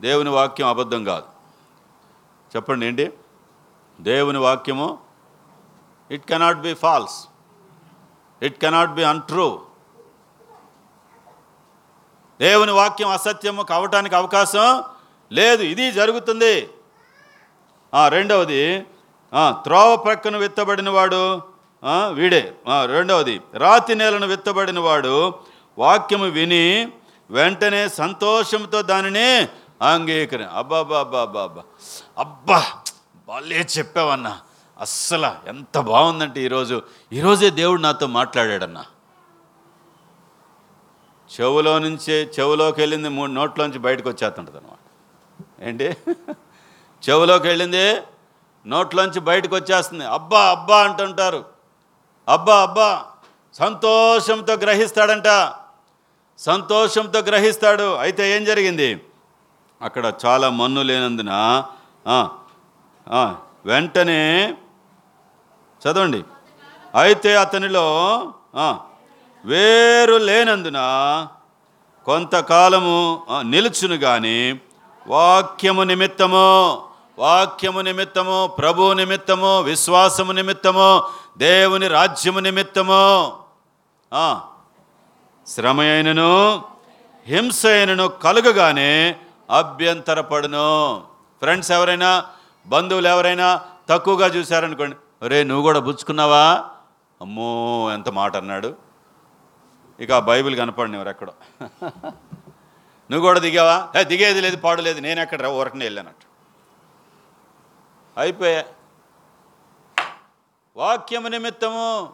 దేవుని 0.00 0.30
వాక్యం 0.30 0.68
అబద్ధం 0.68 1.04
కాదు. 1.04 1.37
చెప్పండి 2.52 2.84
ఏంటి? 2.86 3.06
దేవుని 4.00 4.38
వాక్యము 4.38 4.88
it 6.10 6.24
cannot 6.30 6.60
be 6.66 6.72
false 6.82 7.16
it 8.42 8.58
cannot 8.62 8.94
be 8.98 9.04
untrue 9.12 9.48
దేవుని 12.40 12.72
వాక్యం 12.72 13.10
అసత్యము 13.10 13.62
కావటానికి 13.70 14.14
అవకాశం 14.20 14.68
లేదు. 15.32 15.62
ఇది 15.72 15.86
జరుగుతుంది. 15.92 16.54
రెండవది 18.08 18.62
త్రోవ 19.64 19.90
ప్రక్కన 20.04 20.36
విత్తబడిన 20.42 20.90
వాడు 20.96 21.22
వీడే. 22.18 22.42
రెండవది 22.94 23.34
రాతి 23.54 23.94
నేలను 23.94 24.26
విత్తబడిన 24.26 24.78
వాడు 24.86 25.14
వాక్యము 25.78 26.28
విని 26.36 26.64
వెంటనే 27.30 27.82
సంతోషంతో 28.00 28.78
దానిని 28.90 29.28
అంగీకరి 29.82 30.44
అబ్బా 30.44 30.78
అబ్బా 30.78 31.00
అబ్బా 31.00 31.20
అబ్బా 31.20 31.62
బాలే 32.18 32.62
భలే 33.28 33.66
చెప్పావన్నా. 33.78 34.40
అస్సలు 34.80 35.48
ఎంత 35.48 35.78
బాగుందంటే 35.78 36.42
ఈరోజు. 36.44 36.82
ఈరోజే 37.12 37.50
దేవుడు 37.50 37.80
నాతో 37.80 38.06
మాట్లాడాడన్నా. 38.06 38.84
చెవులో 41.40 41.78
నుంచి 41.78 42.12
చెవులోకి 42.12 42.80
వెళ్ళింది 42.80 43.08
మూడు 43.08 43.30
నోట్లోంచి 43.30 43.78
బయటకు 43.78 44.08
వచ్చేస్తుంటుంది 44.08 44.58
అనమాట 44.58 44.82
ఏంటి? 45.62 45.96
చెవులోకి 47.08 47.46
వెళ్ళింది 47.46 47.96
నోట్లోంచి 48.66 49.20
బయటకు 49.20 49.56
వచ్చేస్తుంది. 49.56 50.04
అబ్బా 50.04 50.50
అబ్బా 50.50 50.82
అంటుంటారు. 50.82 51.44
అబ్బా 52.28 52.62
అబ్బా 52.62 53.06
సంతోషంతో 53.54 54.54
గ్రహిస్తాడంట. 54.54 55.54
సంతోషంతో 56.38 57.18
గ్రహిస్తాడు. 57.18 57.94
అయితే 57.94 58.36
ఏం 58.36 58.44
జరిగింది? 58.44 59.04
అక్కడ 59.80 60.06
చాలా 60.22 60.46
మన్ను 60.58 60.82
లేనందున 60.82 61.32
వెంటనే 63.68 64.22
చదవండి. 65.82 66.20
అయితే 66.94 67.30
అతనిలో 67.36 67.86
వేరు 69.44 70.16
లేనందున 70.28 70.78
కొంతకాలము 72.06 72.96
నిలుచును 73.52 73.96
కానీ 73.98 74.38
వాక్యము 75.06 75.82
నిమిత్తము 75.90 76.46
వాక్యము 77.18 77.80
నిమిత్తము 77.80 78.38
ప్రభు 78.58 78.92
నిమిత్తము 78.92 79.52
విశ్వాసము 79.60 80.32
నిమిత్తము 80.32 80.88
దేవుని 81.38 81.88
రాజ్యము 81.88 82.40
నిమిత్తము 82.40 83.02
శ్రమ 85.46 85.80
అయినను 85.80 86.32
హింస 87.26 87.60
అయినను 87.66 88.06
కలుగగానే 88.24 88.92
అభ్యంతరపడును. 89.50 91.04
ఫ్రెండ్స్ 91.38 91.72
ఎవరైనా 91.72 92.26
బంధువులు 92.66 93.08
ఎవరైనా 93.08 93.64
తక్కువగా 93.88 94.26
చూశారనుకోండి 94.26 94.96
ఒరే 95.22 95.44
నువ్వు 95.44 95.62
కూడా 95.62 95.80
పుచ్చుకున్నావా 95.80 96.64
అమ్మో 97.20 97.90
ఎంత 97.94 98.08
మాట 98.08 98.36
అన్నాడు. 98.36 98.76
ఇక 100.00 100.12
ఆ 100.12 100.18
బైబిల్ 100.18 100.56
కనపడినవారు 100.56 101.08
ఎక్కడో. 101.08 101.32
నువ్వు 103.10 103.20
కూడా 103.20 103.40
దిగావా? 103.40 103.88
ఏ 104.00 104.04
దిగేది 104.04 104.40
లేదు 104.40 104.56
పాడు 104.56 104.82
లేదు 104.82 105.00
నేను 105.00 105.20
ఎక్కడ 105.20 105.42
రా 105.42 105.48
ఊరకనే 105.48 105.84
వెళ్ళానట్టు. 105.84 106.26
అయిపోయా. 108.20 108.64
వాక్యము 110.76 111.28
నిమిత్తము. 111.28 112.12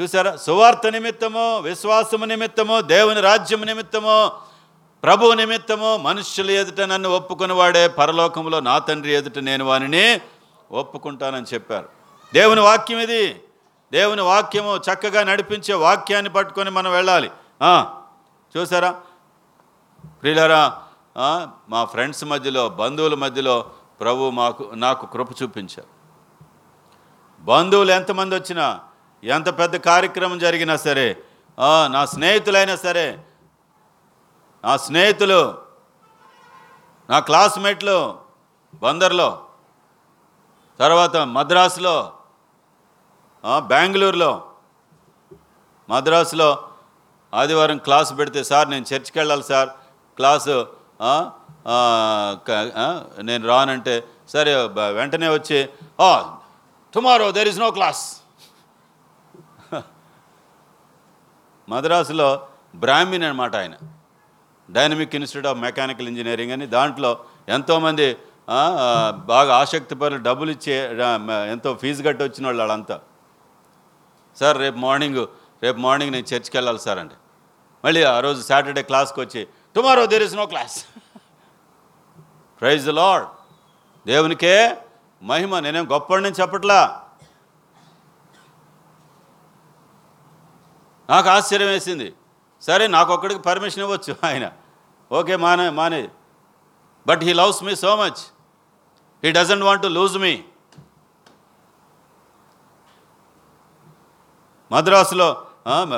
చూసారా? 0.00 0.36
సువార్త 0.36 0.86
నిమిత్తము 0.86 1.58
విశ్వాసము 1.58 2.24
నిమిత్తము 2.24 2.80
దేవుని 2.80 3.20
రాజ్యము 3.20 3.64
నిమిత్తము. 3.64 4.30
ప్రభు 5.04 5.32
నిమిత్తము 5.38 5.88
మనుష్యుల 5.96 6.50
ఎదుట 6.50 6.80
నన్ను 6.90 7.08
ఒప్పుకునివాడే 7.16 7.88
పరలోకంలో 7.88 8.58
నా 8.68 8.74
తండ్రి 8.78 9.12
ఎదుట 9.14 9.38
నేను 9.38 9.64
వానిని 9.64 10.04
ఒప్పుకుంటానని 10.70 11.48
చెప్పారు. 11.54 11.88
దేవుని 12.34 12.60
వాక్యం 12.60 12.98
ఇది. 12.98 13.24
దేవుని 13.92 14.22
వాక్యము 14.28 14.76
చక్కగా 14.86 15.22
నడిపించే 15.30 15.74
వాక్యాన్ని 15.74 16.30
పట్టుకొని 16.36 16.70
మనం 16.70 16.90
వెళ్ళాలి. 16.92 17.28
చూసారా? 18.54 18.90
ప్రియులరా 20.22 20.62
మా 21.68 21.84
ఫ్రెండ్స్ 21.84 22.24
మధ్యలో 22.32 22.64
బంధువుల 22.80 23.14
మధ్యలో 23.14 23.56
ప్రభు 24.00 24.30
మాకు 24.40 24.70
నాకు 24.84 25.04
కృప 25.12 25.30
చూపించారు. 25.42 25.90
బంధువులు 27.40 27.92
ఎంతమంది 27.92 28.34
వచ్చినా 28.34 28.66
ఎంత 29.24 29.48
పెద్ద 29.58 29.76
కార్యక్రమం 29.90 30.38
జరిగినా 30.38 30.76
సరే 30.76 31.06
నా 31.92 32.02
స్నేహితులైనా 32.14 32.76
సరే 32.76 33.06
నా 34.64 34.72
స్నేహితులు 34.84 35.40
నా 37.10 37.18
క్లాస్మేట్లు 37.28 37.96
బందర్లో 38.82 39.28
తర్వాత 40.80 41.16
మద్రాసులో 41.36 41.96
బెంగళూరులో. 43.72 44.30
మద్రాసులో 45.90 46.48
ఆదివారం 47.34 47.78
క్లాస్ 47.86 48.10
పెడితే 48.18 48.40
సార్ 48.50 48.70
నేను 48.70 48.86
చర్చికి 48.92 49.18
వెళ్ళాలి 49.18 49.44
సార్. 49.44 49.68
క్లాసు 50.18 50.56
నేను 53.22 53.44
రానంటే 53.48 53.94
సరే 54.28 54.52
వెంటనే 54.98 55.28
వచ్చి 55.28 55.58
tomorrow 56.94 57.26
there 57.36 57.48
is 57.48 57.58
no 57.58 57.70
class. 57.70 58.04
మద్రాసులో 61.68 62.28
బ్రాహ్మీణ్ 62.76 63.24
అనమాట 63.24 63.54
ఆయన. 63.56 63.74
Dynamic 64.68 65.14
institute 65.18 65.48
of 65.50 65.58
mechanical 65.66 66.08
engineering 66.12 66.54
అని 66.56 66.66
దాంట్లో 66.76 67.10
ఎంతోమంది 67.56 68.06
బాగా 69.32 69.50
ఆసక్తి 69.62 69.94
పరులు 70.00 70.22
డబ్బులు 70.28 70.50
ఇచ్చే 70.56 70.76
ఎంతో 71.52 71.70
ఫీజు 71.82 72.00
కట్టి 72.06 72.22
వచ్చిన 72.24 72.44
వాళ్ళు 72.48 72.62
వాళ్ళంతా. 72.62 72.96
సార్ 74.40 74.56
రేపు 74.64 74.78
మార్నింగ్ 74.86 75.22
రేపు 75.64 75.78
మార్నింగ్ 75.86 76.12
నేను 76.16 76.28
చర్చ్కి 76.30 76.56
వెళ్ళాలి 76.58 76.80
సార్ 76.86 77.00
అంటే 77.02 77.16
మళ్ళీ 77.84 78.02
ఆ 78.14 78.16
రోజు 78.26 78.40
సాటర్డే 78.50 78.82
క్లాస్కి 78.90 79.18
వచ్చి 79.24 79.42
tomorrow 79.76 80.04
there 80.12 80.24
is 80.26 80.36
no 80.40 80.46
class 80.52 80.76
praise 82.62 82.84
the 82.90 82.94
Lord 83.00 83.26
దేవునికే 84.06 84.54
మహిమ 85.22 85.58
నేనేం 85.64 85.86
గొప్పని 85.92 86.22
నేను 86.26 86.36
చెప్పట్లా? 86.40 86.78
నాకు 91.08 91.28
ఆశ్చర్యం 91.36 91.70
వేసింది. 91.74 92.08
సరే 92.66 92.86
నాకు 92.86 93.14
ఒక్కడికి 93.14 93.40
పర్మిషన్ 93.40 93.82
ఇవ్వచ్చు 93.82 94.16
ఆయన. 94.24 94.52
ఓకే 95.12 95.36
మానే 95.36 95.70
మానే. 95.70 96.08
But 97.06 97.22
he 97.22 97.32
loves 97.32 97.64
me 97.64 97.76
so 97.76 97.96
much 97.96 98.32
he 99.24 99.32
doesn't 99.32 99.64
want 99.64 99.82
to 99.82 99.88
lose 99.88 100.18
me 100.18 100.44
మద్రాసులో 104.72 105.46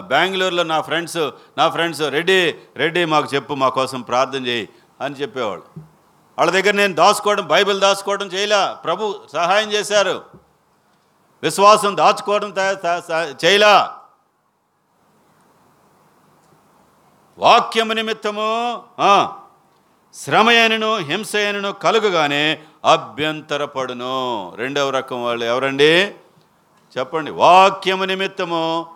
బెంగళూరులో 0.00 0.62
నా 0.62 0.80
ఫ్రెండ్స్ 0.80 1.16
నా 1.58 1.68
ఫ్రెండ్స్ 1.68 2.00
రెడీ 2.00 2.58
రెడీ 2.76 3.04
మాకు 3.04 3.34
చెప్పు 3.34 3.54
మా 3.54 3.68
కోసం 3.68 4.02
ప్రార్థన 4.02 4.46
చేయి 4.46 4.68
అని 5.00 5.14
చెప్పేవాళ్ళు. 5.14 5.64
వాళ్ళ 6.38 6.52
దగ్గర 6.52 6.70
నేను 6.70 6.94
దాచుకోవడం 6.94 7.46
బైబిల్ 7.46 7.80
దాచుకోవడం 7.80 8.26
చేయలే. 8.26 8.74
ప్రభు 8.84 9.20
సహాయం 9.32 9.72
చేశారు. 9.72 10.24
విశ్వాసం 11.42 11.96
దాచుకోవడం 11.96 12.50
త- 12.50 13.02
చేయలా. 13.44 13.95
వాక్యము 17.38 17.92
నిమిత్తము 17.92 18.82
శ్రమయనను 20.14 20.96
హింసయనను 20.96 21.72
కలుగగానే 21.72 22.62
అభ్యంతరపడును. 22.84 24.52
రెండవ 24.56 24.90
రకం 24.90 25.24
వాళ్ళు 25.24 25.44
ఎవరండి? 25.44 26.14
చెప్పండి. 26.98 27.30
వాక్యము 27.30 28.04
నిమిత్తము 28.04 28.86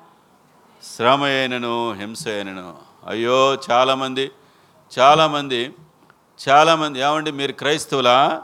శ్రమయనను 0.96 1.92
హింసయనను. 1.92 2.79
అయ్యో 3.07 3.59
చాలామంది 3.70 4.31
చాలామంది 4.98 5.74
చాలామంది 6.48 7.00
ఏమండి 7.00 7.31
మీరు 7.31 7.53
క్రైస్తవులా? 7.53 8.42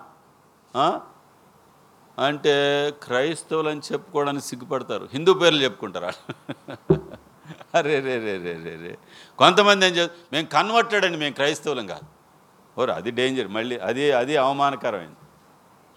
అంటే 2.18 2.54
క్రైస్తవులు 3.02 3.68
అని 3.68 3.80
చెప్పుకోవడానికి 3.92 4.46
సిగ్గుపడతారు. 4.46 5.08
హిందూ 5.12 5.34
పేర్లు 5.34 5.62
చెప్పుకుంటారా? 5.62 6.12
అరే 7.76 8.00
రే 8.00 8.18
రే 8.18 8.36
రే 8.38 8.52
రే 8.64 8.76
రే. 8.82 8.98
కొంతమంది 9.38 9.86
ఏం 9.86 9.92
చేస్తారు? 9.92 10.20
మేము 10.32 10.46
కన్వర్టెడ్ 10.46 11.04
అండి 11.04 11.18
మేము 11.18 11.34
క్రైస్తవులం 11.34 11.86
కాదు. 11.86 12.06
ఓరు 12.80 12.90
అది 12.90 13.10
డేంజర్. 13.10 13.48
మళ్ళీ 13.48 13.78
అది 13.78 14.12
అది 14.12 14.36
అవమానకరమైంది. 14.36 15.16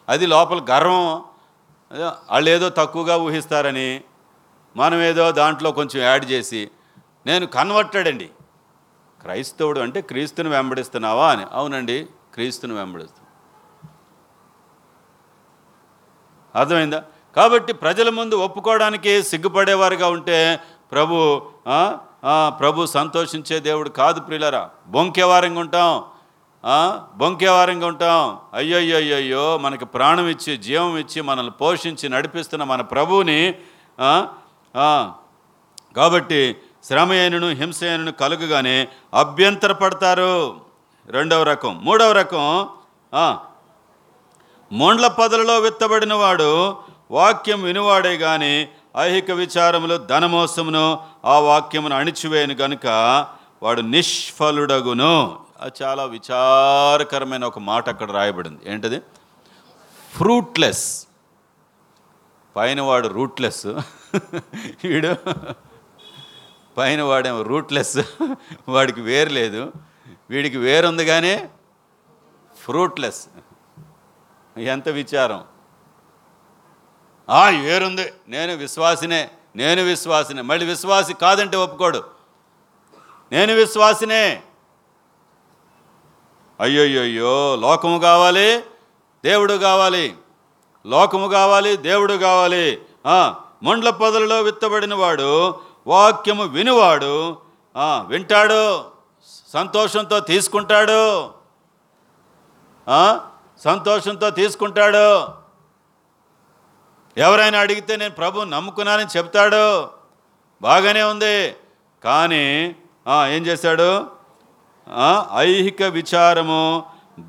అది 0.09 0.25
లోపల 0.25 0.61
గర్వం. 0.71 1.23
వాళ్ళు 2.31 2.49
ఏదో 2.49 2.69
తక్కువగా 2.69 3.17
ఊహిస్తారని 3.17 4.03
మనం 4.75 5.01
ఏదో 5.01 5.31
దాంట్లో 5.31 5.71
కొంచెం 5.71 6.03
యాడ్ 6.03 6.25
చేసి 6.31 6.71
నేను 7.25 7.45
కన్వర్టెడ్ 7.45 8.07
అండి 8.07 8.29
క్రైస్తవుడు 9.21 9.79
అంటే 9.79 10.01
క్రీస్తుని 10.01 10.49
వెంబడిస్తున్నావా 10.49 11.31
అని. 11.31 11.45
అవునండి 11.51 12.07
క్రీస్తుని 12.33 12.73
వెంబడిస్తాను 12.73 13.27
అర్థమైందా? 16.59 17.03
కాబట్టి 17.35 17.73
ప్రజల 17.73 18.09
ముందు 18.09 18.35
ఒప్పుకోవడానికి 18.35 19.23
సిగ్గుపడేవారుగా 19.23 20.07
ఉంటే 20.09 20.59
ప్రభు 20.91 21.41
ప్రభు 22.59 22.85
సంతోషించే 22.85 23.59
దేవుడు 23.59 23.89
కాదు 23.89 24.19
ప్రియులరా. 24.19 24.69
బొంకేవారంగా 24.87 25.59
ఉంటాం. 25.59 26.03
బొంకేవారంగా 27.17 27.87
ఉంటాం. 27.87 28.37
అయ్యయ్యో 28.53 29.57
మనకి 29.57 29.85
ప్రాణం 29.85 30.27
ఇచ్చి 30.27 30.57
జీవం 30.57 30.97
ఇచ్చి 30.97 31.21
మనల్ని 31.21 31.51
పోషించి 31.51 32.09
నడిపిస్తున్న 32.09 32.63
మన 32.63 32.81
ప్రభువుని 32.81 33.55
కాబట్టి 35.95 36.55
శ్రమ 36.83 37.11
అయినను 37.11 37.49
హింస 37.49 37.83
అయినను 37.83 38.11
కలుగుగానే 38.11 38.87
అభ్యంతరపడతారు. 39.13 40.55
రెండవ 41.09 41.43
రకం. 41.43 41.85
మూడవ 41.85 42.11
రకం 42.11 42.69
మొండ్ల 44.71 45.07
పదలలో 45.07 45.59
విత్తబడిన 45.59 46.13
వాడు 46.13 46.77
వాక్యం 47.11 47.63
వినువాడే 47.63 48.17
కానీ 48.17 48.67
ఐహిక 48.99 49.31
విచారములు 49.31 49.97
ధనమోసమును 49.97 50.99
ఆ 51.25 51.39
వాక్యమును 51.39 51.95
అణిచివేయను 51.95 52.53
గనుక 52.53 52.85
వాడు 53.63 53.81
నిష్ఫలుడగును. 53.81 55.39
అది 55.61 55.83
చాలా 55.83 56.03
విచారకరమైన 56.03 57.45
ఒక 57.45 57.59
మాట 57.59 57.89
అక్కడ 57.89 58.11
రాయబడింది. 58.11 58.59
ఏంటది? 58.65 59.01
ఫ్రూట్లెస్. 60.15 61.07
పైన 62.55 62.81
వాడు 62.81 63.07
రూట్లెస్. 63.07 63.67
వీడు 64.83 65.15
పైన 66.77 67.01
వాడేమో 67.01 67.41
రూట్లెస్. 67.41 67.97
వాడికి 68.67 69.01
వేరు 69.01 69.29
లేదు. 69.29 69.71
వీడికి 70.29 70.57
వేరుంది 70.57 71.05
కానీ 71.05 71.49
ఫ్రూట్లెస్. 72.65 73.27
ఎంత 74.57 74.89
విచారం. 74.89 75.43
ఆ 77.29 77.49
వేరుంది 77.49 78.13
నేను 78.27 78.55
విశ్వాసినే 78.55 79.29
నేను 79.55 79.83
విశ్వాసినే. 79.83 80.41
మళ్ళీ 80.41 80.65
విశ్వాసి 80.65 81.13
కాదంటే 81.13 81.57
ఒప్పుకోడు. 81.57 82.03
నేను 83.31 83.53
విశ్వాసినే. 83.53 84.43
అయ్యోయ్యో 86.59 87.55
లోకము 87.55 87.99
కావాలి 87.99 88.59
దేవుడు 89.25 89.53
కావాలి. 89.53 90.15
లోకము 90.85 91.27
కావాలి 91.27 91.77
దేవుడు 91.77 92.13
కావాలి. 92.13 92.81
మొండ్ల 93.63 93.89
పొదలలో 93.89 94.41
విత్తబడిన 94.41 94.93
వాడు 94.93 95.59
వాక్యము 95.87 96.43
వినివాడు 96.43 97.37
వింటాడు 98.07 98.83
సంతోషంతో 99.53 100.19
తీసుకుంటాడు. 100.19 101.29
సంతోషంతో 103.63 104.29
తీసుకుంటాడు. 104.29 105.38
ఎవరైనా 107.25 107.59
అడిగితే 107.59 107.93
నేను 107.95 108.13
ప్రభు 108.13 108.45
నమ్ముకున్నానని 108.53 109.17
చెప్తాడు. 109.17 109.89
బాగానే 110.61 111.03
ఉంది. 111.03 111.55
కానీ 112.03 112.45
ఏం 113.35 113.41
చేశాడు? 113.49 113.89
ఐహిక 115.35 115.83
విచారము 115.83 116.61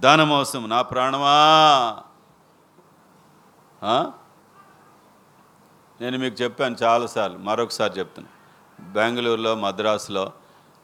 ధనమోసం 0.01 0.63
నా 0.69 0.83
ప్రాణమా? 0.83 1.37
నేను 6.01 6.19
మీకు 6.19 6.37
చెప్పాను 6.43 6.77
చాలాసార్లు 6.83 7.39
మరొకసారి 7.39 7.93
చెప్తాను 7.99 8.29
బెంగళూరులో 8.81 9.55
మద్రాసులో 9.55 10.25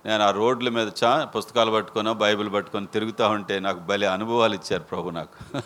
నేను 0.07 0.23
ఆ 0.23 0.31
రోడ్ల 0.31 0.69
మీద 0.69 0.89
చా 1.05 1.25
పుస్తకాలు 1.25 1.71
పట్టుకొని 1.71 2.13
బైబిల్ 2.15 2.51
పట్టుకొని 2.53 2.87
తిరుగుతూ 2.87 3.29
ఉంటే 3.29 3.55
నాకు 3.59 3.81
భలే 3.81 4.07
అనుభవాలు 4.07 4.55
ఇచ్చారు 4.55 4.83
ప్రభు 4.83 5.11
నాకు. 5.11 5.37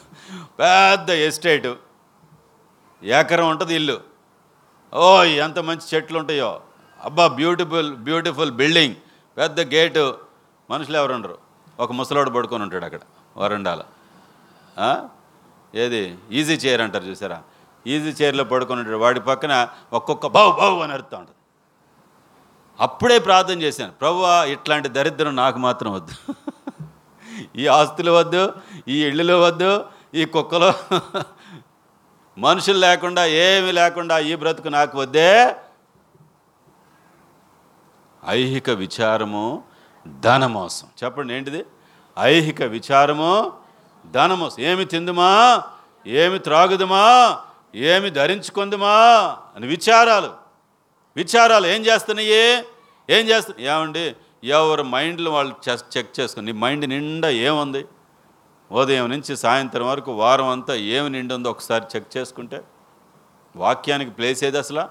పెద్ద 0.60 1.10
ఎస్టేటు. 1.10 1.72
ఏకరం 3.02 3.48
ఉంటుంది 3.50 3.74
ఇల్లు. 3.74 4.00
ఓ 4.94 5.22
ఎంత 5.22 5.58
మంచి 5.58 5.96
చెట్లు 5.96 6.18
ఉంటాయో. 6.18 6.60
అబ్బా 7.00 7.26
బ్యూటిఫుల్ 7.26 7.94
బ్యూటిఫుల్ 7.96 8.50
బిల్డింగ్ 8.50 8.94
పెద్ద 9.36 9.60
గేటు. 9.60 10.18
మనుషులు 10.70 10.96
ఎవరు 10.96 11.14
ఉండరు. 11.14 11.38
ఒక 11.80 11.92
ముసలోడు 11.92 12.30
పడుకొని 12.30 12.62
ఉంటాడు 12.62 12.84
అక్కడ 12.84 13.00
వరండాల. 13.36 13.82
ఏది? 15.74 16.18
ఈజీ 16.30 16.54
చైర్ 16.54 16.80
అంటారు 16.80 17.04
చూసారా? 17.04 17.42
ఈజీ 17.86 18.24
చైర్లో 18.24 18.44
పడుకొని 18.44 18.80
ఉంటాడు. 18.80 18.96
వాడి 18.96 19.20
పక్కన 19.20 19.68
ఒక్కొక్క 19.92 20.26
బావు 20.26 20.52
బావు 20.52 20.80
అని 20.80 20.92
అరుస్తూ 20.92 21.16
ఉంటుంది. 21.16 21.36
అప్పుడే 22.80 23.18
ప్రార్థన 23.18 23.62
చేశాను. 23.62 23.92
ప్రభు 23.92 24.24
ఇట్లాంటి 24.44 24.88
దరిద్రం 24.88 25.36
నాకు 25.36 25.58
మాత్రం 25.58 25.92
వద్దు. 25.92 26.34
ఈ 27.56 27.66
ఆస్తులు 27.66 28.12
వద్దు 28.12 28.52
ఈ 28.88 29.04
ఇళ్ళలు 29.04 29.34
వద్దు 29.34 29.86
ఈ 30.14 30.24
కుక్కలో 30.24 30.74
మనుషులు 32.40 32.78
లేకుండా 32.78 33.26
ఏమీ 33.26 33.72
లేకుండా 33.72 34.18
ఈ 34.18 34.34
బ్రతుకు 34.34 34.68
నాకు 34.68 34.98
వద్దే. 34.98 35.56
ఐహిక 38.28 38.70
విచారము 38.70 39.62
ధనమోసం 40.20 40.86
చెప్పండి 41.04 41.34
ఏంటిది? 41.34 41.64
ఐహిక 42.18 42.62
విచారము 42.62 43.52
ధనమోసం 44.10 44.62
ఏమి 44.62 44.84
తిందుమా? 44.84 45.62
ఏమి 46.06 46.38
త్రాగుదుమా? 46.38 47.38
ఏమి 47.74 48.10
ధరించుకుందుమా? 48.10 48.96
అని 49.56 49.66
విచారాలు. 49.66 50.30
విచారాలు 51.16 51.66
ఏం 51.66 51.86
చేస్తున్నాయి? 51.86 52.32
ఏం 53.10 53.28
చేస్తున్నాయి 53.28 53.78
ఏమండి? 53.78 54.16
ఎవరి 54.44 54.82
మైండ్లు 54.82 55.30
వాళ్ళు 55.30 55.56
చెక్ 55.68 55.96
చెక్ 55.96 56.20
చేసుకుని 56.20 56.52
నీ 56.52 56.58
మైండ్ 56.58 56.88
నిండా 56.88 57.30
ఏముంది? 57.30 57.84
ఉదయం 58.72 59.10
నుంచి 59.10 59.36
సాయంత్రం 59.36 59.88
వరకు 59.88 60.12
వారం 60.12 60.48
అంతా 60.48 60.74
ఏమి 60.74 61.10
నిండి 61.10 61.34
ఉందో 61.34 61.50
ఒకసారి 61.50 61.84
చెక్ 61.96 62.16
చేసుకుంటే 62.16 62.64
వాక్యానికి 63.56 64.10
ప్లేస్ 64.10 64.44
ఏది 64.44 64.58
అసలు? 64.58 64.82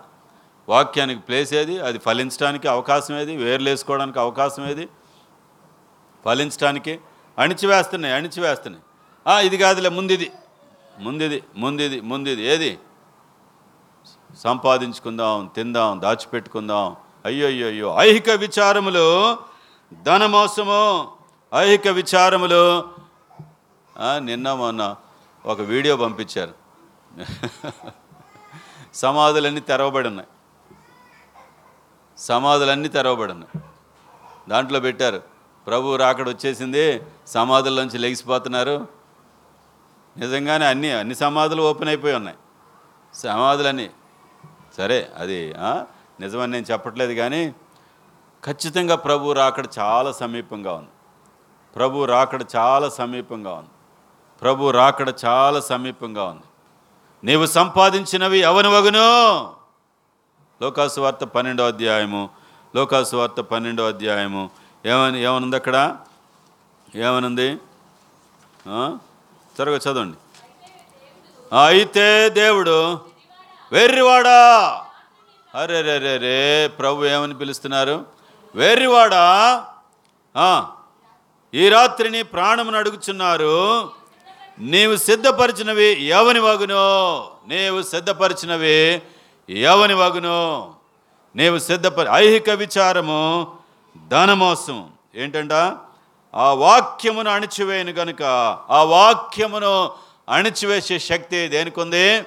వాక్యానికి 0.70 1.22
ప్లేస్ 1.22 1.54
ఏది? 1.54 1.80
అది 1.80 1.98
ఫలించడానికి 1.98 2.68
అవకాశం 2.68 3.20
ఏది? 3.20 3.36
వేర్లేసుకోవడానికి 3.36 4.20
అవకాశం 4.20 4.70
ఏది? 4.70 4.90
ఫలించడానికి 6.26 7.00
అణిచివేస్తున్నాయి 7.40 8.16
అణిచివేస్తున్నాయి. 8.16 9.46
ఇది 9.46 9.58
కాదులే 9.58 9.90
ముందిది. 9.90 10.32
ముందిది 11.00 11.44
ముందిది 11.58 12.02
ముందిది. 12.02 12.44
ఏది? 12.44 12.80
సంపాదించుకుందాం 14.38 15.52
తిందాం 15.56 16.02
దాచిపెట్టుకుందాం. 16.02 16.96
అయ్యో 17.26 17.48
అయ్యో 17.48 17.68
అయ్యో 17.68 17.96
ఐహిక 18.00 18.30
విచారములు 18.30 19.38
ధనమోసము. 20.04 21.08
ఐహిక 21.56 21.88
విచారములు 21.88 22.99
నిన్న 24.18 24.54
మొన్న 24.54 24.96
ఒక 25.46 25.62
వీడియో 25.62 25.98
పంపించారు. 25.98 26.54
సమాధులన్నీ 28.94 29.62
తెరవబడి 29.62 30.08
ఉన్నాయి. 30.08 30.28
సమాధులన్నీ 32.18 32.90
తెరవబడి 32.90 33.32
ఉన్నాయి. 33.32 33.62
దాంట్లో 34.50 34.80
పెట్టారు. 34.80 35.24
ప్రభు 35.68 35.96
రాకడ 35.96 36.30
వచ్చేసింది 36.30 37.02
సమాధుల్లోంచి 37.28 37.98
లెగిసిపోతున్నారు. 37.98 38.88
నిజంగానే 40.18 40.66
అన్ని 40.66 40.92
అన్ని 40.92 41.16
సమాధులు 41.16 41.64
ఓపెన్ 41.64 41.90
అయిపోయి 41.90 42.16
ఉన్నాయి. 42.16 42.38
సమాధులన్నీ. 43.14 43.92
సరే 44.78 45.12
అది 45.18 45.54
నిజమని 46.20 46.52
నేను 46.52 46.66
చెప్పట్లేదు 46.72 47.14
కానీ 47.14 47.56
ఖచ్చితంగా 48.46 48.96
ప్రభు 48.96 49.32
రాకడ 49.32 49.68
చాలా 49.80 50.12
సమీపంగా 50.12 50.74
ఉంది. 50.74 50.90
ప్రభు 51.76 52.06
రాకడ 52.06 52.46
చాలా 52.56 52.90
సమీపంగా 52.90 53.54
ఉంది. 53.54 53.70
ప్రభు 54.42 54.72
రాకడ 54.72 55.14
చాలా 55.26 55.60
సమీపంగా 55.60 56.24
ఉంది. 56.24 56.42
నీవు 57.24 57.46
సంపాదించినవి 57.46 58.38
ఎవను 58.40 58.70
వగును? 58.70 59.08
లోకాసు 60.62 61.02
వార్త 61.02 61.24
పన్నెండో 61.24 61.68
అధ్యాయము 61.68 62.30
లోకాసు 62.76 63.16
వార్త 63.16 63.42
పన్నెండో 63.42 63.88
అధ్యాయము. 63.88 64.50
ఏమని 64.86 65.24
ఏమనుంది 65.24 65.56
అక్కడ? 65.56 65.98
ఏమనుంది? 66.96 67.56
త్వరగా 69.56 69.78
చదవండి. 69.78 70.18
అయితే 71.66 72.30
దేవుడు 72.30 73.00
వెర్రివాడా? 73.72 74.40
అరే 75.56 75.82
రే 75.82 75.98
రే 75.98 76.18
రే 76.18 76.68
ప్రభు 76.68 77.06
ఏమని 77.06 77.38
పిలుస్తున్నారు? 77.38 78.06
వెర్రివాడా? 78.56 79.24
ఈ 81.54 81.70
రాత్రిని 81.70 82.24
ప్రాణమును 82.24 82.78
అడుగుచున్నారు. 82.78 83.99
నీవు 84.60 84.96
సిద్ధపరిచినవి 84.98 86.04
ఎవని 86.04 86.40
వగునో? 86.40 86.84
నీవు 87.48 87.82
సిద్ధపరిచినవి 87.82 89.02
ఎవని 89.50 89.94
వగునో? 89.94 90.74
నీవు 91.36 91.60
సిద్ధపరి 91.60 92.10
ఐహిక 92.12 92.50
విచారము 92.50 93.54
ధనమోసం. 94.08 94.90
ఏంటంట? 95.16 95.54
ఆ 96.36 96.54
వాక్యమును 96.54 97.32
అణిచివేయను 97.32 97.94
కనుక 97.94 98.24
ఆ 98.70 98.84
వాక్యమును 98.84 99.92
అణిచివేసే 100.30 101.00
శక్తి 101.00 101.48
దేనికుంది? 101.48 102.22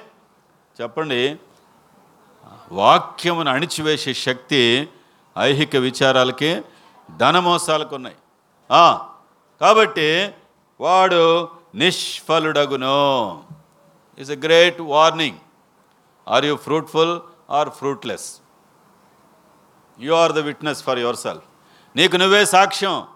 చెప్పండి. 0.81 1.35
వాక్యమును 2.71 3.51
అణిచివేసే 3.51 4.13
శక్తి 4.13 4.89
ఐహిక 5.39 5.75
విచారాలకి 5.75 6.61
ధనమోసాలకు 7.17 7.95
ఉన్నాయి 7.95 8.15
కాబట్టి 9.61 10.31
వాడు 10.81 11.49
నిష్ఫలుడగును. 11.81 12.97
Is 14.17 14.31
a 14.35 14.39
great 14.45 14.81
warning 14.81 15.39
are 16.27 16.45
you 16.45 16.55
fruitful 16.55 17.19
or 17.49 17.69
fruitless 17.69 18.41
you 19.99 20.13
are 20.13 20.33
the 20.33 20.37
witness 20.37 20.83
for 20.83 20.99
yourself 21.15 21.47
నీకు 21.95 22.15
నువ్వే 22.15 22.45
సాక్ష్యం. 22.45 23.07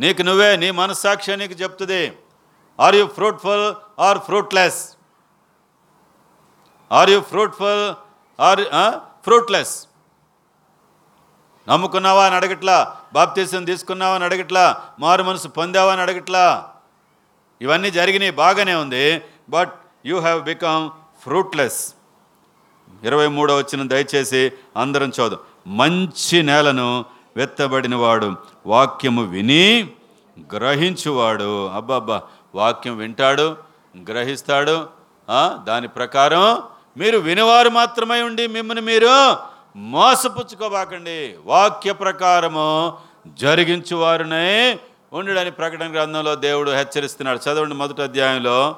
నీకు 0.00 0.22
నువ్వే 0.22 0.56
నీ 0.56 0.70
మనస్సాక్ష్యం 0.70 1.38
నీకు 1.38 1.52
చెప్తుంది. 1.52 2.16
Are 2.80 2.96
you 2.96 3.06
fruitful 3.06 3.74
or 3.98 4.18
fruitless 4.18 4.96
are 6.92 7.10
you 7.10 7.20
fruitful 7.20 7.94
or 8.40 8.60
fruitless 9.24 9.86
నమ్ముకున్నావా 11.68 12.26
అని 12.26 12.34
అడగట్లా? 12.34 12.96
బాప్తీసం 13.12 13.64
తీసుకున్నావా 13.64 14.14
అని 14.14 14.24
అడగట్లా? 14.24 14.64
మారు 14.98 15.22
మనసు 15.22 15.48
పొందావా 15.48 15.92
అని 15.92 16.02
అడగట్లా? 16.02 16.69
ఇవన్నీ 17.60 17.90
జరిగినాయి 17.98 18.34
బాగానే 18.42 18.74
ఉంది. 18.74 19.04
But 19.54 19.72
you 20.06 20.16
have 20.26 20.40
become 20.50 20.82
fruitless 21.22 21.80
ఇరవై 23.08 23.26
మూడో 23.36 23.52
వచ్చిన 23.58 23.82
దయచేసి 23.92 24.42
అందరం 24.82 25.10
చూద్దాం 25.18 25.40
మంచి 25.80 26.38
నేలను 26.50 26.88
వెత్తబడినవాడు 27.36 28.28
వాక్యము 28.72 29.22
విని 29.32 29.64
గ్రహించువాడు. 30.54 31.50
అబ్బాబ్బా 31.78 32.18
వాక్యం 32.54 32.94
వింటాడు 33.02 33.46
గ్రహిస్తాడు 34.10 34.76
దాని 35.68 35.88
ప్రకారం 35.98 36.44
మీరు 37.00 37.18
వినివారు 37.28 37.70
మాత్రమే 37.78 38.18
ఉండి 38.28 38.44
మిమ్మల్ని 38.56 38.82
మీరు 38.90 39.14
మోసపుచ్చుకోబాకండి. 39.94 41.18
వాక్య 41.50 41.90
ప్రకారము 42.04 42.68
జరిగించువారునే 43.42 44.48
ఉండడని 45.12 45.50
ప్రకటన 45.50 45.92
గ్రంథంలో 45.92 46.34
దేవుడు 46.34 46.70
హెచ్చరిస్తున్నాడు. 46.70 47.38
చదవండి 47.38 47.74
మొదటి 47.74 48.02
అధ్యాయంలో. 48.02 48.76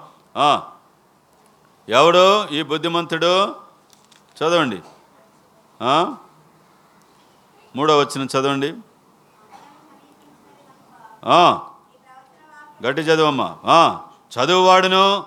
ఎవడు? 1.89 2.49
ఈ 2.49 2.63
బుద్ధిమంతుడు? 2.63 3.45
చదవండి. 4.43 4.81
మూడో 7.77 7.99
వచ్చిన 7.99 8.27
చదవండి. 8.39 8.73
గట్టి 12.87 13.03
చదువమ్మా. 13.03 13.59
చదువువాడును 14.39 15.25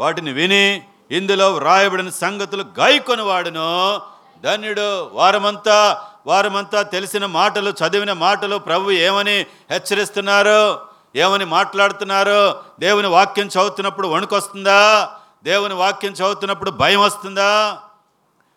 వాటిని 0.00 0.32
విని 0.32 0.88
ఇందులో 1.10 1.54
వ్రాయబడిన 1.54 2.08
సంగతులు 2.08 2.64
గాయకొని 2.78 3.22
వాడును 3.22 4.00
ధన్యుడు. 4.44 5.10
వారమంతా 5.12 6.04
వారమంతా 6.26 6.82
తెలిసిన 6.82 7.26
మాటలు 7.26 7.70
చదివిన 7.70 8.12
మాటలు 8.12 8.56
ప్రభు 8.56 8.90
ఏమని 8.90 9.46
హెచ్చరిస్తున్నారు? 9.70 10.80
ఏమని 11.16 11.44
మాట్లాడుతున్నారు? 11.44 12.62
దేవుని 12.80 13.08
వాక్యం 13.08 13.46
చదువుతున్నప్పుడు 13.46 14.08
వణుకొస్తుందా? 14.08 15.08
దేవుని 15.44 15.74
వాక్యం 15.74 16.12
చదువుతున్నప్పుడు 16.12 16.70
భయం 16.70 17.00
వస్తుందా? 17.00 17.78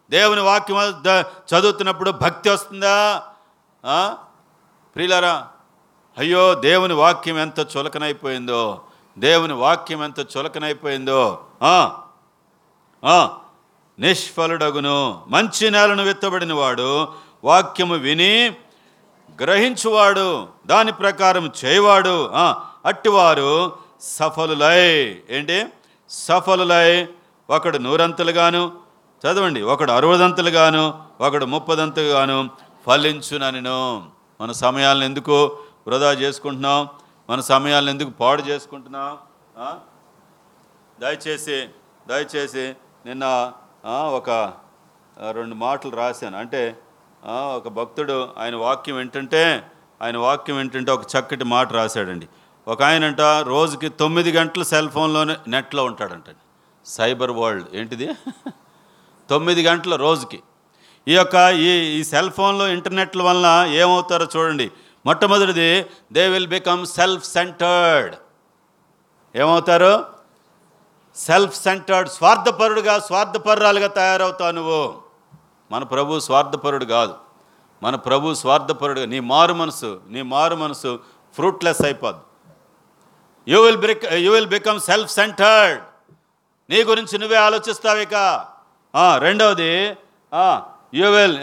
దేవుని 0.09 0.41
వాక్యం 0.41 0.77
చదువుతున్నప్పుడు 1.55 2.11
భక్తి 2.11 2.49
వస్తుందా? 2.49 3.23
ఆ? 3.85 4.15
ప్రియులారా 4.95 5.47
అయ్యో 6.17 6.53
దేవుని 6.53 6.93
వాక్యం 6.93 7.39
ఎంత 7.39 7.59
చులకనైపోయిందో. 7.59 8.81
దేవుని 9.17 9.53
వాక్యం 9.53 10.03
ఎంత 10.03 10.37
చులకనైపోయిందో. 10.37 11.43
ఆ, 11.63 12.01
నిష్ఫలుడగును 13.99 15.25
మంచి 15.27 15.71
నేలను 15.71 16.03
విత్తబడిన 16.03 16.53
వాడు 16.53 17.07
వాక్యము 17.43 17.95
విని 17.95 18.55
గ్రహించువాడు 19.41 20.47
దాని 20.65 20.91
ప్రకారం 20.91 21.51
చేయవాడు 21.65 22.31
అట్టివారు 22.85 23.77
సఫలులై. 24.01 25.15
ఏంటి? 25.29 25.65
సఫలులై. 26.09 27.07
ఒకడు 27.49 27.77
నూరంతలుగాను 27.77 28.71
చదవండి 29.25 29.61
ఒకడు 29.61 29.91
అరవదంతలుగాను 29.91 31.01
ఒకడు 31.21 31.45
ముప్పదంతలుగాను 31.45 32.49
ఫలించునను 32.85 34.05
మన 34.41 34.51
సమయాలను 34.51 35.03
ఎందుకు 35.03 35.59
వృధా 35.87 36.11
చేసుకుంటున్నాం? 36.11 36.89
మన 37.29 37.41
సమయాలను 37.41 37.89
ఎందుకు 37.89 38.09
పాడు 38.09 38.41
చేసుకుంటున్నాం? 38.41 39.17
దయచేసి 40.99 41.69
దయచేసి 42.07 42.73
నిన్న 43.05 43.51
ఒక 43.87 44.53
రెండు 45.31 45.55
మాటలు 45.55 45.95
రాశాను. 45.95 46.37
అంటే 46.37 46.77
ఒక 47.27 47.67
భక్తుడు 47.67 48.29
ఆయన 48.37 48.55
వాక్యం 48.55 48.99
ఏంటంటే 48.99 49.71
ఆయన 50.01 50.17
వాక్యం 50.17 50.59
ఏంటంటే 50.59 50.91
ఒక 50.91 51.01
చక్కటి 51.01 51.43
మాట 51.43 51.73
రాశాడండి. 51.73 52.27
ఒక 52.67 52.83
ఆయనంట 52.83 53.21
రోజుకి 53.21 53.89
తొమ్మిది 53.89 54.31
గంటలు 54.31 54.63
సెల్ 54.63 54.89
ఫోన్లోనే 54.89 55.37
నెట్లో 55.47 55.83
ఉంటాడంట. 55.85 56.23
సైబర్ 56.85 57.31
వరల్డ్ 57.31 57.67
ఏంటిది? 57.73 58.09
తొమ్మిది 59.29 59.63
గంటల 59.63 59.95
రోజుకి. 59.95 60.43
ఈ 61.07 61.15
యొక్క 61.15 61.35
ఈ 61.53 61.69
ఈ 61.99 62.03
సెల్ 62.03 62.31
ఫోన్లో 62.31 62.67
ఇంటర్నెట్ల 62.67 63.21
వలన 63.21 63.67
ఏమవుతారో 63.67 64.27
చూడండి. 64.37 64.71
మొట్టమొదటిది 65.05 65.85
they 66.13 66.29
will 66.29 66.47
become 66.47 66.85
self 66.85 67.25
centred 67.25 68.15
ఏమవుతారు? 69.35 70.14
సెల్ఫ్ 71.15 71.55
సెంటర్డ్ 71.61 72.09
స్వార్థపరుడుగా 72.09 72.99
స్వార్థపరురాలుగా 72.99 73.87
తయారవుతావు 73.87 74.51
నువ్వు. 74.51 74.95
మన 75.71 75.83
ప్రభు 75.83 76.19
స్వార్థపరుడు 76.19 76.85
కాదు. 76.85 77.13
మన 77.83 77.95
ప్రభు 77.95 78.33
స్వార్థపరుడుగా 78.33 79.05
నీ 79.05 79.19
మారు 79.19 79.53
మనసు 79.53 79.99
నీ 80.09 80.21
మారు 80.21 80.55
మనసు 80.55 80.99
ఫ్రూట్లెస్ 81.35 81.83
అయిపోద్ది. 81.85 82.23
You 83.47 83.61
will 83.61 83.77
break 83.77 84.05
you 84.05 84.33
will 84.33 84.47
become 84.47 84.79
self 84.79 85.11
centred 85.11 85.81
నీ 86.69 86.83
గురించి 86.83 87.17
నువ్వే 87.17 87.37
ఆలోచిస్తావు 87.37 87.97
ఇక. 87.97 88.45
రెండవది 89.17 89.97
you 90.93 91.07
will 91.11 91.37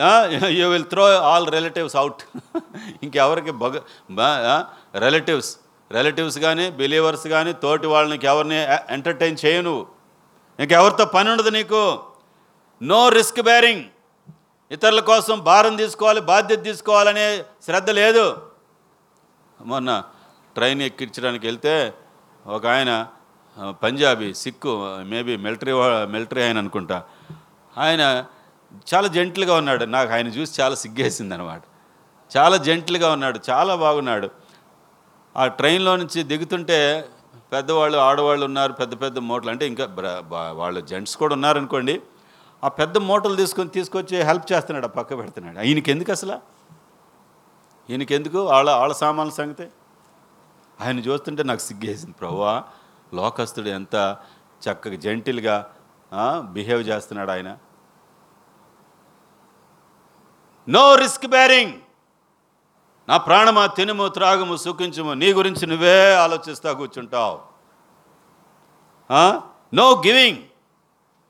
you 0.59 0.69
will 0.69 0.85
throw 0.85 1.05
all 1.05 1.51
relatives 1.51 1.97
out 1.97 2.23
ఇంకెవరికి 3.03 3.51
బగ 3.51 4.65
రిలేటివ్స్ 4.99 5.57
రిలేటివ్స్ 5.95 6.39
కానీ 6.39 6.71
బిలీవర్స్ 6.71 7.27
కానీ 7.27 7.53
తోటి 7.53 7.87
వాళ్ళని 7.87 8.19
ఎవరిని 8.25 8.59
ఎంటర్టైన్ 8.91 9.37
చేయవు 9.45 9.63
నువ్వు 9.63 9.87
ఇంకెవరితో 10.61 11.05
పని 11.05 11.31
ఉండదు 11.31 11.49
నీకు. 11.49 11.83
No 12.83 13.09
risk 13.09 13.43
bearing. 13.43 13.85
ఇతరుల 14.71 15.01
కోసం 15.01 15.37
భారం 15.45 15.77
తీసుకోవాలి 15.77 16.21
బాధ్యత 16.21 16.63
తీసుకోవాలనే 16.65 17.27
శ్రద్ధ 17.65 17.91
లేదు. 17.91 18.27
మొన్న 19.61 20.03
ట్రైన్ 20.55 20.83
ఎక్కించడానికి 20.83 21.47
వెళ్తే 21.47 21.75
ఒక 22.47 22.67
ఆయన 22.67 23.07
Punjabi 23.83 24.35
Sikh 24.35 24.73
maybe 25.13 25.37
military 25.37 25.73
military 26.15 26.43
ఆయన 26.43 26.59
అనుకుంటా. 26.59 27.03
ఆయన 27.79 28.25
చాలా 28.95 29.09
జెంట్లుగా 29.17 29.55
ఉన్నాడు. 29.55 29.85
నాకు 29.85 30.13
ఆయన 30.13 30.29
చూసి 30.29 30.63
చాలా 30.63 30.75
సిగ్గేసింది 30.75 31.35
అనమాట 31.35 31.63
చాలా 32.37 32.57
జెంట్లుగా 32.57 33.09
ఉన్నాడు. 33.13 33.39
చాలా 33.51 33.75
బాగున్నాడు. 33.75 34.29
ఆ 35.37 35.47
ట్రైన్లో 35.47 35.97
నుంచి 35.97 36.23
దిగుతుంటే 36.23 37.09
పెద్దవాళ్ళు 37.53 37.99
ఆడవాళ్ళు 37.99 38.45
ఉన్నారు 38.45 38.73
పెద్ద 38.73 39.03
పెద్ద 39.03 39.19
మూటలు 39.19 39.51
అంటే 39.51 39.67
ఇంకా 39.67 39.87
బ్ర- 39.87 40.21
బా- 40.21 40.53
వాళ్ళు 40.53 40.81
జెంట్స్ 40.81 41.17
కూడా 41.17 41.35
ఉన్నారనుకోండి 41.35 42.03
ఆ 42.65 42.69
పెద్ద 42.69 42.99
మూటలు 42.99 43.37
తీసుకొని 43.37 43.69
తీసుకొచ్చి 43.69 44.23
హెల్ప్ 44.23 44.53
చేస్తున్నాడు 44.53 44.87
ఆ 44.87 44.89
పక్క 44.89 45.19
పెడుతున్నాడు. 45.19 45.59
ఈయనకి 45.59 45.91
ఎందుకు 45.91 46.13
అసలు? 46.13 46.41
ఈయనకి 47.91 48.15
ఎందుకు 48.15 48.39
వాళ్ళ 48.43 48.71
వాళ్ళ 48.71 48.95
సామాన్ల 48.95 49.33
సంగతి? 49.33 49.67
ఆయన 50.81 50.99
చూస్తుంటే 50.99 51.43
నాకు 51.43 51.61
సిగ్గేసింది 51.61 52.13
ప్రభువా 52.13 52.65
లోకస్తుడు 53.15 53.69
ఎంత 53.69 54.17
చక్కగా 54.63 54.95
జెంటిల్గా 54.95 55.71
బిహేవ్ 56.41 56.89
చేస్తున్నాడు 56.89 57.31
ఆయన. 57.31 57.57
No 60.69 60.95
risk 60.95 61.27
bearing! 61.27 61.73
నా 63.09 63.17
ప్రాణమా 63.27 63.63
తినుము 63.77 64.05
త్రాగుము 64.17 64.55
సుఖించుము 64.65 65.13
నీ 65.23 65.29
గురించి 65.39 65.65
నువ్వే 65.71 65.97
ఆలోచిస్తా 66.25 66.71
కూర్చుంటావు. 66.81 67.35
నో 69.79 69.87
గివింగ్ 70.07 70.41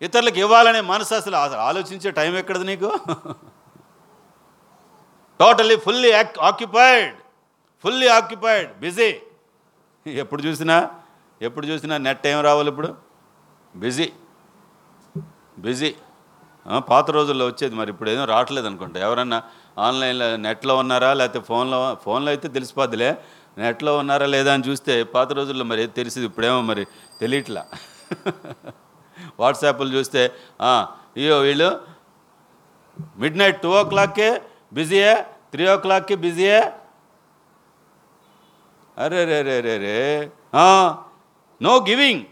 ఇతరులకు 0.03 0.39
ఇవ్వాలనే 0.45 0.81
మనసు 0.93 1.15
అసలు 1.21 1.37
ఆలోచించే 1.69 2.11
టైం 2.19 2.33
ఎక్కడది 2.43 2.67
నీకు? 2.71 2.91
Totally 5.41 5.77
fully 5.85 6.11
occupied 6.51 7.15
fully 7.85 8.09
occupied 8.19 8.69
busy 8.83 9.11
ఎప్పుడు 10.07 10.43
చూసినా 10.47 10.77
ఎప్పుడు 11.41 11.67
చూసినా 11.71 11.95
నెట్ 12.07 12.27
ఏం 12.33 12.39
రావాలి 12.49 12.69
ఇప్పుడు? 12.73 12.91
బిజీ 13.75 14.07
బిజీ 15.65 15.91
పాత 16.91 17.07
రోజుల్లో 17.17 17.45
వచ్చేది 17.51 17.75
మరి 17.81 17.91
ఇప్పుడు 17.95 18.11
ఏదో 18.13 18.25
రావట్లేదు 18.33 18.67
అనుకుంటా. 18.71 18.99
ఎవరన్నా 19.07 19.39
ఆన్లైన్లో 19.79 20.37
నెట్లో 20.37 20.77
ఉన్నారా 20.77 21.15
లేకపోతే 21.15 21.41
ఫోన్లో 21.49 21.79
ఫోన్లో 22.05 22.29
అయితే 22.29 22.49
తెలిసిపోద్దిలే. 22.49 23.11
నెట్లో 23.59 23.99
ఉన్నారా 23.99 24.27
లేదా 24.27 24.53
అని 24.55 24.65
చూస్తే 24.69 25.03
పాత 25.05 25.33
రోజుల్లో 25.33 25.65
మరి 25.65 25.83
ఏది 25.83 25.93
తెలిసింది? 25.93 26.27
ఇప్పుడేమో 26.27 26.61
మరి 26.61 26.85
తెలియట్లా. 27.21 27.63
వాట్సాప్లు 29.41 29.89
చూస్తే 29.89 30.23
ఆ, 30.61 30.73
వీళ్ళు 31.17 31.71
మిడ్ 33.19 33.39
నైట్ 33.39 33.63
టూ 33.63 33.71
ఓ 33.81 33.83
క్లాక్కే 33.85 34.31
బిజీయే 34.73 35.15
త్రీ 35.53 35.65
ఓ 35.69 35.77
క్లాక్కి 35.77 36.15
బిజీయే. 36.15 36.61
అరే 38.99 39.25
రే 39.25 39.43
రే 39.43 39.61
రే 39.61 39.77
రే. 39.79 39.97
నో 41.61 41.73
గివింగ్ 41.89 42.23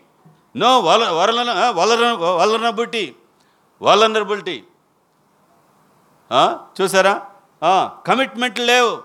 నో 0.57 0.81
వల 0.81 1.03
వలన 1.19 1.51
వలన 1.79 2.05
వలనబిలిటీ 2.41 3.05
వలనరబిలిటీ. 3.83 4.57
చూసారా? 6.81 7.15
కమిట్మెంట్ 8.07 8.61
లేవు. 8.61 9.03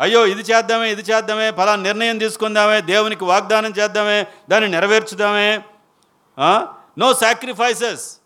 అయ్యో 0.00 0.26
ఇది 0.26 0.42
చేద్దామే 0.42 0.92
ఇది 0.92 1.02
చేద్దామే 1.02 1.50
ఫలా 1.50 1.76
నిర్ణయం 1.76 2.18
తీసుకుందామే 2.18 2.80
దేవునికి 2.80 3.24
వాగ్దానం 3.24 3.70
చేద్దామే 3.70 4.26
దాన్ని 4.50 4.70
నెరవేర్చుదామే. 4.70 5.62
నో 6.98 7.14
సాక్రిఫైసెస్ 7.14 8.16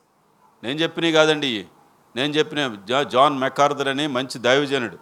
నేను 0.63 0.79
చెప్పినవి 0.79 1.13
కాదండి. 1.13 1.67
నేను 2.17 2.33
చెప్పిన 2.33 2.77
జా- 2.85 3.09
జాన్ 3.09 3.39
మెకార్దర్ 3.39 3.89
అని 3.89 4.07
మంచి 4.07 4.39
దైవజనుడు. 4.39 4.99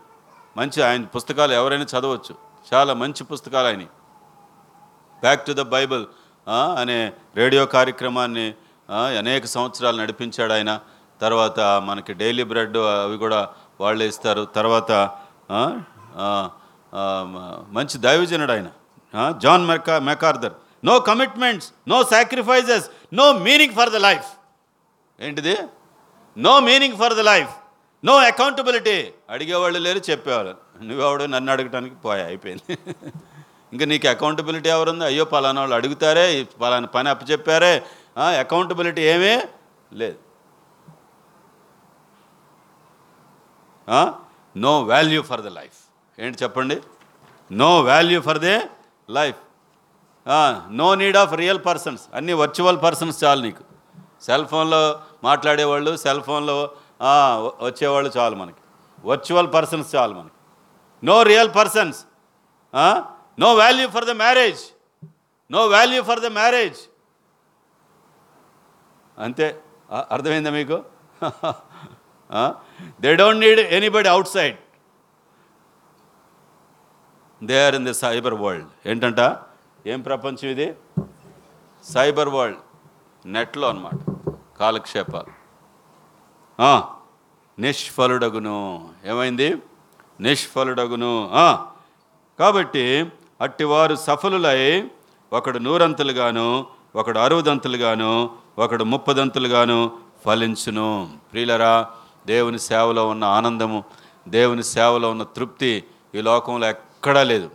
మంచి 0.57 0.83
ఆయన 0.83 1.05
పుస్తకాలు 1.05 1.53
ఎవరైనా 1.53 1.85
చదవచ్చు. 1.85 2.35
చాలా 2.75 2.95
మంచి 2.95 3.25
పుస్తకాలు 3.25 3.67
ఆయన 3.67 3.83
బ్యాక్ 5.21 5.47
టు 5.47 5.53
ద 5.53 5.61
బైబిల్ 5.61 6.07
అనే 6.79 7.13
రేడియో 7.37 7.67
కార్యక్రమాన్ని 7.67 8.55
అనేక 9.19 9.45
సంవత్సరాలు 9.45 10.01
నడిపించాడు 10.01 10.53
ఆయన. 10.53 10.81
తర్వాత 11.21 11.61
మనకి 11.61 12.13
డైలీ 12.13 12.43
బ్రెడ్ 12.43 12.77
అవి 12.77 13.19
కూడా 13.19 13.49
వాళ్ళే 13.81 14.05
ఇస్తారు. 14.13 14.43
తర్వాత 14.57 14.93
మంచి 17.77 17.97
దైవజనుడు 18.07 18.53
ఆయన. 18.53 18.69
John 19.45 19.65
mecha 19.71 19.97
MacArthur. 20.11 20.55
No 20.85 20.95
commitments 21.09 21.69
no 21.89 21.99
sacrifices 22.15 22.87
no 23.21 23.27
meaning 23.47 23.75
for 23.79 23.93
the 23.97 24.01
life 24.09 24.29
ఏంటిది? 25.21 25.57
No 26.37 26.55
meaning 26.69 26.99
for 27.03 27.15
the 27.21 27.23
life 27.33 27.53
no 28.05 28.15
accountability 28.31 28.97
అడిగేవాళ్ళు 29.31 29.79
లేరు 29.85 30.01
చెప్పేవాళ్ళు. 30.11 30.55
నువ్వెవడు 30.89 31.25
నన్ను 31.35 31.51
అడగటానికి 31.53 31.97
పోయా 32.05 32.25
అయిపోయింది. 32.31 32.79
ఇంకా 33.73 33.85
నీకు 33.93 34.07
అకౌంటబిలిటీ 34.09 34.69
ఎవరుంది? 34.75 35.05
అయ్యో 35.05 35.25
పలానా 35.33 35.61
వాళ్ళు 35.61 35.77
అడుగుతారే 35.77 36.27
పలానా 36.63 36.89
పని 36.97 37.09
అప్పచెప్పారే. 37.13 37.73
అకౌంటబిలిటీ 38.43 39.03
ఏమీ 39.15 39.33
లేదు. 40.01 40.19
No 44.57 44.73
value 44.83 45.23
for 45.23 45.41
the 45.41 45.47
life 45.47 45.81
ఏంటి 46.19 46.43
చెప్పండి? 46.43 46.77
No 47.53 47.81
value 47.81 48.21
for 48.21 48.39
the 48.39 48.55
life 49.11 49.37
no 50.81 50.95
need 50.95 51.17
of 51.17 51.33
real 51.43 51.61
persons 51.67 52.03
అన్ని 52.15 52.33
వర్చువల్ 52.33 52.79
పర్సన్స్ 52.83 53.25
చాలు 53.25 53.43
నీకు. 53.43 53.65
సెల్ 54.23 54.47
ఫోన్లో 54.47 54.83
మాట్లాడేవాళ్ళు 55.25 55.97
సెల్ 55.97 56.23
ఫోన్లో 56.29 56.57
వచ్చేవాళ్ళు 57.67 58.11
చాలు 58.19 58.37
మనకి. 58.37 58.63
వర్చువల్ 59.05 59.53
పర్సన్స్ 59.55 59.95
చాలు 59.97 60.15
మనకి. 60.15 60.37
No 61.07 61.23
real 61.23 61.51
persons 61.57 62.01
no 63.41 63.55
value 63.55 63.89
for 63.89 64.05
the 64.05 64.11
marriage 64.11 64.63
no 65.53 65.67
value 65.67 66.03
for 66.03 66.21
the 66.21 66.27
marriage 66.27 66.81
అంతే. 69.19 69.47
అర్థమైందా 70.11 70.51
మీకు? 70.51 70.77
They 73.01 73.15
don't 73.17 73.41
need 73.41 73.61
anybody 73.61 74.09
outside 74.29 74.57
they 77.45 77.67
are 77.67 77.75
in 77.75 77.85
the 77.85 77.95
cyber 77.95 78.35
world 78.35 78.69
ఏంటంట? 78.87 79.21
ఏం 79.87 80.01
ప్రపంచం 80.01 80.49
ఇది? 80.49 80.75
సైబర్ 81.85 82.29
వరల్డ్ 82.29 82.59
నెట్లో 83.27 83.69
అన్నమాట. 83.69 83.99
కాలక్షేపాలు. 84.59 85.33
నిష్ఫలుడగును. 87.61 88.57
ఏమైంది? 89.05 89.49
నిష్ఫలుడగును. 90.21 91.13
కాబట్టి 92.39 93.13
అట్టివారు 93.41 93.95
సఫలులై 93.95 94.91
ఒకడు 95.33 95.59
నూరంతులుగాను 95.59 96.67
ఒకడు 96.97 97.19
అరువుదంతులుగాను 97.19 98.37
ఒకడు 98.59 98.85
ముప్పదంతులుగాను 98.85 99.79
ఫలించును. 100.25 100.89
ప్రియులరా 101.33 101.73
దేవుని 102.27 102.59
సేవలో 102.59 103.09
ఉన్న 103.09 103.25
ఆనందము 103.25 103.85
దేవుని 104.29 104.65
సేవలో 104.65 105.11
ఉన్న 105.11 105.23
తృప్తి 105.23 105.85
ఈ 106.15 106.21
లోకంలో 106.21 106.67
ఎక్కడా 106.67 107.23
లేదు. 107.23 107.51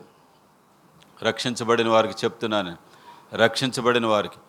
రక్షించబడిన 1.24 1.90
వారికి 1.90 2.14
చెప్తున్నాను. 2.24 2.78
రక్షించబడిన 3.34 4.06
వారికి. 4.06 4.40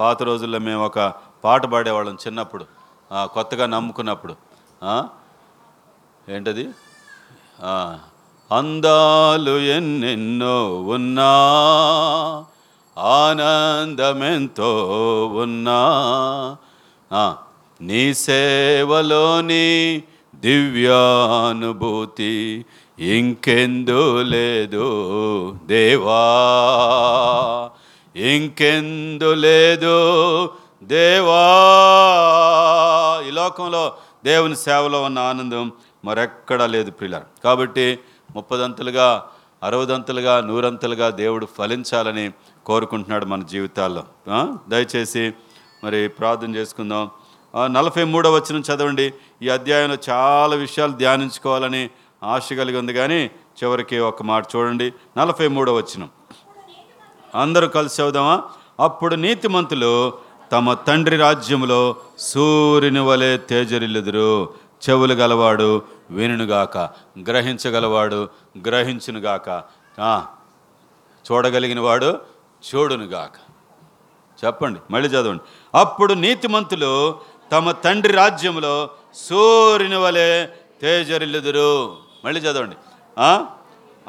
పాత 0.00 0.22
రోజుల్లో 0.22 0.58
మేము 0.58 0.84
ఒక 0.84 1.14
పాట 1.44 1.66
పాడేవాళ్ళం 1.66 2.14
చిన్నప్పుడు. 2.14 2.66
కొత్తగా 3.12 3.66
నమ్ముకున్నప్పుడు. 3.66 4.36
ఏంటది? 6.28 6.68
అందాలు 8.56 9.58
ఎన్నెన్నో 9.58 10.82
ఉన్నా 10.82 11.32
ఆనందమెంతో 12.98 14.68
ఉన్నా. 15.26 15.76
నీ 17.80 18.14
సేవలోని 18.14 20.02
దివ్యానుభూతి 20.36 22.64
ఇంకెందు 22.98 24.22
లేదు 24.22 25.56
దేవా. 25.66 27.70
ఇంకెందు 28.16 29.34
లేదు 29.34 30.52
దేవా. 30.82 31.44
ఈ 33.28 33.30
లోకంలో 33.30 33.94
దేవుని 34.24 34.56
సేవలో 34.56 35.02
ఉన్న 35.02 35.18
ఆనందం 35.18 35.72
మరెక్కడా 36.04 36.66
లేదు 36.66 36.90
ప్రియుల 36.90 37.22
కాబట్టి 37.44 37.98
ముప్పదంతులుగా 38.36 39.26
అరవదంతులుగా 39.62 40.40
నూరంతులుగా 40.40 41.10
దేవుడు 41.10 41.48
ఫలించాలని 41.58 42.30
కోరుకుంటున్నాడు 42.66 43.24
మన 43.24 43.42
జీవితాల్లో. 43.42 44.04
దయచేసి 44.68 45.32
మరి 45.84 46.08
ప్రార్థన 46.08 46.56
చేసుకుందాం. 46.56 47.10
నలభై 47.56 48.04
మూడవ 48.04 48.34
వచనం 48.34 48.60
చదవండి. 48.60 49.12
ఈ 49.42 49.48
అధ్యాయంలో 49.48 49.96
చాలా 50.10 50.56
విషయాలు 50.56 50.92
ధ్యానించుకోవాలని 50.92 51.90
ఆశ 52.22 52.52
కలిగి 52.52 52.78
ఉంది 52.78 52.92
కానీ 52.92 53.30
చివరికి 53.62 53.98
ఒక 53.98 54.22
మాట 54.22 54.46
చూడండి. 54.56 54.92
నలభై 55.18 55.48
మూడవ 55.48 55.76
వచనం. 55.76 56.08
అందరూ 57.34 57.68
కలిసి 57.68 58.02
అవుదామా 58.02 58.42
అప్పుడు 58.80 59.14
నీతిమంతులు 59.14 60.12
తమ 60.52 60.74
తండ్రి 60.74 61.16
రాజ్యంలో 61.16 61.96
సూర్యుని 62.18 63.00
వలె 63.00 63.38
తేజరిల్లుదురు. 63.38 64.54
చెవులు 64.88 65.14
గలవాడు 65.14 65.82
వినుగాక 66.10 66.78
గ్రహించగలవాడు 67.18 68.28
గ్రహించునుగాక. 68.66 69.62
చూడగలిగిన 71.32 71.80
వాడు 71.80 72.18
చూడునుగాక. 72.74 73.32
చెప్పండి 74.44 74.80
మళ్ళీ 74.90 75.08
చదవండి. 75.08 75.42
అప్పుడు 75.78 76.14
నీతిమంతులు 76.14 77.20
తమ 77.52 77.70
తండ్రి 77.70 78.12
రాజ్యంలో 78.12 78.90
సూర్యుని 79.14 79.96
వలె 79.96 80.46
తేజరిల్లుదురు. 80.82 81.96
మళ్ళీ 82.24 82.40
చదవండి. 82.40 82.76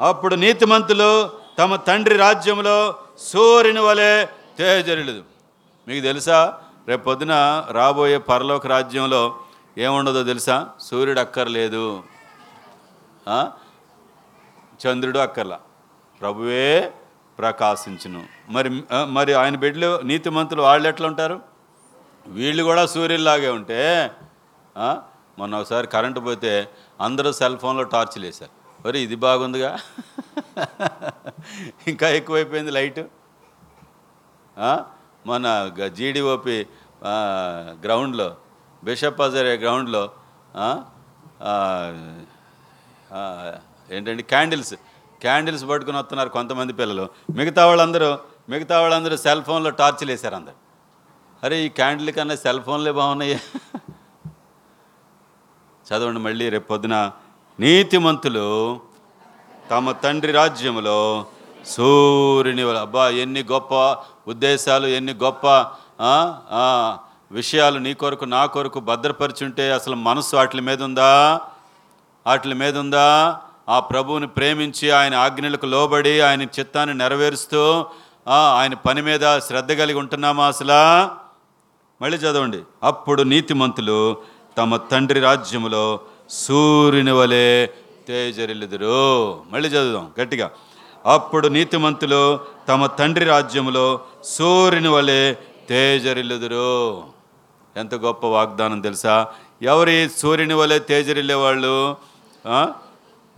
అప్పుడు 0.00 0.34
నీతిమంతులు 0.34 1.30
తమ 1.58 1.76
తండ్రి 1.76 2.16
రాజ్యంలో 2.16 2.94
సూర్యుని 3.18 3.80
వలె 3.80 4.26
తేజరిల్లుదు 4.58 5.22
మీకు 5.88 6.02
తెలుసా? 6.02 6.58
రేపు 6.88 7.04
పొద్దున 7.04 7.64
రాబోయే 7.70 8.18
పరలోక 8.18 8.66
రాజ్యంలో 8.66 9.36
ఏముండదో 9.78 10.22
తెలుసా? 10.22 10.68
సూర్యుడు 10.80 11.20
అక్కర్లేదు. 11.20 12.02
చంద్రుడు 14.82 15.18
అక్కర్లా. 15.18 15.58
ప్రభువే 16.20 16.92
ప్రకాశించును. 17.38 18.24
మరి 18.48 18.82
మరి 19.06 19.34
ఆయన 19.34 19.56
బిడ్డలు 19.56 20.00
నీతిమంతులు 20.00 20.62
వాళ్ళు 20.62 20.88
ఎట్లా 20.88 21.06
ఉంటారు? 21.08 21.51
వీళ్ళు 22.26 22.62
కూడా 22.62 22.82
సూర్యుల్లాగే 22.86 23.50
ఉంటే 23.58 23.80
మొన్న 25.38 25.54
ఒకసారి 25.56 25.86
కరెంటు 25.86 26.20
పోతే 26.20 26.52
అందరూ 27.00 27.30
సెల్ 27.32 27.58
ఫోన్లో 27.58 27.84
టార్చ్లు 27.92 28.24
వేశారు 28.26 28.52
మరి 28.80 28.98
ఇది 29.00 29.16
బాగుందిగా. 29.24 29.70
ఇంకా 31.88 32.06
ఎక్కువైపోయింది 32.10 32.70
లైటు. 32.70 33.04
మన 35.26 35.44
జీడిఓపి 35.96 36.56
గ్రౌండ్లో 37.84 38.28
బిషప్ 38.82 39.20
అజరే 39.20 39.54
గ్రౌండ్లో 39.56 40.02
ఆ, 40.56 40.68
ఏంటంటే 43.90 44.22
క్యాండిల్స్ 44.24 44.74
క్యాండిల్స్ 45.20 45.64
పట్టుకుని 45.68 45.98
వస్తున్నారు 45.98 46.30
కొంతమంది 46.30 46.72
పిల్లలు. 46.72 47.04
మిగతా 47.30 47.62
వాళ్ళందరూ 47.66 48.10
మిగతా 48.48 48.76
వాళ్ళందరూ 48.80 49.16
సెల్ 49.16 49.42
ఫోన్లో 49.42 49.70
టార్చ్లు 49.80 50.10
వేశారు 50.12 50.36
అందరు. 50.36 50.56
అరే 51.44 51.56
ఈ 51.64 51.68
క్యాండిల్ 51.68 52.10
కన్నా 52.12 52.34
సెల్ 52.36 52.60
ఫోన్లే 52.62 52.90
బాగున్నాయి. 52.92 53.40
చదవండి 55.86 56.20
మళ్ళీ 56.20 56.48
రేపు 56.48 56.66
పొద్దున. 56.68 56.96
నీతిమంతులు 57.60 58.44
తమ 59.70 59.92
తండ్రి 59.92 60.32
రాజ్యములో 60.32 61.26
సూర్యుని 61.66 62.62
అబ్బా 62.78 63.08
ఎన్ని 63.08 63.42
గొప్ప 63.52 63.74
ఉద్దేశాలు 64.28 64.86
ఎన్ని 64.86 65.14
గొప్ప 65.22 65.46
విషయాలు 67.32 67.78
నీ 67.78 67.94
కొరకు 67.94 68.24
నా 68.24 68.46
కొరకు 68.46 68.80
భద్రపరిచుంటే 68.80 69.72
అసలు 69.72 69.96
మనసు 69.96 70.36
వాటి 70.36 70.60
మీద 70.60 70.82
ఉందా? 70.82 71.40
వాటి 72.26 72.54
మీద 72.62 72.78
ఉందా? 72.78 73.08
ఆ 73.68 73.80
ప్రభువుని 73.80 74.28
ప్రేమించి 74.36 74.90
ఆయన 74.90 75.14
ఆజ్ఞలకు 75.24 75.66
లోబడి 75.66 76.14
ఆయన 76.20 76.42
చిత్తాన్ని 76.42 76.94
నెరవేరుస్తూ 76.98 77.86
ఆయన 78.28 78.74
పని 78.86 79.02
మీద 79.02 79.24
శ్రద్ధ 79.38 79.72
కలిగి 79.72 79.98
ఉంటున్నామా 79.98 80.46
అసలా? 80.46 80.82
మళ్ళీ 82.02 82.18
చదవండి. 82.18 82.60
అప్పుడు 82.82 83.22
నీతిమంతులు 83.22 84.16
తమ 84.58 84.76
తండ్రి 84.76 85.20
రాజ్యములో 85.20 86.00
సూర్యుని 86.30 87.12
వలె 87.12 87.66
తేజరిల్లుదురు. 88.08 89.42
మళ్ళీ 89.50 89.68
చదువుదాం 89.68 90.10
గట్టిగా. 90.20 90.50
అప్పుడు 91.06 91.48
నీతిమంతులు 91.48 92.40
తమ 92.68 92.86
తండ్రి 92.86 93.24
రాజ్యములో 93.24 94.00
సూర్యుని 94.24 94.88
వలె 94.88 95.34
తేజరిల్లుదురు. 95.68 97.02
ఎంత 97.76 97.94
గొప్ప 97.94 98.26
వాగ్దానం 98.26 98.80
తెలుసా? 98.80 99.26
ఎవరి 99.62 100.10
సూర్యుని 100.16 100.54
వలె 100.54 100.78
తేజరిల్లే 100.78 101.34
వాళ్ళు? 101.34 101.96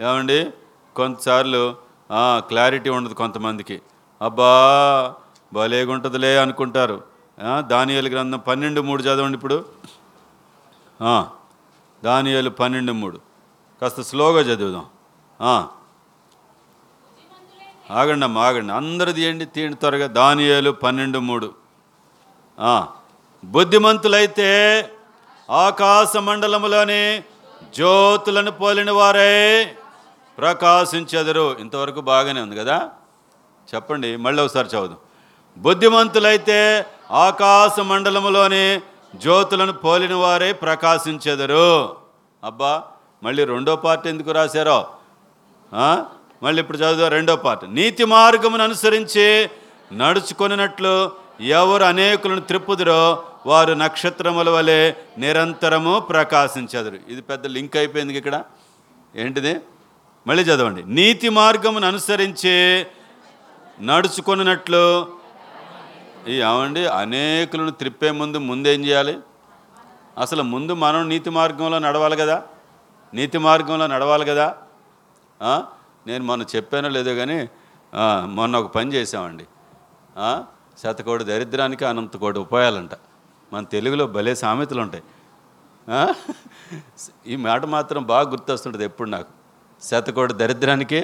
ఏమండి? 0.00 0.50
కొంతసార్లు 0.96 1.74
క్లారిటీ 2.38 2.90
ఉండదు 2.90 3.14
కొంతమందికి. 3.14 3.80
అబ్బా 4.22 5.14
భలేగుంటుందిలే 5.52 6.38
అనుకుంటారు. 6.38 7.13
దానియాల 7.58 8.08
గ్రంథం 8.08 8.38
పన్నెండు 8.38 8.80
మూడు 8.80 9.02
చదవండి 9.02 9.36
ఇప్పుడు. 9.36 9.64
ఆ, 11.02 11.26
దానియాలు 12.04 12.50
పన్నెండు 12.50 12.92
మూడు. 12.92 13.20
కాస్త 13.80 14.00
స్లోగా 14.00 14.40
చదువుదాం. 14.40 14.86
ఆగండి 17.90 18.24
అమ్మ 18.24 18.38
ఆగండి. 18.38 18.72
అందరు 18.72 19.12
తీయండి 19.12 19.44
తీయండి 19.44 19.76
త్వరగా. 19.76 20.06
దానియాలు 20.06 20.70
పన్నెండు 20.70 21.18
మూడు. 21.18 21.54
బుద్ధిమంతులైతే 23.44 24.90
ఆకాశ 25.50 26.16
మండలములోని 26.16 27.22
జ్యోతులను 27.74 28.50
పోలిన 28.50 28.90
వారే 28.90 29.64
ప్రకాశించెదరు. 30.38 31.56
ఇంతవరకు 31.58 32.00
బాగానే 32.00 32.40
ఉంది 32.40 32.56
కదా? 32.56 32.90
చెప్పండి 33.74 34.16
మళ్ళీ 34.16 34.42
ఒకసారి 34.42 34.68
చదువు 34.68 34.96
బుద్ధిమంతులైతే 35.58 36.86
ఆకాశ 37.10 37.80
మండలములోని 37.80 38.80
జ్యోతులను 39.16 39.72
పోలిన 39.72 40.14
వారే 40.14 40.52
ప్రకాశించెదరు. 40.52 41.96
అబ్బా 42.44 42.82
మళ్ళీ 43.22 43.44
రెండో 43.44 43.76
పార్ట్ 43.76 44.06
ఎందుకు 44.06 44.30
రాశారో? 44.30 44.88
మళ్ళీ 46.42 46.62
ఇప్పుడు 46.62 46.78
చదువు 46.78 47.08
రెండో 47.08 47.36
పార్ట్. 47.36 47.74
నీతి 47.74 48.04
మార్గమును 48.04 48.64
అనుసరించి 48.64 49.50
నడుచుకొనినట్లు 49.92 51.10
ఎవరు 51.40 51.82
అనేకులను 51.82 52.40
త్రిప్పుదురో 52.40 53.24
వారు 53.46 53.72
నక్షత్రముల 53.72 54.50
వలె 54.50 54.92
నిరంతరము 55.18 56.00
ప్రకాశించెదరు. 56.00 56.98
ఇది 57.08 57.22
పెద్ద 57.22 57.46
లింక్ 57.46 57.76
అయిపోయింది 57.76 58.14
ఇక్కడ. 58.14 58.42
ఏంటిది? 59.16 59.60
మళ్ళీ 60.26 60.42
చదవండి. 60.42 60.94
నీతి 60.94 61.28
మార్గమును 61.28 61.86
అనుసరించి 61.86 62.86
నడుచుకొనినట్లు 63.80 65.06
ఏమండి 66.26 66.86
అనేకులను 66.86 67.70
త్రిప్పే 67.70 68.10
ముందు 68.10 68.38
ముందేం 68.38 68.84
చేయాలి? 68.84 69.18
అసలు 70.18 70.42
ముందు 70.42 70.72
మనం 70.72 71.08
నీతి 71.08 71.30
మార్గంలో 71.30 71.78
నడవాలి 71.78 72.16
కదా? 72.16 72.42
నీతి 73.14 73.38
మార్గంలో 73.38 73.86
నడవాలి 73.86 74.24
కదా? 74.24 74.46
నేను 76.06 76.24
మొన్న 76.24 76.44
చెప్పానో 76.56 76.88
లేదో 76.88 77.14
కానీ 77.14 77.48
మొన్న 78.38 78.56
ఒక 78.56 78.72
పని 78.74 78.92
చేసామండి 78.94 79.46
శతకోటి 80.82 81.24
దరిద్రానికి 81.24 81.84
అనంత 81.84 82.16
కోటి 82.16 82.38
ఉపాయాలంట. 82.38 82.90
మన 83.52 83.64
తెలుగులో 83.64 84.06
భలే 84.06 84.34
సామెతలు 84.34 84.80
ఉంటాయి. 84.80 85.04
ఈ 87.26 87.36
మాట 87.36 87.64
మాత్రం 87.64 88.02
బాగా 88.02 88.30
గుర్తొస్తుంటుంది 88.30 88.84
ఎప్పుడు 88.84 89.08
నాకు. 89.10 89.32
శతకోటి 89.82 90.32
దరిద్రానికి 90.32 91.00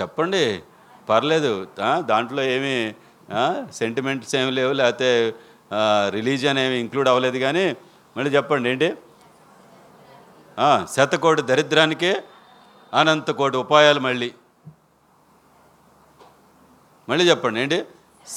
చెప్పండి 0.00 0.62
పర్లేదు. 1.08 1.52
దాంట్లో 1.98 2.42
ఏమీ 2.42 2.94
సెంటిమెంట్స్ 3.78 4.34
ఏమి 4.40 4.52
లేవు 4.58 4.72
లేకపోతే 4.80 5.08
రిలీజియన్ 6.16 6.58
ఏమి 6.58 6.76
ఇంక్లూడ్ 6.84 7.08
అవ్వలేదు 7.08 7.38
కానీ 7.38 7.64
మళ్ళీ 8.16 8.30
చెప్పండి 8.36 8.68
ఏంటి? 8.70 8.88
శతకోటి 10.94 11.42
దరిద్రానికి 11.42 12.10
అనంత 12.94 13.30
కోటి 13.30 13.56
ఉపాయాలు 13.56 14.00
మళ్ళీ. 14.00 14.30
మళ్ళీ 17.08 17.24
చెప్పండి 17.30 17.60
ఏంటి? 17.60 17.78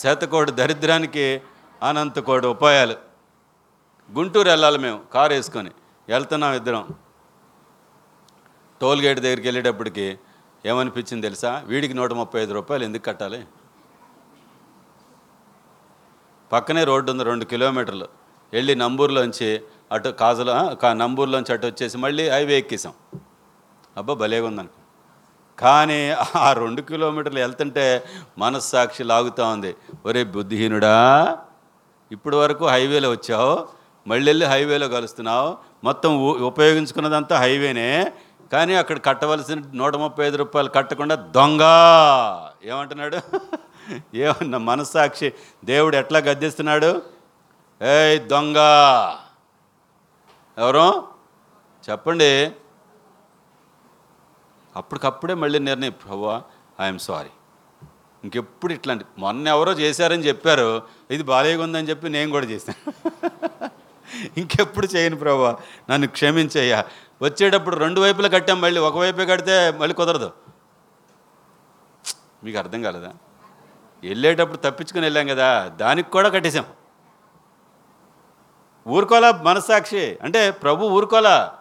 శతకోటి 0.02 0.52
దరిద్రానికి 0.52 1.41
అనంత 1.84 2.20
కోటి 2.20 2.48
ఉపాయాలు. 2.48 2.96
గుంటూరు 4.16 4.50
వెళ్ళాలి 4.50 4.78
మేము 4.78 5.00
కారు 5.14 5.34
వేసుకొని. 5.34 5.72
వెళ్తున్నాం 6.10 6.54
ఇద్దరం. 6.54 6.86
టోల్ 8.82 9.02
గేట్ 9.02 9.20
దగ్గరికి 9.20 9.48
వెళ్ళేటప్పటికి 9.48 10.08
ఏమనిపించింది 10.66 11.28
తెలుసా? 11.28 11.52
వీడికి 11.66 11.93
నూట 11.93 12.14
ముప్పై 12.22 12.39
ఐదు 12.41 12.54
రూపాయలు 12.54 12.84
ఎందుకు 12.84 13.04
కట్టాలి? 13.04 13.41
పక్కనే 16.52 16.84
రోడ్డు 16.84 17.12
ఉంది 17.12 17.24
రెండు 17.24 17.46
కిలోమీటర్లు. 17.46 18.08
వెళ్ళి 18.54 18.76
నంబూరులోంచి 18.76 19.62
అటు 19.91 20.10
కాజల 20.10 20.76
కా 20.82 20.93
నంబూరులోంచి 20.93 21.54
అటు 21.54 21.68
వచ్చేసి 21.68 21.98
మళ్ళీ 21.98 22.30
హైవే 22.30 22.58
ఎక్కేసాం. 22.58 22.93
అబ్బా 23.98 24.14
భలేగా 24.14 24.48
ఉందనుకో. 24.48 24.82
కానీ 25.60 26.16
ఆ 26.36 26.54
రెండు 26.54 26.82
కిలోమీటర్లు 26.82 27.39
వెళ్తుంటే 27.39 28.04
మనస్సాక్షి 28.38 29.04
లాగుతూ 29.04 29.46
ఉంది. 29.46 29.76
ఒరే 30.06 30.24
బుద్ధిహీనుడా 30.24 31.38
ఇప్పటి 32.12 32.36
వరకు 32.36 32.68
హైవేలో 32.68 33.12
వచ్చావు 33.12 33.68
మళ్ళీ 34.08 34.30
వెళ్ళి 34.30 34.46
హైవేలో 34.46 34.88
కలుస్తున్నావు. 34.88 35.58
మొత్తం 35.84 36.26
ఉ- 36.26 36.38
ఉపయోగించుకున్నదంతా 36.38 37.39
హైవేనే. 37.39 38.12
కానీ 38.52 38.74
అక్కడ 38.74 39.04
కట్టవలసిన 39.04 39.62
నూట 39.74 39.96
ముప్పై 39.96 40.28
ఐదు 40.28 40.38
రూపాయలు 40.38 40.70
కట్టకుండా 40.70 41.16
దొంగ. 41.16 41.62
ఏమంటున్నాడు? 42.64 43.18
ఏమన్నా 44.15 44.57
మనస్సాక్షి 44.57 45.33
దేవుడు 45.65 45.95
ఎట్లా 45.95 46.19
గద్దిస్తున్నాడు? 46.19 47.01
ఏయ్ 47.81 48.27
దొంగ! 48.27 48.57
ఎవరు? 50.57 51.03
చెప్పండి. 51.89 52.51
అప్పటికప్పుడే 54.75 55.33
మళ్ళీ 55.33 55.59
నిర్ణయం. 55.59 55.91
ప్రభా 55.91 56.43
ఐఎమ్ 56.81 56.99
సారీ. 56.99 57.29
ఇంకెప్పుడు 58.23 58.73
ఇట్లాంటి 58.73 59.05
మొన్న 59.17 59.47
ఎవరో 59.47 59.71
చేశారని 59.71 60.23
చెప్పారు. 60.23 60.81
ఇది 61.11 61.23
బాలేగుందని 61.23 61.89
చెప్పి 61.89 62.09
నేను 62.09 62.31
కూడా 62.31 62.45
చేశాను. 62.45 62.93
ఇంకెప్పుడు 64.38 64.88
చేయను 64.95 65.15
ప్రభా. 65.15 65.57
నన్ను 65.89 66.07
క్షమించయ్యా. 66.07 66.86
వచ్చేటప్పుడు 67.21 67.75
రెండు 67.75 68.01
వైపులా 68.01 68.27
కట్టాం 68.27 68.61
మళ్ళీ 68.61 68.79
ఒకవైపే 68.81 69.25
కడితే 69.25 69.71
మళ్ళీ 69.71 69.95
కుదరదు. 69.95 70.31
మీకు 72.43 72.57
అర్థం 72.57 72.81
కాలేదా? 72.81 73.13
వెళ్ళేటప్పుడు 74.04 74.58
తప్పించుకుని 74.58 75.06
వెళ్ళాం 75.06 75.28
కదా 75.28 75.68
దానికి 75.68 76.12
కూడా 76.12 76.30
కట్టేశాం. 76.30 76.66
ఊరుకోలా 78.88 79.32
మనస్సాక్షి? 79.32 80.20
అంటే 80.22 80.52
ప్రభు 80.52 80.86
ఊరుకోలా 80.86 81.60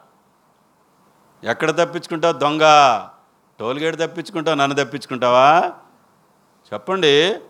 ఎక్కడ 1.45 1.71
తప్పించుకుంటావు 1.71 2.33
దొంగ? 2.33 2.61
టోల్గేట్ 3.61 3.97
తప్పించుకుంటావు 4.01 4.57
నన్ను 4.57 4.85
తప్పించుకుంటావా? 4.85 5.73
చెప్పండి. 6.73 7.41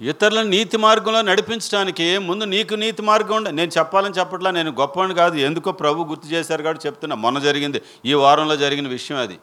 ఇతరులను 0.00 0.48
నీతి 0.48 0.76
మార్గంలో 0.76 1.22
నడిపించడానికి 1.22 2.18
ముందు 2.18 2.44
నీకు 2.44 2.74
నీతి 2.74 3.02
మార్గం 3.02 3.36
ఉండ 3.36 3.48
నేను 3.48 3.70
చెప్పాలని 3.78 4.14
చెప్పట్లా 4.14 4.50
నేను 4.50 4.70
గొప్పవాడిని 4.70 5.14
కాదు 5.14 5.34
ఎందుకో 5.34 5.72
ప్రభు 5.72 6.04
గుర్తు 6.04 6.26
చేశారు 6.26 6.62
కాబట్టి 6.62 6.86
చెప్తున్నా. 6.86 7.16
మొన్న 7.16 7.38
జరిగింది 7.38 7.82
ఈ 8.04 8.14
వారంలో 8.14 8.56
జరిగిన 8.56 8.88
విషయం 8.88 9.18
అది. 9.18 9.38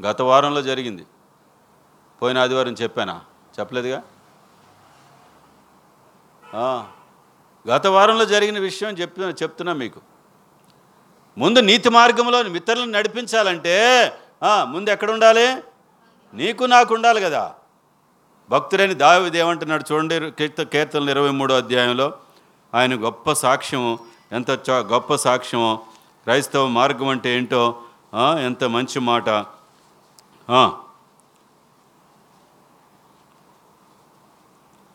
గత 0.00 0.22
వారంలో 0.22 0.62
జరిగింది. 0.62 1.06
పోయిన 2.22 2.38
ఆదివారం 2.38 2.72
చెప్పానా? 2.72 3.20
చెప్పలేదుగా? 3.60 4.02
గత 7.68 7.86
వారంలో 7.86 8.24
జరిగిన 8.24 8.58
విషయం 8.58 8.90
చెప్తున్నా 8.90 9.34
చెప్తున్నా 9.42 9.72
మీకు. 9.72 10.00
ముందు 11.38 11.58
నీతి 11.58 11.88
మార్గంలో 11.88 12.42
మిత్రులను 12.42 12.92
నడిపించాలంటే 12.92 14.12
ముందు 14.44 14.90
ఎక్కడ 14.90 15.10
ఉండాలి? 15.10 15.56
నీకు 16.34 16.64
నాకు 16.64 16.94
ఉండాలి 16.94 17.20
కదా. 17.20 17.54
భక్తుడైన 18.50 18.92
దావిది 18.92 19.38
ఏమంటున్నాడు 19.38 19.84
చూడండి 19.92 20.30
కీర్త 20.30 20.62
కీర్తనలు 20.62 21.10
ఇరవై 21.10 21.30
మూడో 21.30 21.56
అధ్యాయంలో. 21.56 22.12
ఆయన 22.74 23.04
గొప్ప 23.04 23.32
సాక్ష్యము 23.32 23.98
ఎంత 24.32 24.50
చ- 24.50 24.86
గొప్ప 24.86 25.14
సాక్ష్యం 25.14 25.76
క్రైస్తవ 26.22 26.66
మార్గం 26.66 27.08
అంటే 27.08 27.36
ఏంటో 27.36 27.82
ఎంత 28.40 28.64
మంచి 28.64 29.00
మాట. 29.00 29.28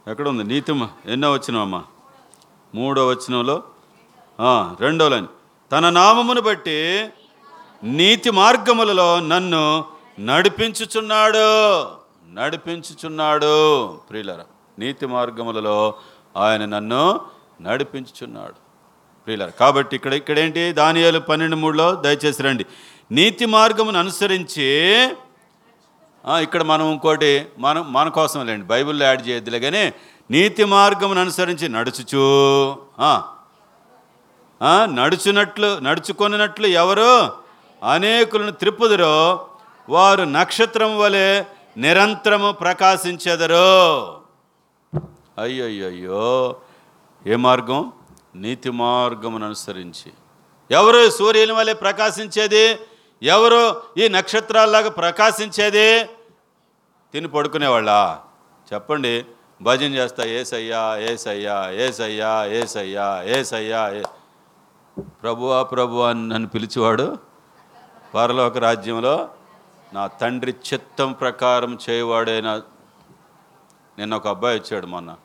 ఎక్కడ 0.08 0.28
ఉంది 0.28 0.44
నీతి 0.44 0.72
ఎన్నో 1.06 1.32
వచ్చినవమ్మా 1.34 1.84
మూడో 2.76 3.08
వచనంలో? 3.08 3.64
రెండో 4.80 5.10
లైన్. 5.10 5.28
తన 5.72 5.90
నామమును 5.90 6.42
బట్టి 6.42 7.10
నీతి 7.84 8.30
మార్గములలో 8.32 9.20
నన్ను 9.20 9.86
నడిపించుచున్నాడు. 10.20 11.46
నడిపించుచున్నాడు. 12.34 13.54
ప్రియులర 14.10 14.44
నీతి 14.80 15.06
మార్గములలో 15.06 15.94
ఆయన 16.38 16.66
నన్ను 16.66 17.22
నడిపించుచున్నాడు. 17.62 18.58
ప్రియులర 19.26 19.50
కాబట్టి 19.50 19.96
ఇక్కడ 19.96 20.14
ఇక్కడేంటి? 20.14 20.74
దానియాలు 20.74 21.20
పన్నెండు 21.20 21.56
మూడులో 21.56 21.96
దయచేసి 21.96 22.44
రండి. 22.44 22.66
నీతి 23.12 23.46
మార్గమును 23.46 24.00
అనుసరించి 24.00 24.70
ఇక్కడ 26.28 26.64
మనం 26.64 26.92
ఇంకోటి 26.92 27.46
మనం 27.60 27.94
మన 27.94 28.10
కోసం 28.10 28.46
లేండి 28.46 28.66
బైబిల్లో 28.66 29.06
యాడ్ 29.06 29.28
చేయొద్దులే 29.28 29.60
కానీ 29.60 29.94
నీతి 30.32 30.64
మార్గమును 30.64 31.22
అనుసరించి 31.22 31.70
నడుచుచు. 31.70 32.76
నడుచునట్లు 34.86 35.80
నడుచుకొనినట్లు 35.80 36.68
ఎవరు? 36.68 37.32
అనేకులను 37.90 38.52
త్రిప్పుదురో 38.52 39.48
వారు 39.90 40.24
నక్షత్రం 40.24 41.00
వలె 41.00 41.44
నిరంతరము 41.78 42.52
ప్రకాశించెదరు. 42.52 44.08
అయ్యయ్యయ్యో. 45.42 46.56
ఏ 47.28 47.36
మార్గం? 47.36 47.92
నీతి 48.36 48.70
మార్గమును 48.70 49.46
అనుసరించి. 49.46 50.12
ఎవరు? 50.72 51.10
సూర్యుని 51.10 51.52
వలె 51.52 51.74
ప్రకాశించేది? 51.74 52.80
ఎవరు 53.24 53.82
ఈ 53.98 54.08
నక్షత్రాల్లాగా 54.08 54.90
ప్రకాశించేది? 54.90 56.04
తిని 57.14 57.28
పడుకునేవాళ్ళ? 57.28 58.20
చెప్పండి. 58.74 59.26
భజన 59.62 59.94
చేస్తా 59.94 60.26
ఏసయ్యా 60.26 60.98
ఏసయ్యా 60.98 61.72
ఏసయ్యా 61.72 62.46
ఏసయ్యా 62.46 63.24
ఏసయ్యా 63.24 63.90
ఏ. 63.90 64.02
ప్రభువా 65.00 65.64
ప్రభు 65.64 66.00
అని 66.00 66.30
నన్ను 66.30 66.50
పిలిచేవాడు 66.50 67.18
పరలోక 68.16 68.58
రాజ్యంలో. 68.58 69.30
నా 69.94 70.08
తండ్రి 70.08 70.56
చిత్తం 70.74 71.12
ప్రకారం 71.12 71.78
చేయవాడైన 71.90 72.62
నిన్న 73.98 74.16
ఒక 74.16 74.28
అబ్బాయి 74.28 74.60
వచ్చాడు 74.60 74.86
మొన్న. 74.86 75.16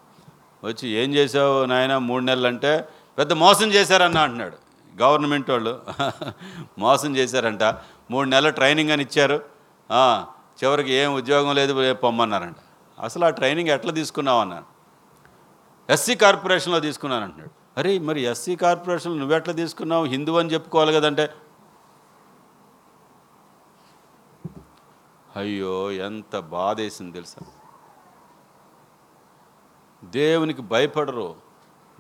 వచ్చి 0.64 0.88
ఏం 0.88 1.14
చేసావు 1.14 1.64
నాయన? 1.64 1.96
మూడు 1.98 2.24
నెలలు 2.24 2.46
అంటే 2.46 2.88
పెద్ద 3.18 3.32
మోసం 3.32 3.68
చేశారన్న 3.72 4.18
అంటున్నాడు. 4.18 4.67
గవర్నమెంట్ 5.00 5.50
వాళ్ళు 5.50 5.82
మోసం 6.78 7.16
చేశారంట. 7.16 7.62
మూడు 8.10 8.28
నెలలు 8.28 8.52
ట్రైనింగ్ 8.52 8.90
అని 8.90 9.02
ఇచ్చారు. 9.02 9.42
చివరికి 10.64 10.92
ఏం 10.92 11.14
ఉద్యోగం 11.14 11.54
లేదు 11.54 11.80
రేపు 11.80 12.00
పొమ్మన్నారంట. 12.00 12.56
అసలు 13.00 13.24
ఆ 13.24 13.30
ట్రైనింగ్ 13.30 13.68
ఎట్లా 13.68 13.92
తీసుకున్నావు 13.92 14.40
అన్నాను 14.40 14.64
ఎస్సీ 15.92 16.14
కార్పొరేషన్లో 16.14 16.80
తీసుకున్నాను 16.80 17.24
అంటున్నాడు. 17.24 17.50
అరే 17.80 17.98
మరి 17.98 18.20
ఎస్సీ 18.20 18.56
కార్పొరేషన్లో 18.56 19.18
నువ్వెట్లా 19.18 19.54
తీసుకున్నావు? 19.54 20.04
హిందూ 20.04 20.38
అని 20.38 20.52
చెప్పుకోవాలి 20.52 20.92
కదంటే. 20.94 21.34
అయ్యో 25.36 25.92
ఎంత 25.92 26.38
బాధేసింది 26.38 27.12
తెలుసా? 27.12 27.46
దేవునికి 30.04 30.62
భయపడరు. 30.62 31.34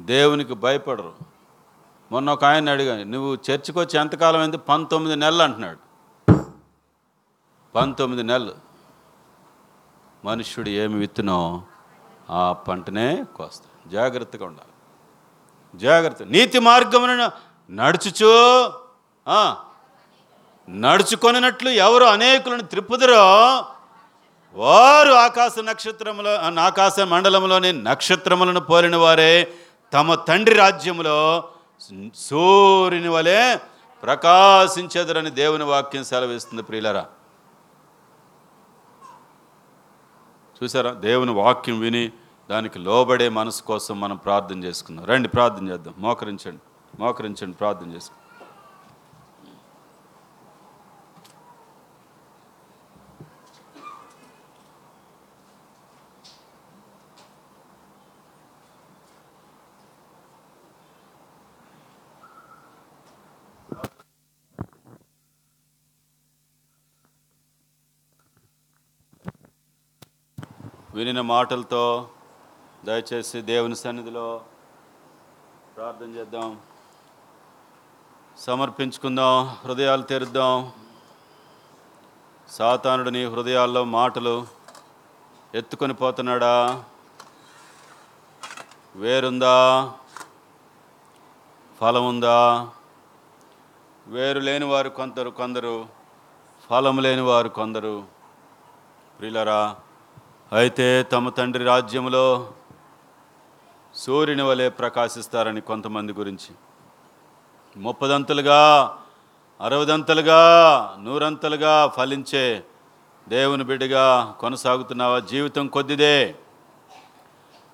దేవునికి 0.00 0.54
భయపడరు. 0.54 1.37
మొన్న 2.12 2.30
ఒక 2.30 2.44
ఆయన 2.44 2.70
అడిగాను 2.70 3.02
నువ్వు 3.02 3.34
చర్చికి 3.34 3.78
వచ్చి 3.78 3.98
ఎంతకాలం 4.00 4.40
అయింది? 4.40 4.58
పంతొమ్మిది 4.58 5.16
నెలలు 5.16 5.42
అంటున్నాడు. 5.42 5.78
పంతొమ్మిది 7.74 8.22
నెలలు. 8.22 8.54
మనుష్యుడు 10.24 10.68
ఏమి 10.68 10.98
విత్తునో 10.98 11.62
ఆ 12.30 12.52
పంటనే 12.52 13.24
కోస్తా 13.36 13.90
జాగ్రత్తగా 13.92 14.46
ఉండాలి. 14.46 14.72
జాగ్రత్త. 15.78 16.22
నీతి 16.22 16.58
మార్గమును 16.58 17.32
నడుచుచు. 17.70 18.24
నడుచుకొనినట్లు 20.70 21.68
ఎవరు 21.70 22.04
అనేకులను 22.04 22.62
త్రిప్పుదరో 22.62 23.22
వారు 24.54 25.12
ఆకాశ 25.12 25.58
నక్షత్రములో 25.58 26.34
ఆకాశ 26.60 27.00
మండలంలోని 27.00 27.72
నక్షత్రములను 27.72 28.60
పోలిన 28.60 28.96
వారే 28.96 29.54
తమ 29.92 30.14
తండ్రి 30.14 30.56
రాజ్యములో 30.56 31.48
సూర్యుని 32.14 33.08
వలె 33.08 33.56
ప్రకాశించెదరని 34.02 35.30
దేవుని 35.30 35.64
వాక్యం 35.64 36.04
సెలవిస్తుంది 36.04 36.62
ప్రియులరా. 36.62 37.06
చూసారా? 40.62 40.90
దేవుని 40.90 41.30
వాక్యం 41.30 41.80
విని 41.80 42.12
దానికి 42.50 42.78
లోబడే 42.78 43.28
మనసు 43.28 43.62
కోసం 43.62 44.00
మనం 44.00 44.16
ప్రార్థన 44.16 44.64
చేసుకుందాం. 44.64 45.04
రండి 45.04 45.28
ప్రార్థన 45.28 45.68
చేద్దాం. 45.68 45.94
మోకరించండి 45.98 46.58
మోకరించండి 47.00 47.56
ప్రార్థన 47.56 47.90
చేసుకుందాం. 47.90 48.27
వినిన 70.98 71.20
మాటలతో 71.20 72.08
దయచేసి 72.84 73.40
దేవుని 73.40 73.76
సన్నిధిలో 73.76 74.40
ప్రార్థన 75.76 76.06
చేద్దాం. 76.06 76.60
సమర్పించుకుందాం 78.38 79.46
హృదయాలు 79.46 80.02
తెరుద్దాం. 80.02 80.72
సాతానుడు 82.48 83.10
నీ 83.10 83.24
హృదయాల్లో 83.24 83.84
మాటలు 83.84 84.46
ఎత్తుకొని 85.54 85.94
పోతున్నాడా? 85.94 86.84
వేరుందా? 88.96 89.92
ఫలం 91.80 92.08
ఉందా 92.08 92.68
వేరు 94.06 94.40
లేని 94.40 94.64
వారు 94.64 94.88
కొందరు 94.88 95.30
కొందరు 95.30 95.86
ఫలం 96.70 96.98
లేని 96.98 97.20
వారు 97.20 97.48
కొందరు. 97.48 98.04
ప్రిలరా 99.18 99.76
అయితే 100.52 101.02
తమ 101.02 101.28
తండ్రి 101.28 101.64
రాజ్యంలో 101.64 102.52
సూర్యుని 103.94 104.42
వలె 104.42 104.68
ప్రకాశిస్తారని 104.68 105.60
కొంతమంది 105.60 106.12
గురించి. 106.12 106.54
ముప్పదంతలుగా 107.76 108.96
అరవదంతలుగా 109.60 110.96
నూరంతలుగా 111.02 111.86
ఫలించే 111.86 112.64
దేవుని 113.28 113.64
బిడ్డగా 113.64 114.34
కొనసాగుతున్నావా? 114.40 115.18
జీవితం 115.18 115.66
కొద్దిదే. 115.66 116.34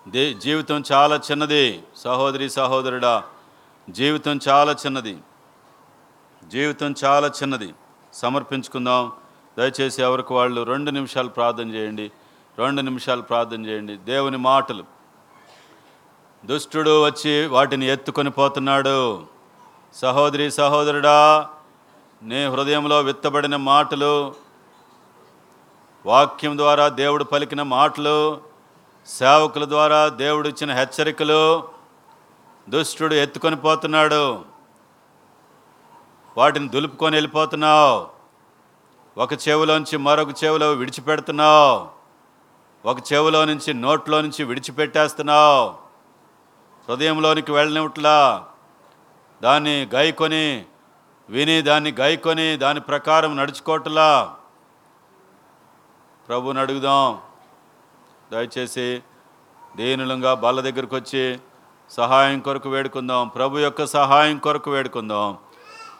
దే 0.08 0.34
జీవితం 0.34 0.82
చాలా 0.92 1.16
చిన్నది. 1.16 1.82
సహోదరి 1.96 2.50
సహోదరుడా 2.50 3.22
జీవితం 3.90 4.40
చాలా 4.48 4.72
చిన్నది. 4.72 5.18
జీవితం 6.48 6.94
చాలా 7.04 7.26
చిన్నది. 7.26 7.74
సమర్పించుకుందాం. 8.12 9.12
దయచేసి 9.58 10.02
ఎవరికి 10.02 10.32
వాళ్ళు 10.32 10.62
రెండు 10.62 10.90
నిమిషాలు 10.90 11.28
ప్రార్థన 11.28 11.68
చేయండి. 11.68 12.12
రెండు 12.58 12.80
నిమిషాలు 12.80 13.22
ప్రార్థన 13.22 13.66
చేయండి. 13.66 13.96
దేవుని 13.96 14.36
మాటలు. 14.36 14.84
దుష్టుడు 16.44 17.06
వచ్చి 17.06 17.46
వాటిని 17.46 17.86
ఎత్తుకొని 17.86 18.30
పోతున్నాడు. 18.30 19.22
సహోదరి 19.94 20.50
సహోదరుడా 20.50 21.48
నీ 22.22 22.46
హృదయంలో 22.46 23.00
విత్తబడిన 23.00 23.56
మాటలు 23.56 24.34
వాక్యం 26.06 26.58
ద్వారా 26.58 26.88
దేవుడు 26.88 27.24
పలికిన 27.24 27.62
మాటలు 27.62 28.40
సేవకుల 29.06 29.64
ద్వారా 29.64 30.08
దేవుడు 30.08 30.48
ఇచ్చిన 30.48 30.74
హెచ్చరికలు 30.74 31.68
దుష్టుడు 32.68 33.14
ఎత్తుకొని 33.14 33.56
పోతున్నాడు. 33.56 34.44
వాటిని 36.36 36.68
దులుపుకొని 36.68 37.16
వెళ్ళిపోతున్నావు. 37.16 38.06
ఒక 39.20 39.32
చెవిలోంచి 39.32 39.96
మరొక 39.96 40.44
చెవిలో 40.44 40.72
విడిచిపెడుతున్నావు. 40.72 42.03
ఒక 42.86 43.12
చెవిలో 43.12 43.44
నుంచి 43.44 43.74
నోట్లో 43.74 44.20
నుంచి 44.20 44.44
విడిచిపెట్టేస్తున్నావు. 44.44 45.68
హృదయంలోనికి 46.88 47.52
వెళ్ళనివట్లా 47.52 48.46
దాన్ని 49.42 49.88
గాయకొని 49.94 50.64
విని 51.30 51.62
దాన్ని 51.62 51.92
గాయకొని 51.92 52.56
దాని 52.56 52.80
ప్రకారం 52.80 53.36
నడుచుకోవట్లా. 53.36 54.36
ప్రభుని 56.28 56.60
అడుగుదాం. 56.60 57.18
దయచేసి 58.32 59.02
దీనులంగా 59.76 60.34
బల్ల 60.34 60.60
దగ్గరకు 60.60 60.96
వచ్చి 60.96 61.38
సహాయం 61.90 62.40
కొరకు 62.40 62.70
వేడుకుందాం. 62.70 63.28
ప్రభు 63.28 63.58
యొక్క 63.58 63.86
సహాయం 63.86 64.38
కొరకు 64.38 64.70
వేడుకుందాం. 64.70 65.38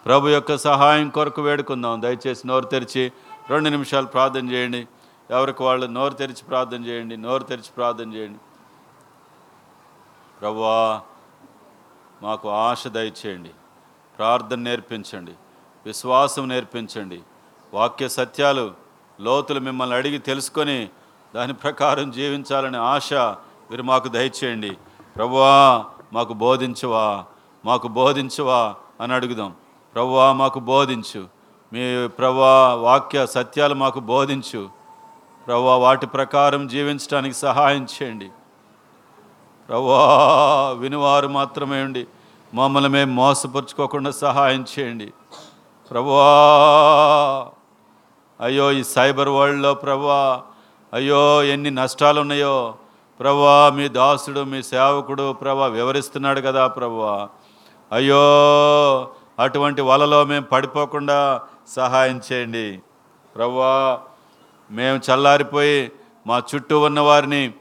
ప్రభు 0.07 0.29
యొక్క 0.29 0.57
సహాయం 0.57 1.09
కొరకు 1.09 1.43
వేడుకుందాం. 1.43 2.01
దయచేసి 2.01 2.47
నోరు 2.47 2.65
తెరిచి 2.65 3.13
రెండు 3.51 3.69
నిమిషాలు 3.69 4.07
ప్రార్థన 4.07 4.51
చేయండి. 4.51 4.89
ఎవరికి 5.31 5.63
వాళ్ళు 5.63 5.87
నోరు 5.87 6.15
తెరిచి 6.15 6.45
ప్రార్థన 6.49 6.85
చేయండి 6.85 7.17
నోరు 7.17 7.43
తెరిచి 7.43 7.71
ప్రార్థన 7.77 8.13
చేయండి. 8.13 8.39
ప్రభువా 10.41 11.01
మాకు 12.23 12.51
ఆశ 12.51 12.89
దయచేయండి. 12.89 13.51
ప్రార్థన 14.19 14.59
నేర్పించండి. 14.59 15.33
విశ్వాసం 15.87 16.49
నేర్పించండి. 16.49 17.21
వాక్య 17.75 18.09
సత్యాలు 18.09 18.75
లోతులు 19.21 19.61
మిమ్మల్ని 19.61 19.97
అడిగి 19.97 20.19
తెలుసుకొని 20.19 20.89
దాని 21.35 21.55
ప్రకారం 21.55 22.11
జీవించాలనే 22.11 22.79
ఆశ 22.79 23.13
మీరు 23.71 23.83
మాకు 23.83 24.09
దయచేయండి. 24.09 24.77
ప్రభువా 25.17 25.85
మాకు 26.13 26.33
బోధించవా 26.33 27.25
మాకు 27.65 27.89
బోధించవా 27.89 28.75
అని 29.01 29.15
అడుగుదాం. 29.15 29.55
ప్రభువా 29.95 30.33
మాకు 30.33 30.61
బోధించు. 30.61 31.29
మీ 31.73 32.09
ప్రభా 32.09 32.75
వాక్య 32.75 33.27
సత్యాలు 33.27 33.75
మాకు 33.75 34.01
బోధించు. 34.01 34.84
ప్రవ్వా 35.47 35.75
వాటి 35.77 36.07
ప్రకారం 36.07 36.63
జీవించడానికి 36.69 37.37
సహాయం 37.37 37.87
చేయండి. 37.95 38.29
ప్రవ్వా 39.69 40.01
వినువారు 40.83 41.29
మాత్రమే 41.29 41.79
ఉండి 41.83 42.07
మమ్మల్ని 42.55 42.89
మేము 42.89 43.13
మోసపరుచుకోకుండా 43.13 44.11
సహాయం 44.11 44.65
చేయండి. 44.73 45.09
ప్రభా 45.91 46.23
అయ్యో 48.41 48.67
ఈ 48.73 48.83
సైబర్ 48.83 49.29
వరల్డ్లో 49.29 49.75
ప్రవ్వా 49.75 50.21
అయ్యో 50.93 51.21
ఎన్ని 51.43 51.71
నష్టాలు 51.71 52.21
ఉన్నాయో 52.21 52.75
ప్రవ్వా 53.21 53.71
మీ 53.71 53.89
దాసుడు 53.89 54.41
మీ 54.41 54.63
సేవకుడు 54.63 55.33
ప్రభా 55.33 55.67
వివరిస్తున్నాడు 55.67 56.41
కదా 56.41 56.69
ప్రభా 56.69 57.29
అయ్యో 57.93 58.25
అటువంటి 59.39 59.83
వలలో 59.83 60.25
మేము 60.25 60.45
పడిపోకుండా 60.45 61.41
సహాయం 61.69 62.21
చేయండి. 62.33 62.67
ప్రవ్వా 63.37 63.73
మేము 64.71 65.01
చల్లారిపోయి 65.11 65.93
మా 66.27 66.43
చుట్టూ 66.55 66.81
ఉన్న 66.81 67.01
వారిని 67.01 67.55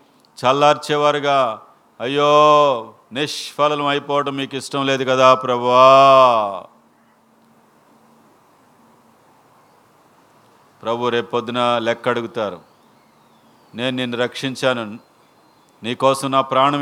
చల్లార్చేవారుగా. 0.45 1.61
అయ్యో 1.99 2.93
నిష్ఫలం 3.13 3.85
అయిపోవడం 3.85 4.35
మీకు 4.35 4.55
ఇష్టం 4.55 4.85
లేదు 4.85 5.03
కదా 5.03 5.33
ప్రభా 5.33 6.65
ప్రభు 10.83 11.09
రేపొద్దున 11.09 11.77
లెక్క 11.77 12.09
అడుగుతారు 12.09 12.59
నేను 13.75 13.97
నిన్ను 13.97 14.17
రక్షించాను. 14.17 14.99
నీకోసం 15.83 16.31
నా 16.31 16.41
ప్రాణం 16.41 16.71